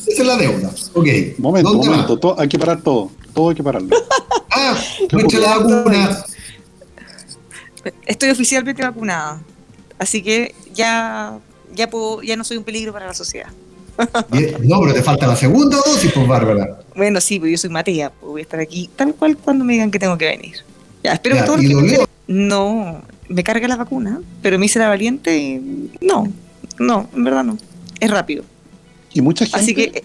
Esa 0.08 0.22
es 0.22 0.28
la 0.28 0.38
deuda. 0.38 0.72
Ok. 0.94 1.08
Momento, 1.38 1.74
momento, 1.74 2.36
hay 2.40 2.48
que 2.48 2.60
parar 2.60 2.82
todo 2.82 3.12
todo 3.36 3.50
hay 3.50 3.56
que 3.56 3.64
pararlo. 3.64 3.96
ah, 4.52 4.76
la 5.12 5.58
vacuna. 5.58 6.26
Estoy 8.08 8.30
oficialmente 8.32 8.82
vacunada. 8.82 9.42
Así 10.00 10.24
que 10.24 10.56
ya, 10.74 11.38
ya, 11.76 11.90
puedo, 11.90 12.24
ya 12.24 12.36
no 12.36 12.44
soy 12.44 12.58
un 12.58 12.64
peligro 12.64 12.92
para 12.92 13.06
la 13.06 13.14
sociedad. 13.14 13.50
No, 14.62 14.82
pero 14.82 14.94
te 14.94 15.04
falta 15.04 15.28
la 15.28 15.36
segunda 15.36 15.78
dosis, 15.78 16.12
pues, 16.12 16.28
Bárbara. 16.28 16.80
Bueno, 16.96 17.22
sí, 17.22 17.40
pues 17.40 17.52
yo 17.52 17.58
soy 17.58 17.70
Matías, 17.70 18.12
pues 18.20 18.32
voy 18.32 18.42
a 18.42 18.44
estar 18.44 18.60
aquí 18.60 18.90
tal 18.96 19.14
cual 19.16 19.38
cuando 19.38 19.66
me 19.66 19.74
digan 19.74 19.92
que 19.92 20.00
tengo 20.00 20.18
que 20.18 20.26
venir. 20.26 20.56
Ya, 21.04 21.14
espero 21.14 21.36
que 21.36 21.44
todo 21.44 21.58
No, 22.28 23.02
me 23.30 23.44
carga 23.44 23.68
la 23.68 23.76
vacuna, 23.76 24.22
pero 24.42 24.58
me 24.60 24.66
hice 24.66 24.80
la 24.80 24.90
valiente 24.90 25.38
y 25.38 25.90
no, 26.02 26.32
no, 26.80 27.10
en 27.14 27.24
verdad 27.24 27.44
no. 27.44 27.58
Es 28.00 28.12
rápido. 28.12 28.44
¿Y 29.14 29.22
mucha 29.22 29.46
gente? 29.46 29.60
Así 29.60 29.74
que... 29.74 30.04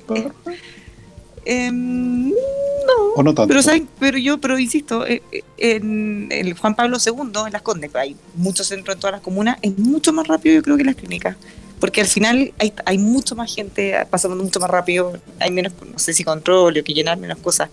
Eh, 1.46 1.70
no, 1.72 3.46
Pero, 3.46 3.60
pero 3.98 4.18
yo, 4.18 4.38
pero 4.38 4.58
insisto, 4.58 5.06
eh, 5.06 5.22
eh, 5.32 5.42
en 5.58 6.28
el 6.30 6.54
Juan 6.54 6.74
Pablo 6.74 6.98
II, 7.04 7.30
en 7.46 7.52
las 7.52 7.62
Condes, 7.62 7.94
hay 7.94 8.14
muchos 8.36 8.66
centros 8.66 8.94
en 8.94 9.00
todas 9.00 9.12
las 9.12 9.20
comunas, 9.20 9.58
es 9.62 9.76
mucho 9.78 10.12
más 10.12 10.26
rápido 10.26 10.56
yo 10.56 10.62
creo 10.62 10.76
que 10.76 10.84
las 10.84 10.96
clínicas. 10.96 11.36
Porque 11.80 12.02
al 12.02 12.06
final 12.06 12.52
hay, 12.58 12.72
hay 12.84 12.98
mucho 12.98 13.34
más 13.34 13.54
gente 13.54 13.94
pasando 14.10 14.36
mucho 14.36 14.60
más 14.60 14.70
rápido, 14.70 15.18
hay 15.38 15.50
menos, 15.50 15.72
no 15.90 15.98
sé 15.98 16.12
si 16.12 16.24
control 16.24 16.76
o 16.78 16.84
que 16.84 16.92
llenar 16.92 17.18
menos 17.18 17.38
cosas. 17.38 17.70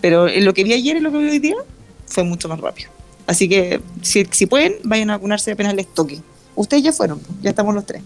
Pero 0.00 0.28
lo 0.28 0.54
que 0.54 0.64
vi 0.64 0.72
ayer 0.72 0.96
y 0.96 1.00
lo 1.00 1.12
que 1.12 1.18
vi 1.18 1.28
hoy 1.28 1.38
día 1.38 1.56
fue 2.06 2.24
mucho 2.24 2.48
más 2.48 2.60
rápido. 2.60 2.90
Así 3.26 3.48
que 3.48 3.80
si, 4.00 4.26
si 4.30 4.46
pueden, 4.46 4.74
vayan 4.84 5.10
a 5.10 5.14
vacunarse 5.14 5.52
apenas 5.52 5.74
les 5.74 5.92
toque. 5.92 6.20
Ustedes 6.54 6.82
ya 6.82 6.92
fueron, 6.92 7.20
ya 7.42 7.50
estamos 7.50 7.74
los 7.74 7.84
tres. 7.84 8.02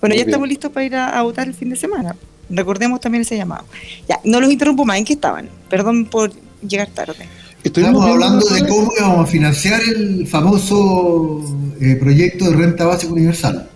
Bueno, 0.00 0.14
ya 0.14 0.22
estamos 0.22 0.48
listos 0.48 0.70
para 0.70 0.86
ir 0.86 0.94
a 0.94 1.22
votar 1.22 1.48
el 1.48 1.54
fin 1.54 1.70
de 1.70 1.76
semana. 1.76 2.14
Recordemos 2.48 3.00
también 3.00 3.22
ese 3.22 3.36
llamado. 3.36 3.64
Ya, 4.08 4.20
no 4.24 4.40
los 4.40 4.50
interrumpo 4.50 4.84
más, 4.84 4.98
¿en 4.98 5.04
qué 5.04 5.14
estaban? 5.14 5.48
Perdón 5.68 6.06
por 6.06 6.32
llegar 6.66 6.88
tarde. 6.88 7.26
Estamos 7.64 8.06
hablando 8.06 8.46
de 8.46 8.66
cómo 8.68 8.92
vamos 9.00 9.28
a 9.28 9.30
financiar 9.30 9.80
el 9.82 10.26
famoso 10.28 11.42
eh, 11.80 11.96
proyecto 11.96 12.48
de 12.48 12.56
renta 12.56 12.84
básica 12.84 13.12
universal. 13.12 13.68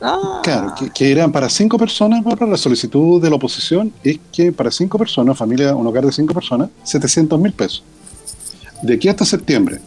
Ah. 0.00 0.40
Claro, 0.42 0.74
que, 0.94 1.12
eran 1.12 1.30
para 1.30 1.48
cinco 1.48 1.78
personas, 1.78 2.24
la 2.24 2.56
solicitud 2.56 3.20
de 3.20 3.28
la 3.28 3.36
oposición 3.36 3.92
es 4.02 4.18
que 4.32 4.50
para 4.50 4.70
cinco 4.70 4.98
personas, 4.98 5.36
familia, 5.36 5.74
un 5.74 5.86
hogar 5.86 6.06
de 6.06 6.12
cinco 6.12 6.32
personas, 6.32 6.70
700 6.84 7.38
mil 7.38 7.52
pesos. 7.52 7.82
De 8.82 8.94
aquí 8.94 9.08
hasta 9.08 9.24
septiembre, 9.24 9.80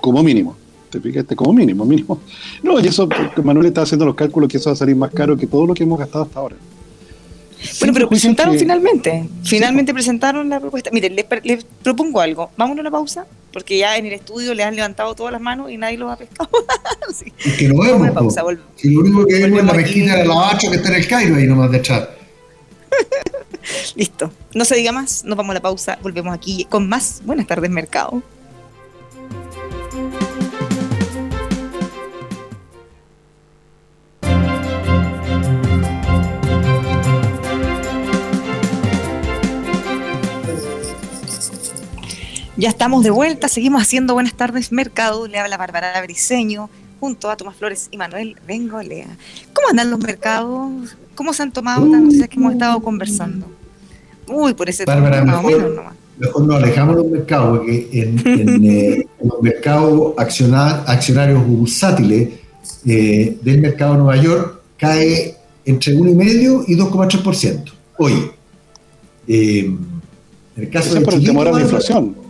como 0.00 0.22
mínimo 0.22 0.56
te 0.88 1.00
fijaste 1.00 1.36
como 1.36 1.52
mínimo, 1.52 1.84
mínimo. 1.84 2.20
No, 2.62 2.80
y 2.80 2.86
eso, 2.86 3.08
Manuel 3.42 3.66
está 3.66 3.82
haciendo 3.82 4.06
los 4.06 4.14
cálculos 4.14 4.48
que 4.48 4.56
eso 4.56 4.70
va 4.70 4.74
a 4.74 4.76
salir 4.76 4.96
más 4.96 5.10
caro 5.10 5.36
que 5.36 5.46
todo 5.46 5.66
lo 5.66 5.74
que 5.74 5.82
hemos 5.82 5.98
gastado 5.98 6.24
hasta 6.24 6.40
ahora. 6.40 6.56
Bueno, 7.80 7.94
pero 7.94 8.08
presentaron 8.08 8.58
finalmente. 8.58 9.28
Finalmente 9.44 9.92
presentaron 9.92 10.48
la 10.48 10.60
propuesta. 10.60 10.90
Miren, 10.92 11.16
les, 11.16 11.64
propongo 11.82 12.20
algo. 12.20 12.50
Vámonos 12.56 12.78
a 12.78 12.80
una 12.82 12.90
pausa, 12.90 13.26
porque 13.52 13.78
ya 13.78 13.96
en 13.96 14.06
el 14.06 14.12
estudio 14.12 14.54
le 14.54 14.62
han 14.62 14.76
levantado 14.76 15.14
todas 15.14 15.32
las 15.32 15.40
manos 15.40 15.70
y 15.70 15.76
nadie 15.76 15.98
los 15.98 16.10
ha 16.10 16.16
pescado. 16.16 16.50
sí. 17.14 17.32
Es 17.44 17.56
que 17.56 17.68
no 17.68 17.82
vemos. 17.82 18.10
Pausa, 18.10 18.44
si 18.76 18.90
lo 18.90 19.00
único 19.00 19.26
que 19.26 19.34
vemos 19.34 19.60
es 19.60 19.66
la 19.66 19.72
mezquita 19.72 20.16
de 20.16 20.24
la 20.24 20.58
que 20.58 20.66
está 20.66 20.88
en 20.88 20.94
el 20.94 21.08
Cairo 21.08 21.36
ahí 21.36 21.46
nomás 21.46 21.70
de 21.70 21.78
echar. 21.78 22.16
Listo. 23.96 24.32
No 24.54 24.64
se 24.64 24.76
diga 24.76 24.92
más. 24.92 25.24
Nos 25.24 25.36
vamos 25.36 25.50
a 25.50 25.54
la 25.54 25.60
pausa. 25.60 25.98
Volvemos 26.02 26.34
aquí 26.34 26.64
con 26.64 26.88
más. 26.88 27.22
Buenas 27.24 27.46
tardes, 27.46 27.70
mercado. 27.70 28.22
Ya 42.58 42.70
estamos 42.70 43.04
de 43.04 43.10
vuelta, 43.10 43.46
seguimos 43.46 43.80
haciendo 43.80 44.14
Buenas 44.14 44.34
tardes 44.34 44.72
Mercado. 44.72 45.28
Le 45.28 45.38
habla 45.38 45.56
Bárbara 45.56 46.02
Briseño 46.02 46.68
junto 46.98 47.30
a 47.30 47.36
Tomás 47.36 47.54
Flores 47.54 47.86
y 47.92 47.96
Manuel 47.96 48.34
Bengolea. 48.48 49.06
¿Cómo 49.52 49.68
andan 49.68 49.92
los 49.92 50.00
mercados? 50.00 50.96
¿Cómo 51.14 51.32
se 51.32 51.44
han 51.44 51.52
tomado 51.52 51.86
las 51.86 52.00
noticias 52.00 52.28
que 52.28 52.34
hemos 52.34 52.54
estado 52.54 52.80
conversando? 52.80 53.46
Uy, 54.26 54.54
por 54.54 54.68
ese 54.68 54.84
Bárbara, 54.86 55.24
más 55.24 55.44
mejor, 55.44 55.84
mejor 56.18 56.46
nos 56.48 56.56
alejamos 56.56 56.96
de 56.96 57.02
los 57.04 57.12
mercados, 57.12 57.58
porque 57.58 57.88
en, 57.92 58.64
eh, 58.64 59.06
los 59.22 59.40
mercados 59.40 60.14
accionarios 60.16 61.46
bursátiles 61.46 62.28
eh, 62.84 63.38
del 63.40 63.60
mercado 63.60 63.92
de 63.92 63.98
Nueva 63.98 64.16
York 64.16 64.62
cae 64.76 65.36
entre 65.64 65.94
1,5 65.94 66.64
y 66.66 66.76
2,3%. 66.76 67.72
Hoy. 67.98 68.32
Eh, 69.28 69.60
en 69.60 70.64
el 70.64 70.70
caso 70.70 70.92
de 70.92 71.02
por 71.02 71.14
el 71.14 71.24
temor 71.24 71.46
a 71.46 71.52
la 71.52 71.60
inflación. 71.60 72.26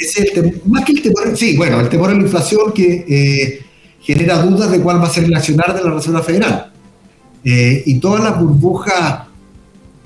Es 0.00 0.16
el 0.16 0.62
más 0.66 0.84
que 0.84 0.92
el 0.92 1.02
temor, 1.02 1.36
sí, 1.36 1.56
bueno, 1.56 1.78
el 1.78 1.88
temor 1.90 2.10
a 2.10 2.14
la 2.14 2.20
inflación 2.20 2.72
que 2.72 3.04
eh, 3.06 3.60
genera 4.00 4.42
dudas 4.42 4.70
de 4.70 4.80
cuál 4.80 4.98
va 4.98 5.06
a 5.06 5.10
ser 5.10 5.24
el 5.24 5.34
accionar 5.34 5.74
de 5.74 5.84
la 5.84 5.90
Reserva 5.90 6.22
Federal. 6.22 6.72
Eh, 7.44 7.82
y 7.86 8.00
todas 8.00 8.24
las 8.24 8.40
burbujas 8.40 9.26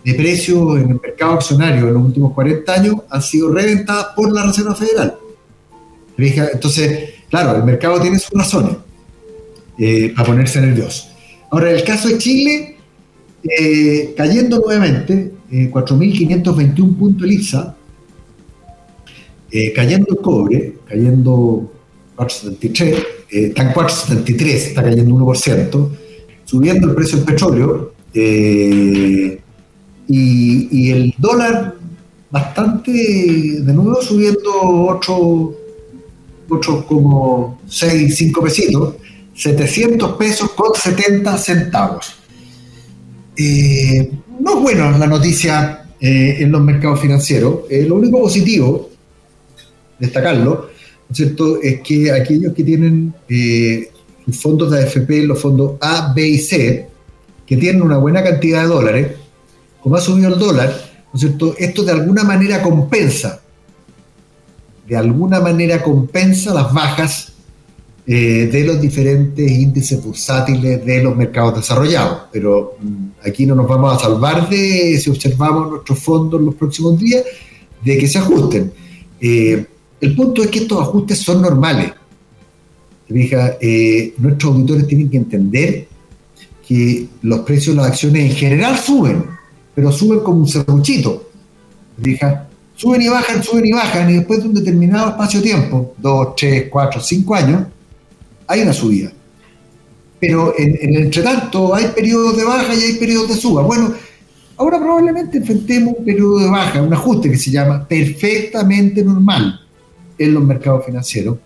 de 0.05 0.15
precios 0.15 0.77
en 0.79 0.91
el 0.91 1.01
mercado 1.01 1.33
accionario 1.35 1.89
en 1.89 1.95
los 1.95 2.05
últimos 2.05 2.33
40 2.33 2.73
años 2.73 2.95
han 3.09 3.23
sido 3.23 3.53
reventadas 3.53 4.09
por 4.17 4.33
la 4.33 4.45
Reserva 4.47 4.75
Federal. 4.75 5.15
Entonces, 6.17 7.11
claro, 7.31 7.57
el 7.57 7.65
mercado 7.65 8.01
tiene 8.01 8.19
sus 8.19 8.31
razones 8.31 8.77
eh, 9.79 10.13
para 10.15 10.27
ponerse 10.29 10.61
nervioso. 10.61 11.09
Ahora, 11.51 11.71
el 11.71 11.85
caso 11.85 12.09
de 12.09 12.19
Chile, 12.19 12.77
eh, 13.43 14.15
cayendo 14.17 14.59
nuevamente, 14.59 15.33
4.521 15.51 16.99
puntos 16.99 17.25
el 17.25 17.33
IPSA, 17.33 17.77
cayendo 19.75 20.07
el 20.11 20.17
cobre, 20.19 20.75
cayendo 20.87 21.71
473, 22.17 23.07
está 23.31 23.63
en 23.63 23.73
473, 23.73 24.67
está 24.67 24.83
cayendo 24.83 25.15
1%, 25.17 25.91
subiendo 26.45 26.89
el 26.89 26.95
precio 26.95 27.19
del 27.19 27.27
petróleo 27.27 27.93
eh, 28.13 29.41
y, 30.07 30.91
el 30.91 31.15
dólar 31.19 31.75
bastante, 32.31 32.93
de 32.93 33.73
nuevo 33.73 34.01
subiendo 34.03 34.51
8, 34.63 35.57
como 36.87 37.61
6, 37.67 38.17
5 38.17 38.43
pesitos, 38.43 38.95
700 39.35 40.13
pesos 40.17 40.51
con 40.51 40.73
70 40.75 41.37
centavos. 41.39 42.15
Eh, 43.37 44.13
no 44.41 44.57
es 44.57 44.63
buena 44.63 44.97
la 44.97 45.07
noticia 45.09 45.87
eh, 46.01 46.37
en 46.41 46.53
los 46.53 46.63
mercados 46.63 47.01
financieros. 47.01 47.61
lo 47.71 47.97
único 47.97 48.21
positivo, 48.21 48.91
destacarlo, 49.99 50.69
cierto? 51.13 51.61
es 51.63 51.81
que 51.81 52.11
aquellos 52.11 52.53
que 52.55 52.65
tienen 52.65 53.15
los 54.27 54.37
fondos 54.39 54.71
de 54.71 54.83
AFP, 54.83 55.23
los 55.25 55.41
fondos 55.41 55.73
A, 55.81 56.13
B 56.15 56.27
y 56.27 56.39
C, 56.39 56.89
que 57.47 57.57
tienen 57.57 57.83
una 57.83 57.99
buena 57.99 58.23
cantidad 58.23 58.63
de 58.63 58.69
dólares, 58.69 59.13
como 59.81 59.97
ha 59.97 60.01
subido 60.01 60.33
el 60.33 60.39
dólar, 60.39 60.75
¿no 61.13 61.15
es 61.15 61.21
cierto? 61.21 61.55
Esto 61.59 61.85
de 61.85 61.93
alguna 61.93 62.25
manera 62.25 62.63
compensa, 62.63 63.43
de 64.87 64.97
alguna 64.97 65.41
manera 65.41 65.83
compensa 65.83 66.55
las 66.55 66.73
bajas 66.73 67.33
eh, 68.07 68.49
de 68.53 68.65
los 68.65 68.81
diferentes 68.81 69.51
índices 69.51 70.03
bursátiles 70.03 70.85
de 70.85 71.03
los 71.03 71.17
mercados 71.17 71.57
desarrollados. 71.57 72.23
Pero 72.33 72.77
mm, 72.81 73.07
aquí 73.27 73.47
no 73.47 73.55
nos 73.55 73.69
vamos 73.69 73.97
a 73.97 74.01
salvar 74.01 74.49
de, 74.49 74.99
si 74.99 75.11
observamos 75.11 75.71
nuestros 75.71 75.99
fondos 76.01 76.41
en 76.41 76.47
los 76.47 76.55
próximos 76.55 76.99
días, 76.99 77.25
de 77.83 77.99
que 77.99 78.09
se 78.09 78.19
ajusten. 78.19 78.73
Eh, 79.21 79.67
el 80.05 80.15
punto 80.15 80.43
es 80.43 80.49
que 80.49 80.61
estos 80.61 80.81
ajustes 80.81 81.19
son 81.19 81.43
normales 81.43 81.93
eh, 83.09 84.15
nuestros 84.19 84.55
auditores 84.55 84.87
tienen 84.87 85.11
que 85.11 85.17
entender 85.19 85.89
que 86.67 87.07
los 87.23 87.41
precios 87.41 87.77
de 87.77 87.83
las 87.83 87.91
acciones 87.91 88.31
en 88.31 88.37
general 88.37 88.79
suben, 88.79 89.25
pero 89.75 89.93
suben 89.93 90.21
como 90.21 90.41
un 90.41 90.49
serruchito. 90.49 91.31
Suben 92.77 93.03
y 93.03 93.09
bajan, 93.09 93.43
suben 93.43 93.67
y 93.67 93.73
bajan, 93.73 94.11
y 94.11 94.15
después 94.15 94.43
de 94.43 94.49
un 94.49 94.55
determinado 94.55 95.11
espacio 95.11 95.41
de 95.41 95.47
tiempo, 95.47 95.95
dos, 95.99 96.35
tres, 96.37 96.67
cuatro, 96.71 97.01
cinco 97.01 97.35
años, 97.35 97.65
hay 98.47 98.63
una 98.63 98.73
subida. 98.73 99.13
Pero 100.19 100.55
en, 100.59 100.79
en 100.81 100.95
el 100.97 101.03
entretanto 101.05 101.75
hay 101.75 101.89
periodos 101.89 102.37
de 102.37 102.45
baja 102.45 102.75
y 102.75 102.81
hay 102.81 102.95
periodos 102.95 103.29
de 103.29 103.37
suba. 103.37 103.63
Bueno, 103.63 103.95
ahora 104.57 104.79
probablemente 104.79 105.39
enfrentemos 105.39 105.95
un 105.99 106.05
periodo 106.05 106.39
de 106.39 106.51
baja, 106.51 106.83
un 106.83 106.93
ajuste 106.93 107.31
que 107.31 107.37
se 107.37 107.51
llama 107.51 107.87
perfectamente 107.87 109.05
normal 109.05 109.64
en 110.19 110.35
los 110.35 110.43
mercados 110.43 110.87
financieros 110.87 111.39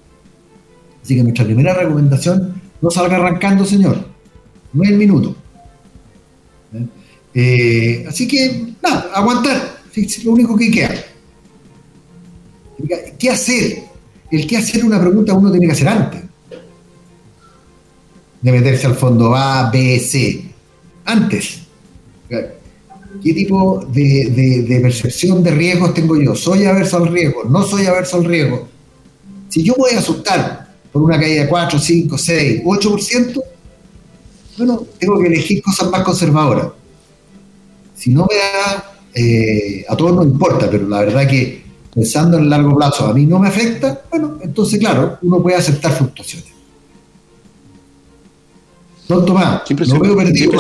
Así 1.03 1.17
que 1.17 1.23
nuestra 1.23 1.45
primera 1.45 1.73
recomendación, 1.73 2.61
no 2.83 2.91
salga 2.91 3.17
arrancando, 3.17 3.65
señor. 3.65 4.07
No 4.75 4.83
es 4.83 4.91
el 4.91 4.99
minuto. 4.99 5.35
¿Eh? 6.75 6.87
Eh, 7.33 8.07
así 8.07 8.29
que, 8.29 8.75
nada, 8.83 9.11
aguantar. 9.15 9.79
Es 9.95 10.23
lo 10.23 10.33
único 10.33 10.55
que 10.55 10.71
queda. 10.71 10.95
¿Qué 13.19 13.31
hacer? 13.31 13.85
El 14.31 14.47
qué 14.47 14.59
hacer 14.59 14.85
una 14.85 15.01
pregunta 15.01 15.33
uno 15.33 15.51
tiene 15.51 15.67
que 15.67 15.73
hacer 15.73 15.89
antes 15.89 16.23
de 18.41 18.53
meterse 18.53 18.87
al 18.87 18.95
fondo 18.95 19.35
A, 19.35 19.71
B, 19.71 19.99
C. 19.99 20.45
Antes. 21.05 21.63
¿Qué 23.23 23.33
tipo 23.33 23.85
de, 23.93 24.65
de, 24.67 24.81
percepción 24.81 25.43
de 25.43 25.51
riesgos 25.51 25.95
tengo 25.95 26.17
yo? 26.21 26.35
¿Soy 26.35 26.65
averso 26.65 26.99
al 26.99 27.09
riesgo? 27.09 27.45
¿No 27.45 27.65
soy 27.65 27.87
averso 27.87 28.19
al 28.19 28.25
riesgo? 28.25 28.69
Si 29.49 29.63
yo 29.63 29.75
voy 29.77 29.93
a 29.95 29.99
asustar 29.99 30.69
por 30.93 31.03
una 31.03 31.19
caída 31.19 31.43
de 31.43 31.49
4, 31.49 31.79
5, 31.79 32.19
6, 32.19 32.63
8%, 32.65 33.43
bueno, 34.59 34.85
tengo 34.99 35.19
que 35.19 35.27
elegir 35.27 35.63
cosas 35.63 35.91
más 35.91 36.03
conservadoras. 36.03 36.69
Si 37.95 38.11
no 38.11 38.27
me 38.29 38.37
da, 38.37 38.99
eh, 39.15 39.85
a 39.89 39.97
todos 39.97 40.15
nos 40.15 40.27
importa, 40.27 40.71
pero 40.71 40.89
la 40.89 41.01
verdad 41.01 41.29
que 41.29 41.65
pensando 41.95 42.37
en 42.37 42.45
el 42.45 42.51
largo 42.51 42.77
plazo 42.77 43.07
a 43.07 43.15
mí 43.15 43.27
no 43.27 43.39
me 43.39 43.49
afecta, 43.49 44.03
bueno, 44.11 44.39
entonces 44.43 44.79
claro, 44.79 45.19
uno 45.23 45.43
puede 45.43 45.57
aceptar 45.57 45.93
fluctuaciones. 45.93 46.53
Don 49.09 49.25
Tomás, 49.25 49.63
no 49.71 50.01
veo 50.01 50.17
perdido. 50.17 50.53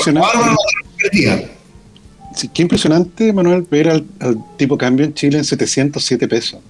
Qué 2.39 2.43
Sí, 2.43 2.51
qué 2.55 2.63
impresionante, 2.63 3.33
Manuel, 3.33 3.67
ver 3.69 3.89
al, 3.89 4.07
al 4.21 4.39
tipo 4.57 4.79
cambio 4.79 5.05
en 5.05 5.13
Chile 5.13 5.39
en 5.39 5.45
707 5.45 6.29
pesos, 6.29 6.61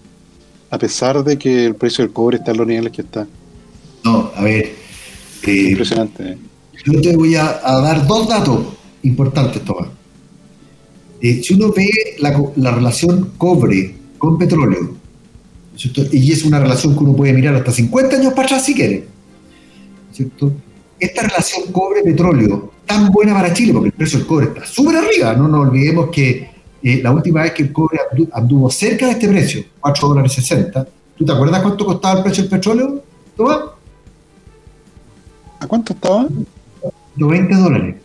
a 0.71 0.79
pesar 0.79 1.23
de 1.23 1.37
que 1.37 1.66
el 1.66 1.75
precio 1.75 2.03
del 2.03 2.12
cobre 2.12 2.39
está 2.39 2.53
en 2.53 2.57
los 2.57 2.66
niveles 2.66 2.91
que 2.91 3.03
está. 3.03 3.27
No, 4.03 4.33
a 4.35 4.43
ver. 4.43 4.75
Eh, 5.47 5.71
impresionante. 5.71 6.33
Eh. 6.33 6.39
Yo 6.87 7.01
te 7.03 7.14
voy 7.14 7.35
a, 7.35 7.61
dar 7.62 8.07
dos 8.07 8.29
datos 8.29 8.64
importantes, 9.03 9.62
Tomás. 9.62 9.89
Eh, 11.21 11.43
si 11.43 11.53
uno 11.55 11.71
ve 11.73 11.89
la, 12.19 12.71
relación 12.71 13.33
cobre 13.37 13.95
con 14.16 14.39
petróleo, 14.39 14.97
y 16.12 16.33
es 16.33 16.45
una 16.45 16.61
relación 16.61 16.97
que 16.97 17.05
uno 17.05 17.14
puede 17.14 17.35
mirar 17.35 17.55
hasta 17.55 17.73
50 17.73 18.16
años 18.16 18.33
para 18.33 18.47
atrás 18.47 18.64
si 18.64 18.75
quiere, 18.75 19.07
¿cierto? 20.12 20.53
Esta 20.99 21.23
relación 21.23 21.73
cobre-petróleo, 21.73 22.73
tan 22.87 23.11
buena 23.11 23.35
para 23.35 23.53
Chile, 23.53 23.73
porque 23.73 23.89
el 23.89 23.95
precio 23.95 24.19
del 24.19 24.27
cobre 24.27 24.47
está 24.47 24.67
súper 24.67 24.97
arriba, 24.97 25.35
no 25.35 25.49
nos 25.49 25.69
olvidemos 25.69 26.11
que 26.11 26.51
la 26.83 27.13
última 27.13 27.43
vez 27.43 27.53
que 27.53 27.65
el 27.65 27.73
cobre 27.73 27.99
anduvo 28.33 28.71
cerca 28.71 29.07
de 29.07 29.13
este 29.13 29.29
precio, 29.29 29.65
4 29.81 30.09
dólares 30.09 30.33
60, 30.33 30.87
¿tú 31.17 31.25
te 31.25 31.33
acuerdas 31.33 31.63
cuánto 31.63 31.85
costaba 31.85 32.19
el 32.19 32.25
precio 32.25 32.45
del 32.45 32.51
petróleo, 32.51 33.03
Tomás? 33.37 33.59
¿A 35.61 35.67
cuánto 35.67 35.93
estaba? 35.93 36.27
90 37.17 37.57
dólares. 37.57 37.97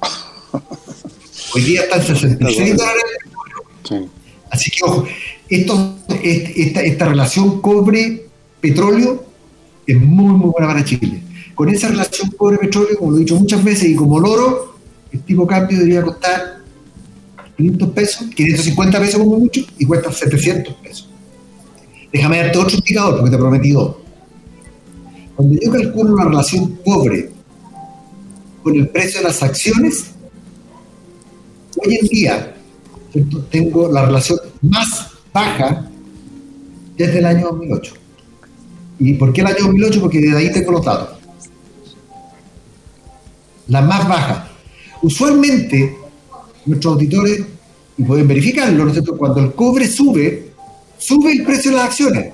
Hoy 1.54 1.62
día 1.62 1.82
están 1.82 2.02
66 2.02 2.76
dólares. 2.76 3.02
Así 4.50 4.70
que, 4.70 4.84
ojo, 4.84 5.06
esto, 5.48 5.96
esta, 6.22 6.80
esta 6.82 7.04
relación 7.06 7.60
cobre-petróleo 7.60 9.24
es 9.86 10.00
muy, 10.00 10.34
muy 10.34 10.50
buena 10.50 10.68
para 10.68 10.84
Chile. 10.84 11.22
Con 11.58 11.68
esa 11.70 11.88
relación 11.88 12.30
cobre-petróleo, 12.36 12.96
como 12.96 13.10
lo 13.10 13.16
he 13.16 13.20
dicho 13.22 13.34
muchas 13.34 13.64
veces, 13.64 13.88
y 13.88 13.96
como 13.96 14.20
el 14.20 14.26
oro, 14.26 14.76
el 15.10 15.20
tipo 15.22 15.42
de 15.42 15.48
cambio 15.48 15.76
debería 15.76 16.04
costar 16.04 16.58
500 17.56 17.88
pesos, 17.90 18.28
550 18.32 19.00
pesos 19.00 19.18
como 19.20 19.40
mucho, 19.40 19.62
y 19.76 19.84
cuesta 19.84 20.12
700 20.12 20.72
pesos. 20.74 21.10
Déjame 22.12 22.38
darte 22.38 22.58
otro 22.58 22.76
indicador, 22.76 23.16
porque 23.16 23.32
te 23.32 23.38
prometí 23.38 23.72
dos. 23.72 23.96
Cuando 25.34 25.60
yo 25.60 25.72
calculo 25.72 26.14
una 26.14 26.26
relación 26.26 26.78
pobre 26.84 27.32
con 28.62 28.76
el 28.76 28.88
precio 28.90 29.18
de 29.18 29.24
las 29.26 29.42
acciones, 29.42 30.12
hoy 31.84 31.98
en 32.00 32.06
día 32.06 32.54
tengo 33.50 33.90
la 33.90 34.06
relación 34.06 34.38
más 34.62 35.08
baja 35.34 35.90
desde 36.96 37.18
el 37.18 37.26
año 37.26 37.48
2008. 37.50 37.94
¿Y 39.00 39.14
por 39.14 39.32
qué 39.32 39.40
el 39.40 39.48
año 39.48 39.56
2008? 39.58 40.00
Porque 40.00 40.20
desde 40.20 40.36
ahí 40.36 40.52
tengo 40.52 40.70
los 40.70 40.84
datos. 40.84 41.17
La 43.68 43.82
más 43.82 44.08
baja. 44.08 44.48
Usualmente, 45.02 45.96
nuestros 46.66 46.94
auditores, 46.94 47.44
y 47.96 48.02
pueden 48.04 48.28
verificarlo, 48.28 48.84
¿no 48.84 48.90
es 48.90 48.94
cierto? 48.94 49.16
cuando 49.16 49.40
el 49.40 49.52
cobre 49.52 49.86
sube, 49.86 50.52
sube 50.98 51.32
el 51.32 51.44
precio 51.44 51.72
de 51.72 51.76
las 51.78 51.86
acciones 51.86 52.32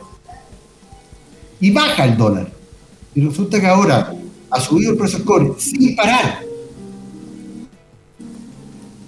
y 1.59 1.71
baja 1.71 2.05
el 2.05 2.17
dólar. 2.17 2.53
Y 3.15 3.23
resulta 3.23 3.61
que 3.61 3.67
ahora 3.67 4.15
ha 4.51 4.61
subido 4.61 4.93
el 4.93 4.99
precio 4.99 5.19
del 5.19 5.27
cobre 5.27 5.53
sin 5.59 5.97
parar. 5.97 6.41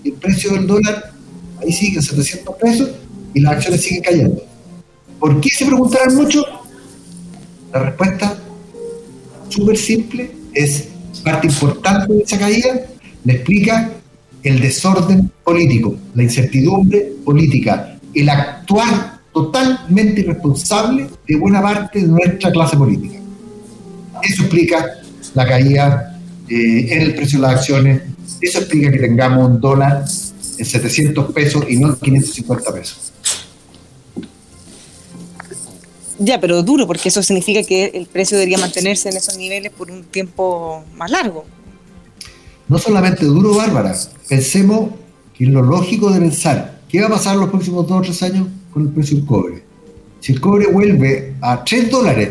El 0.03 0.13
precio 0.15 0.53
del 0.53 0.67
dólar 0.67 1.13
ahí 1.61 1.73
sigue 1.73 1.97
en 1.97 2.03
700 2.03 2.57
pesos 2.57 2.91
y 3.35 3.41
las 3.41 3.55
acciones 3.55 3.83
siguen 3.83 4.03
cayendo. 4.03 4.43
¿Por 5.21 5.41
qué 5.41 5.51
se 5.51 5.67
preguntarán 5.67 6.15
mucho? 6.15 6.43
La 7.73 7.81
respuesta 7.81 8.39
súper 9.51 9.77
simple 9.77 10.35
es 10.55 10.89
parte 11.23 11.47
importante 11.47 12.13
de 12.13 12.23
esa 12.23 12.39
caída, 12.39 12.87
le 13.25 13.33
explica 13.33 13.93
el 14.43 14.61
desorden 14.61 15.31
político, 15.43 15.97
la 16.15 16.23
incertidumbre 16.23 17.13
política, 17.25 17.99
el 18.15 18.29
actuar 18.29 19.21
totalmente 19.33 20.21
irresponsable 20.21 21.09
de 21.27 21.37
buena 21.37 21.61
parte 21.61 22.01
de 22.01 22.07
nuestra 22.07 22.51
clase 22.51 22.77
política. 22.77 23.19
Eso 24.23 24.43
explica 24.43 24.87
la 25.35 25.47
caída 25.47 26.19
eh, 26.49 26.87
en 26.91 27.03
el 27.03 27.15
precio 27.15 27.41
de 27.41 27.47
las 27.47 27.57
acciones, 27.57 28.03
eso 28.41 28.59
explica 28.59 28.91
que 28.91 28.99
tengamos 28.99 29.49
un 29.49 29.61
dólar 29.61 30.05
en 30.59 30.65
700 30.65 31.33
pesos 31.33 31.65
y 31.69 31.77
no 31.77 31.89
en 31.89 31.97
550 31.97 32.73
pesos. 32.73 33.06
Ya, 36.19 36.41
pero 36.41 36.63
duro, 36.63 36.87
porque 36.87 37.09
eso 37.09 37.23
significa 37.23 37.63
que 37.63 37.87
el 37.95 38.07
precio 38.07 38.39
debería 38.39 38.59
mantenerse 38.59 39.11
en 39.11 39.17
esos 39.17 39.37
niveles 39.37 39.71
por 39.73 39.91
un 39.91 40.05
tiempo 40.05 40.85
más 40.97 41.11
largo. 41.11 41.45
No 42.69 42.79
solamente 42.79 43.27
duro, 43.27 43.55
Bárbara, 43.55 43.95
pensemos 44.29 44.91
que 45.35 45.45
lo 45.47 45.63
lógico 45.63 46.11
de 46.11 46.21
pensar, 46.21 46.81
¿qué 46.89 47.01
va 47.01 47.07
a 47.07 47.11
pasar 47.11 47.37
los 47.37 47.51
próximos 47.51 47.87
dos 47.87 47.99
o 47.99 48.03
tres 48.03 48.23
años 48.23 48.49
con 48.73 48.85
el 48.85 48.89
precio 48.89 49.17
del 49.19 49.27
cobre? 49.27 49.63
Si 50.21 50.33
el 50.33 50.41
cobre 50.41 50.67
vuelve 50.67 51.37
a 51.41 51.63
3 51.63 51.91
dólares, 51.91 52.31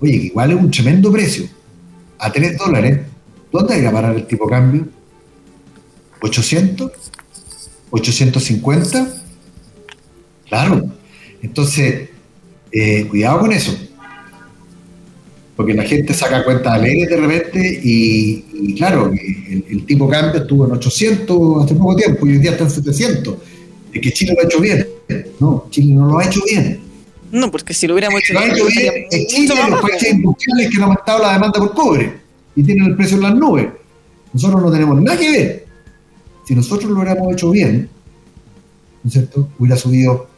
oye, 0.00 0.12
que 0.18 0.26
igual 0.26 0.52
es 0.52 0.56
un 0.56 0.70
tremendo 0.70 1.12
precio, 1.12 1.46
a 2.18 2.32
3 2.32 2.58
dólares, 2.58 3.00
¿dónde 3.52 3.78
irá 3.78 3.90
a 3.90 3.92
parar 3.92 4.16
el 4.16 4.26
tipo 4.26 4.46
de 4.46 4.50
cambio? 4.50 4.88
¿800? 6.20 6.90
¿850? 7.90 9.22
Claro. 10.48 10.84
Entonces, 11.42 12.08
eh, 12.78 13.06
cuidado 13.08 13.40
con 13.40 13.52
eso. 13.52 13.74
Porque 15.56 15.72
la 15.72 15.84
gente 15.84 16.12
saca 16.12 16.44
cuentas 16.44 16.74
alegres 16.74 17.08
de 17.08 17.16
repente 17.16 17.80
y, 17.82 18.74
claro, 18.74 19.10
el, 19.10 19.64
el, 19.70 19.86
tipo 19.86 20.06
cambio 20.06 20.42
estuvo 20.42 20.66
en 20.66 20.72
800 20.72 21.64
hace 21.64 21.74
poco 21.74 21.96
tiempo 21.96 22.26
y 22.26 22.32
hoy 22.32 22.38
día 22.38 22.50
está 22.50 22.64
en 22.64 22.70
700. 22.70 23.34
Es 23.94 24.00
que 24.02 24.12
Chile 24.12 24.34
lo 24.34 24.42
ha 24.42 24.44
hecho 24.44 24.60
bien. 24.60 24.86
No, 25.40 25.66
Chile 25.70 25.94
no 25.94 26.06
lo 26.06 26.18
ha 26.18 26.26
hecho 26.26 26.40
bien. 26.44 26.80
No, 27.32 27.50
porque 27.50 27.72
si 27.72 27.86
lo 27.86 27.94
hubiéramos 27.94 28.20
hecho, 28.20 28.34
lo 28.34 28.40
bien, 28.40 28.52
ha 28.52 28.54
hecho 28.54 28.66
bien 28.66 28.92
es 29.10 29.26
Chile 29.28 29.54
los 29.70 29.80
países 29.80 30.12
industriales 30.12 30.70
que 30.70 30.76
han 30.76 30.82
aumentado 30.82 31.22
la 31.22 31.32
demanda 31.32 31.58
por 31.58 31.72
cobre 31.72 32.12
y 32.54 32.62
tienen 32.62 32.84
el 32.88 32.96
precio 32.96 33.16
en 33.16 33.22
las 33.22 33.34
nubes. 33.34 33.68
Nosotros 34.34 34.60
no 34.60 34.70
tenemos 34.70 35.00
nada 35.00 35.18
que 35.18 35.30
ver. 35.30 35.66
Si 36.46 36.54
nosotros 36.54 36.90
lo 36.90 37.00
hubiéramos 37.00 37.32
hecho 37.32 37.50
bien, 37.50 37.88
¿no 39.02 39.08
es 39.08 39.12
cierto? 39.14 39.48
Hubiera 39.58 39.78
subido 39.78 40.28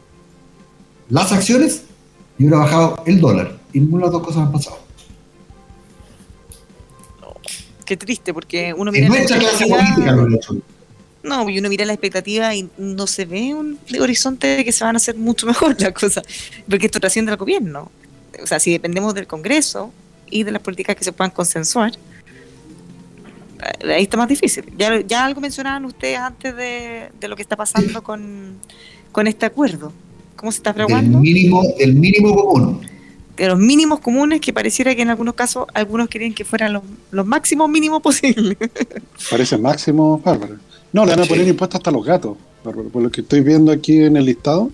las 1.09 1.33
acciones 1.33 1.83
y 2.39 2.43
hubiera 2.43 2.59
bajado 2.59 3.03
el 3.05 3.19
dólar. 3.19 3.59
Y 3.73 3.81
ninguna 3.81 4.05
de 4.05 4.05
las 4.05 4.13
dos 4.13 4.23
cosas 4.23 4.41
han 4.43 4.51
pasado. 4.51 4.79
Qué 7.85 7.97
triste, 7.97 8.33
porque 8.33 8.73
uno 8.73 8.91
mira. 8.91 9.09
nuestra 9.09 9.37
clase 9.37 9.67
política 9.67 10.11
lo 10.13 10.23
ha 10.23 10.35
hecho. 10.35 10.55
No, 11.21 11.49
y 11.49 11.59
uno 11.59 11.67
mira 11.67 11.85
la 11.85 11.93
expectativa 11.93 12.55
y 12.55 12.69
no 12.77 13.05
se 13.07 13.25
ve 13.25 13.53
un 13.53 13.77
horizonte 13.99 14.47
de 14.47 14.63
que 14.63 14.71
se 14.71 14.85
van 14.85 14.95
a 14.95 14.97
hacer 14.97 15.17
mucho 15.17 15.45
mejor 15.53 15.79
las 15.79 15.91
cosas, 15.91 16.23
porque 16.69 16.85
esto 16.85 16.99
trasciende 16.99 17.31
al 17.31 17.37
gobierno. 17.37 17.91
O 18.41 18.47
sea, 18.47 18.59
si 18.59 18.71
dependemos 18.71 19.13
del 19.13 19.27
Congreso 19.27 19.91
y 20.29 20.43
de 20.43 20.51
las 20.51 20.61
políticas 20.61 20.95
que 20.95 21.03
se 21.03 21.11
puedan 21.11 21.31
consensuar, 21.31 21.91
ahí 23.83 24.03
está 24.03 24.15
más 24.15 24.29
difícil. 24.29 24.71
Ya, 24.77 25.01
ya 25.01 25.25
algo 25.25 25.41
mencionaban 25.41 25.83
ustedes 25.83 26.19
antes 26.19 26.55
de, 26.55 27.09
de 27.19 27.27
lo 27.27 27.35
que 27.35 27.41
está 27.41 27.57
pasando 27.57 28.01
con, 28.01 28.57
con 29.11 29.27
este 29.27 29.45
acuerdo. 29.45 29.91
¿Cómo 30.39 30.53
se 30.53 30.59
está 30.59 30.73
fraguando? 30.73 31.19
Del 31.19 31.21
mínimo, 31.21 31.63
del 31.77 31.95
mínimo 31.95 32.33
común. 32.33 32.79
De 33.35 33.47
los 33.47 33.59
mínimos 33.59 33.99
comunes 33.99 34.39
que 34.39 34.53
pareciera 34.53 34.95
que 34.95 35.01
en 35.01 35.09
algunos 35.09 35.33
casos 35.33 35.65
algunos 35.73 36.07
querían 36.07 36.33
que 36.33 36.45
fueran 36.45 36.71
los, 36.71 36.83
los 37.11 37.25
máximos 37.25 37.69
mínimos 37.69 38.01
posibles. 38.03 38.57
Parece 39.29 39.57
máximo, 39.57 40.21
Bárbara. 40.23 40.55
No, 40.93 41.05
le 41.05 41.11
van 41.11 41.23
a 41.23 41.25
poner 41.25 41.45
impuestos 41.45 41.79
hasta 41.79 41.91
los 41.91 42.05
gatos, 42.05 42.37
Bárbara, 42.63 42.87
por 42.87 43.03
lo 43.03 43.11
que 43.11 43.19
estoy 43.19 43.41
viendo 43.41 43.69
aquí 43.69 44.01
en 44.01 44.15
el 44.15 44.25
listado. 44.25 44.71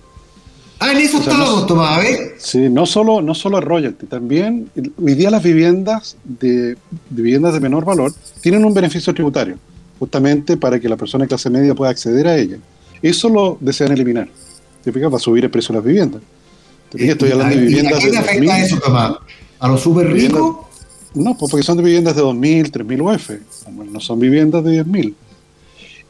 Ah, 0.78 0.92
en 0.92 0.98
eso 0.98 1.18
estábamos, 1.18 1.66
Tomás, 1.66 2.04
¿eh? 2.04 2.34
Sí, 2.38 2.68
no 2.68 2.86
solo, 2.86 3.20
no 3.20 3.34
solo 3.34 3.60
royalty, 3.60 4.06
también 4.06 4.70
hoy 5.02 5.14
día 5.14 5.30
las 5.30 5.42
viviendas 5.42 6.16
de, 6.22 6.74
de, 6.74 6.76
viviendas 7.10 7.54
de 7.54 7.60
menor 7.60 7.84
valor 7.84 8.12
tienen 8.40 8.64
un 8.64 8.72
beneficio 8.72 9.12
tributario, 9.14 9.58
justamente 9.98 10.56
para 10.58 10.78
que 10.78 10.88
la 10.88 10.96
persona 10.96 11.24
de 11.24 11.28
clase 11.28 11.50
media 11.50 11.74
pueda 11.74 11.90
acceder 11.90 12.28
a 12.28 12.36
ella. 12.36 12.58
Eso 13.02 13.28
lo 13.28 13.56
desean 13.60 13.92
eliminar 13.92 14.28
significa 14.86 15.08
va 15.08 15.16
a 15.16 15.20
subir 15.20 15.44
el 15.44 15.50
precio 15.50 15.72
de 15.72 15.78
las 15.78 15.84
viviendas. 15.84 16.22
Estoy 16.94 17.32
hablando 17.32 17.56
de 17.56 17.60
viviendas 17.60 18.04
¿A 18.04 18.08
qué 18.08 18.16
afecta 18.16 18.60
eso, 18.60 18.78
Tomás? 18.78 19.16
¿A 19.58 19.68
los 19.68 19.82
súper 19.82 20.12
ricos? 20.12 20.56
No, 21.12 21.36
pues 21.36 21.50
porque 21.50 21.64
son 21.64 21.76
de 21.78 21.82
viviendas 21.82 22.14
de 22.14 22.22
2.000, 22.22 22.70
3.000 22.70 23.14
UF. 23.14 23.30
No 23.90 24.00
son 24.00 24.20
viviendas 24.20 24.62
de 24.62 24.84
10.000. 24.84 25.14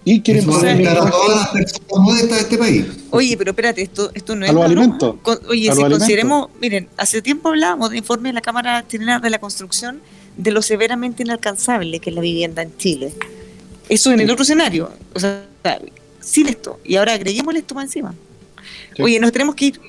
Y 0.05 0.21
quieren 0.21 0.45
poner 0.45 0.89
a 0.89 1.11
todas 1.11 1.41
las 1.41 1.49
personas 1.49 1.89
modestas 1.99 2.31
de 2.31 2.43
este 2.43 2.59
país. 2.59 2.85
Oye, 3.11 3.37
pero 3.37 3.53
espérate, 3.53 3.83
esto, 3.83 4.11
esto 4.15 4.37
no 4.37 4.45
es. 4.45 4.51
A 4.51 4.53
los 4.53 4.65
alimentos. 4.65 5.17
Con, 5.23 5.39
oye, 5.49 5.73
si 5.73 5.81
consideremos, 5.81 6.49
miren, 6.61 6.89
hace 6.97 7.23
tiempo 7.23 7.49
hablábamos 7.49 7.91
de 7.91 7.99
informe 7.99 8.29
de 8.29 8.35
la 8.35 8.43
Cámara 8.43 8.85
Chilena 8.87 9.21
de 9.21 9.31
la 9.31 9.39
Construcción 9.39 10.01
de 10.37 10.51
lo 10.51 10.61
severamente 10.61 11.23
inalcanzable 11.23 11.99
que 11.99 12.11
es 12.11 12.17
la 12.17 12.21
vivienda 12.21 12.63
en 12.63 12.77
Chile. 12.77 13.15
Eso 13.89 14.13
en 14.13 14.21
el 14.21 14.31
otro 14.31 14.43
escenario. 14.43 14.91
O 15.15 15.19
sea, 15.19 15.47
sin 16.21 16.49
esto. 16.49 16.79
Y 16.85 16.97
ahora 16.97 17.15
agreguémosle 17.15 17.61
esto 17.61 17.75
más 17.75 17.85
encima. 17.85 18.15
Oye, 18.99 19.21
nos 19.21 19.33
tenemos 19.33 19.55
que 19.55 19.67
ir, 19.67 19.81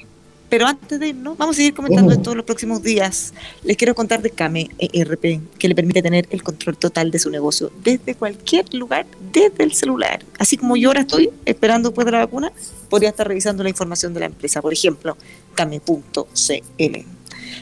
pero 0.50 0.66
antes 0.66 1.00
de 1.00 1.10
irnos, 1.10 1.38
vamos 1.38 1.56
a 1.56 1.58
seguir 1.58 1.74
comentando 1.74 2.12
esto 2.14 2.34
los 2.34 2.46
próximos 2.46 2.82
días. 2.82 3.34
Les 3.64 3.76
quiero 3.76 3.94
contar 3.96 4.22
de 4.22 4.30
Came 4.30 4.70
ERP, 4.80 5.42
que 5.58 5.68
le 5.68 5.76
permite 5.76 6.02
tener 6.02 6.28
el 6.30 6.42
control 6.42 6.78
total 6.78 7.12
de 7.12 7.20
su 7.20 7.30
negocio 7.30 7.72
desde 7.84 8.16
cualquier 8.16 8.74
lugar, 8.74 9.06
desde 9.34 9.64
el 9.64 9.74
celular. 9.74 10.24
Así 10.40 10.58
como 10.58 10.78
yo 10.78 10.90
ahora 10.90 11.02
estoy 11.02 11.30
esperando 11.46 11.90
después 11.90 12.06
de 12.06 12.12
la 12.12 12.20
vacuna, 12.20 12.52
podría 12.90 13.10
estar 13.10 13.28
revisando 13.28 13.64
la 13.64 13.70
información 13.70 14.14
de 14.14 14.22
la 14.22 14.26
empresa, 14.28 14.62
por 14.62 14.72
ejemplo, 14.72 15.18
came.cl. 15.56 17.06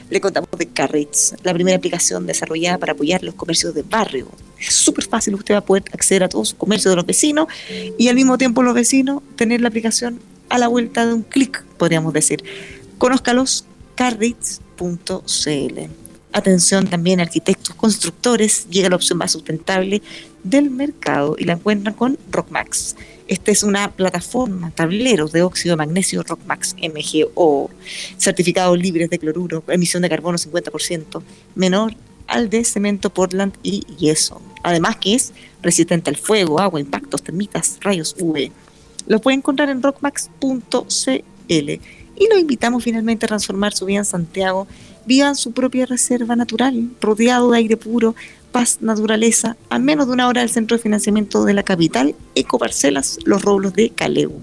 Le 0.10 0.22
contamos 0.22 0.50
de 0.58 0.68
Carrits, 0.68 1.36
la 1.44 1.54
primera 1.54 1.78
aplicación 1.78 2.28
desarrollada 2.28 2.78
para 2.78 2.94
apoyar 2.94 3.24
los 3.24 3.34
comercios 3.34 3.74
de 3.74 3.82
barrio. 3.82 4.28
Es 4.60 4.74
súper 4.74 5.06
fácil, 5.06 5.34
usted 5.34 5.56
va 5.56 5.60
a 5.60 5.66
poder 5.66 5.84
acceder 5.92 6.24
a 6.24 6.30
todos 6.30 6.52
los 6.52 6.60
comercios 6.60 6.92
de 6.92 6.96
los 6.98 7.06
vecinos 7.06 7.48
y 7.98 8.08
al 8.08 8.16
mismo 8.16 8.38
tiempo 8.38 8.62
los 8.62 8.76
vecinos 8.76 9.24
tener 9.36 9.62
la 9.62 9.70
aplicación 9.70 10.20
a 10.50 10.58
la 10.58 10.68
vuelta 10.68 11.06
de 11.06 11.14
un 11.14 11.24
clic, 11.24 11.64
podríamos 11.78 12.14
decir. 12.14 12.44
Conózcalos 12.98 13.66
carrits.cl. 13.96 15.80
Atención 16.34 16.88
también 16.88 17.22
arquitectos, 17.22 17.76
constructores, 17.76 18.68
llega 18.70 18.90
la 18.90 18.98
opción 18.98 19.18
más 19.18 19.32
sustentable 19.32 20.02
del 20.44 20.70
mercado 20.70 21.36
y 21.40 21.46
la 21.46 21.54
encuentran 21.54 21.96
con 21.96 22.18
Rockmax. 22.30 22.96
Esta 23.28 23.52
es 23.52 23.64
una 23.64 23.92
plataforma, 23.92 24.72
tableros 24.72 25.32
de 25.32 25.42
óxido 25.42 25.74
de 25.74 25.78
magnesio 25.78 26.24
Rockmax 26.24 26.76
MGO, 26.76 27.72
certificados 28.18 28.78
libres 28.78 29.10
de 29.10 29.18
cloruro, 29.18 29.64
emisión 29.68 30.04
de 30.04 30.10
carbono 30.10 30.38
50%, 30.38 31.24
menor 31.56 31.96
al 32.28 32.50
de 32.50 32.64
cemento 32.64 33.10
Portland 33.10 33.54
y 33.64 33.86
yeso. 33.98 34.42
Además 34.62 34.98
que 34.98 35.16
es 35.16 35.32
resistente 35.62 36.10
al 36.10 36.18
fuego, 36.18 36.60
agua, 36.60 36.80
impactos, 36.80 37.24
termitas, 37.24 37.78
rayos 37.82 38.16
UV. 38.20 38.52
Lo 39.08 39.22
puede 39.22 39.38
encontrar 39.38 39.70
en 39.70 39.82
rockmax.cl 39.82 41.80
y 42.18 42.30
lo 42.30 42.38
invitamos 42.38 42.84
finalmente 42.84 43.26
a 43.26 43.28
transformar 43.28 43.74
su 43.74 43.86
vida 43.86 43.98
en 44.00 44.06
Santiago. 44.06 44.68
Vivan 45.06 45.36
su 45.36 45.52
propia 45.52 45.86
reserva 45.86 46.36
natural, 46.36 46.90
rodeado 47.00 47.52
de 47.52 47.60
aire 47.60 47.78
puro, 47.78 48.16
paz, 48.52 48.80
naturaleza, 48.82 49.56
a 49.70 49.78
menos 49.80 50.08
de 50.08 50.14
una 50.14 50.28
hora 50.28 50.42
del 50.42 50.50
centro 50.50 50.76
de 50.78 50.84
financiamiento 50.84 51.46
de 51.46 51.54
la 51.54 51.64
capital, 51.64 52.16
Ecoparcelas 52.36 53.20
Los 53.26 53.44
Roblos 53.44 53.74
de 53.74 53.90
Caleu. 53.90 54.42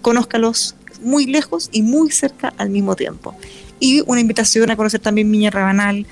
conózcalos 0.07 0.77
muy 1.03 1.27
lejos 1.27 1.69
y 1.73 1.83
muy 1.83 2.13
cerca 2.13 2.55
al 2.59 2.71
mismo 2.71 2.95
tiempo. 2.95 3.35
Y 3.81 4.03
una 4.07 4.21
invitación 4.21 4.71
a 4.71 4.77
conocer 4.77 5.01
también 5.01 5.29
Viña 5.33 5.51
Rabanal, 5.51 6.07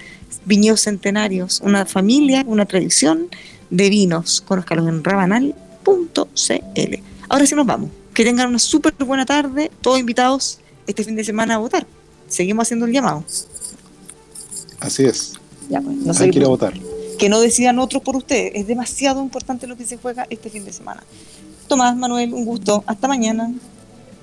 viñedos 0.44 0.80
centenarios, 0.80 1.60
una 1.60 1.86
familia, 1.86 2.42
una 2.48 2.66
tradición 2.66 3.28
de 3.70 3.90
vinos. 3.90 4.40
Conózcalos 4.40 4.88
en 4.88 5.04
rabanal.cl. 5.04 6.94
Ahora 7.28 7.46
sí 7.46 7.54
nos 7.54 7.66
vamos. 7.66 7.90
Que 8.12 8.24
tengan 8.24 8.48
una 8.48 8.58
súper 8.58 8.94
buena 8.94 9.26
tarde, 9.26 9.70
todos 9.80 10.00
invitados 10.00 10.58
este 10.88 11.04
fin 11.04 11.14
de 11.14 11.22
semana 11.22 11.54
a 11.54 11.58
votar. 11.58 11.86
Seguimos 12.26 12.66
haciendo 12.66 12.86
el 12.86 12.92
llamado. 12.92 13.22
Así 14.80 15.04
es. 15.04 15.34
Ya, 15.68 15.80
pues, 15.80 15.96
no 15.98 16.12
Hay 16.18 16.30
que 16.32 16.38
ir 16.40 16.44
a 16.44 16.48
votar. 16.48 16.74
Que 17.16 17.28
no 17.28 17.38
decidan 17.38 17.78
otros 17.78 18.02
por 18.02 18.16
ustedes. 18.16 18.50
Es 18.56 18.66
demasiado 18.66 19.22
importante 19.22 19.68
lo 19.68 19.76
que 19.76 19.86
se 19.86 19.98
juega 19.98 20.26
este 20.30 20.50
fin 20.50 20.64
de 20.64 20.72
semana. 20.72 21.04
Tomás, 21.68 21.96
Manuel, 21.96 22.34
un 22.34 22.44
gusto. 22.44 22.82
Hasta 22.88 23.06
mañana. 23.06 23.54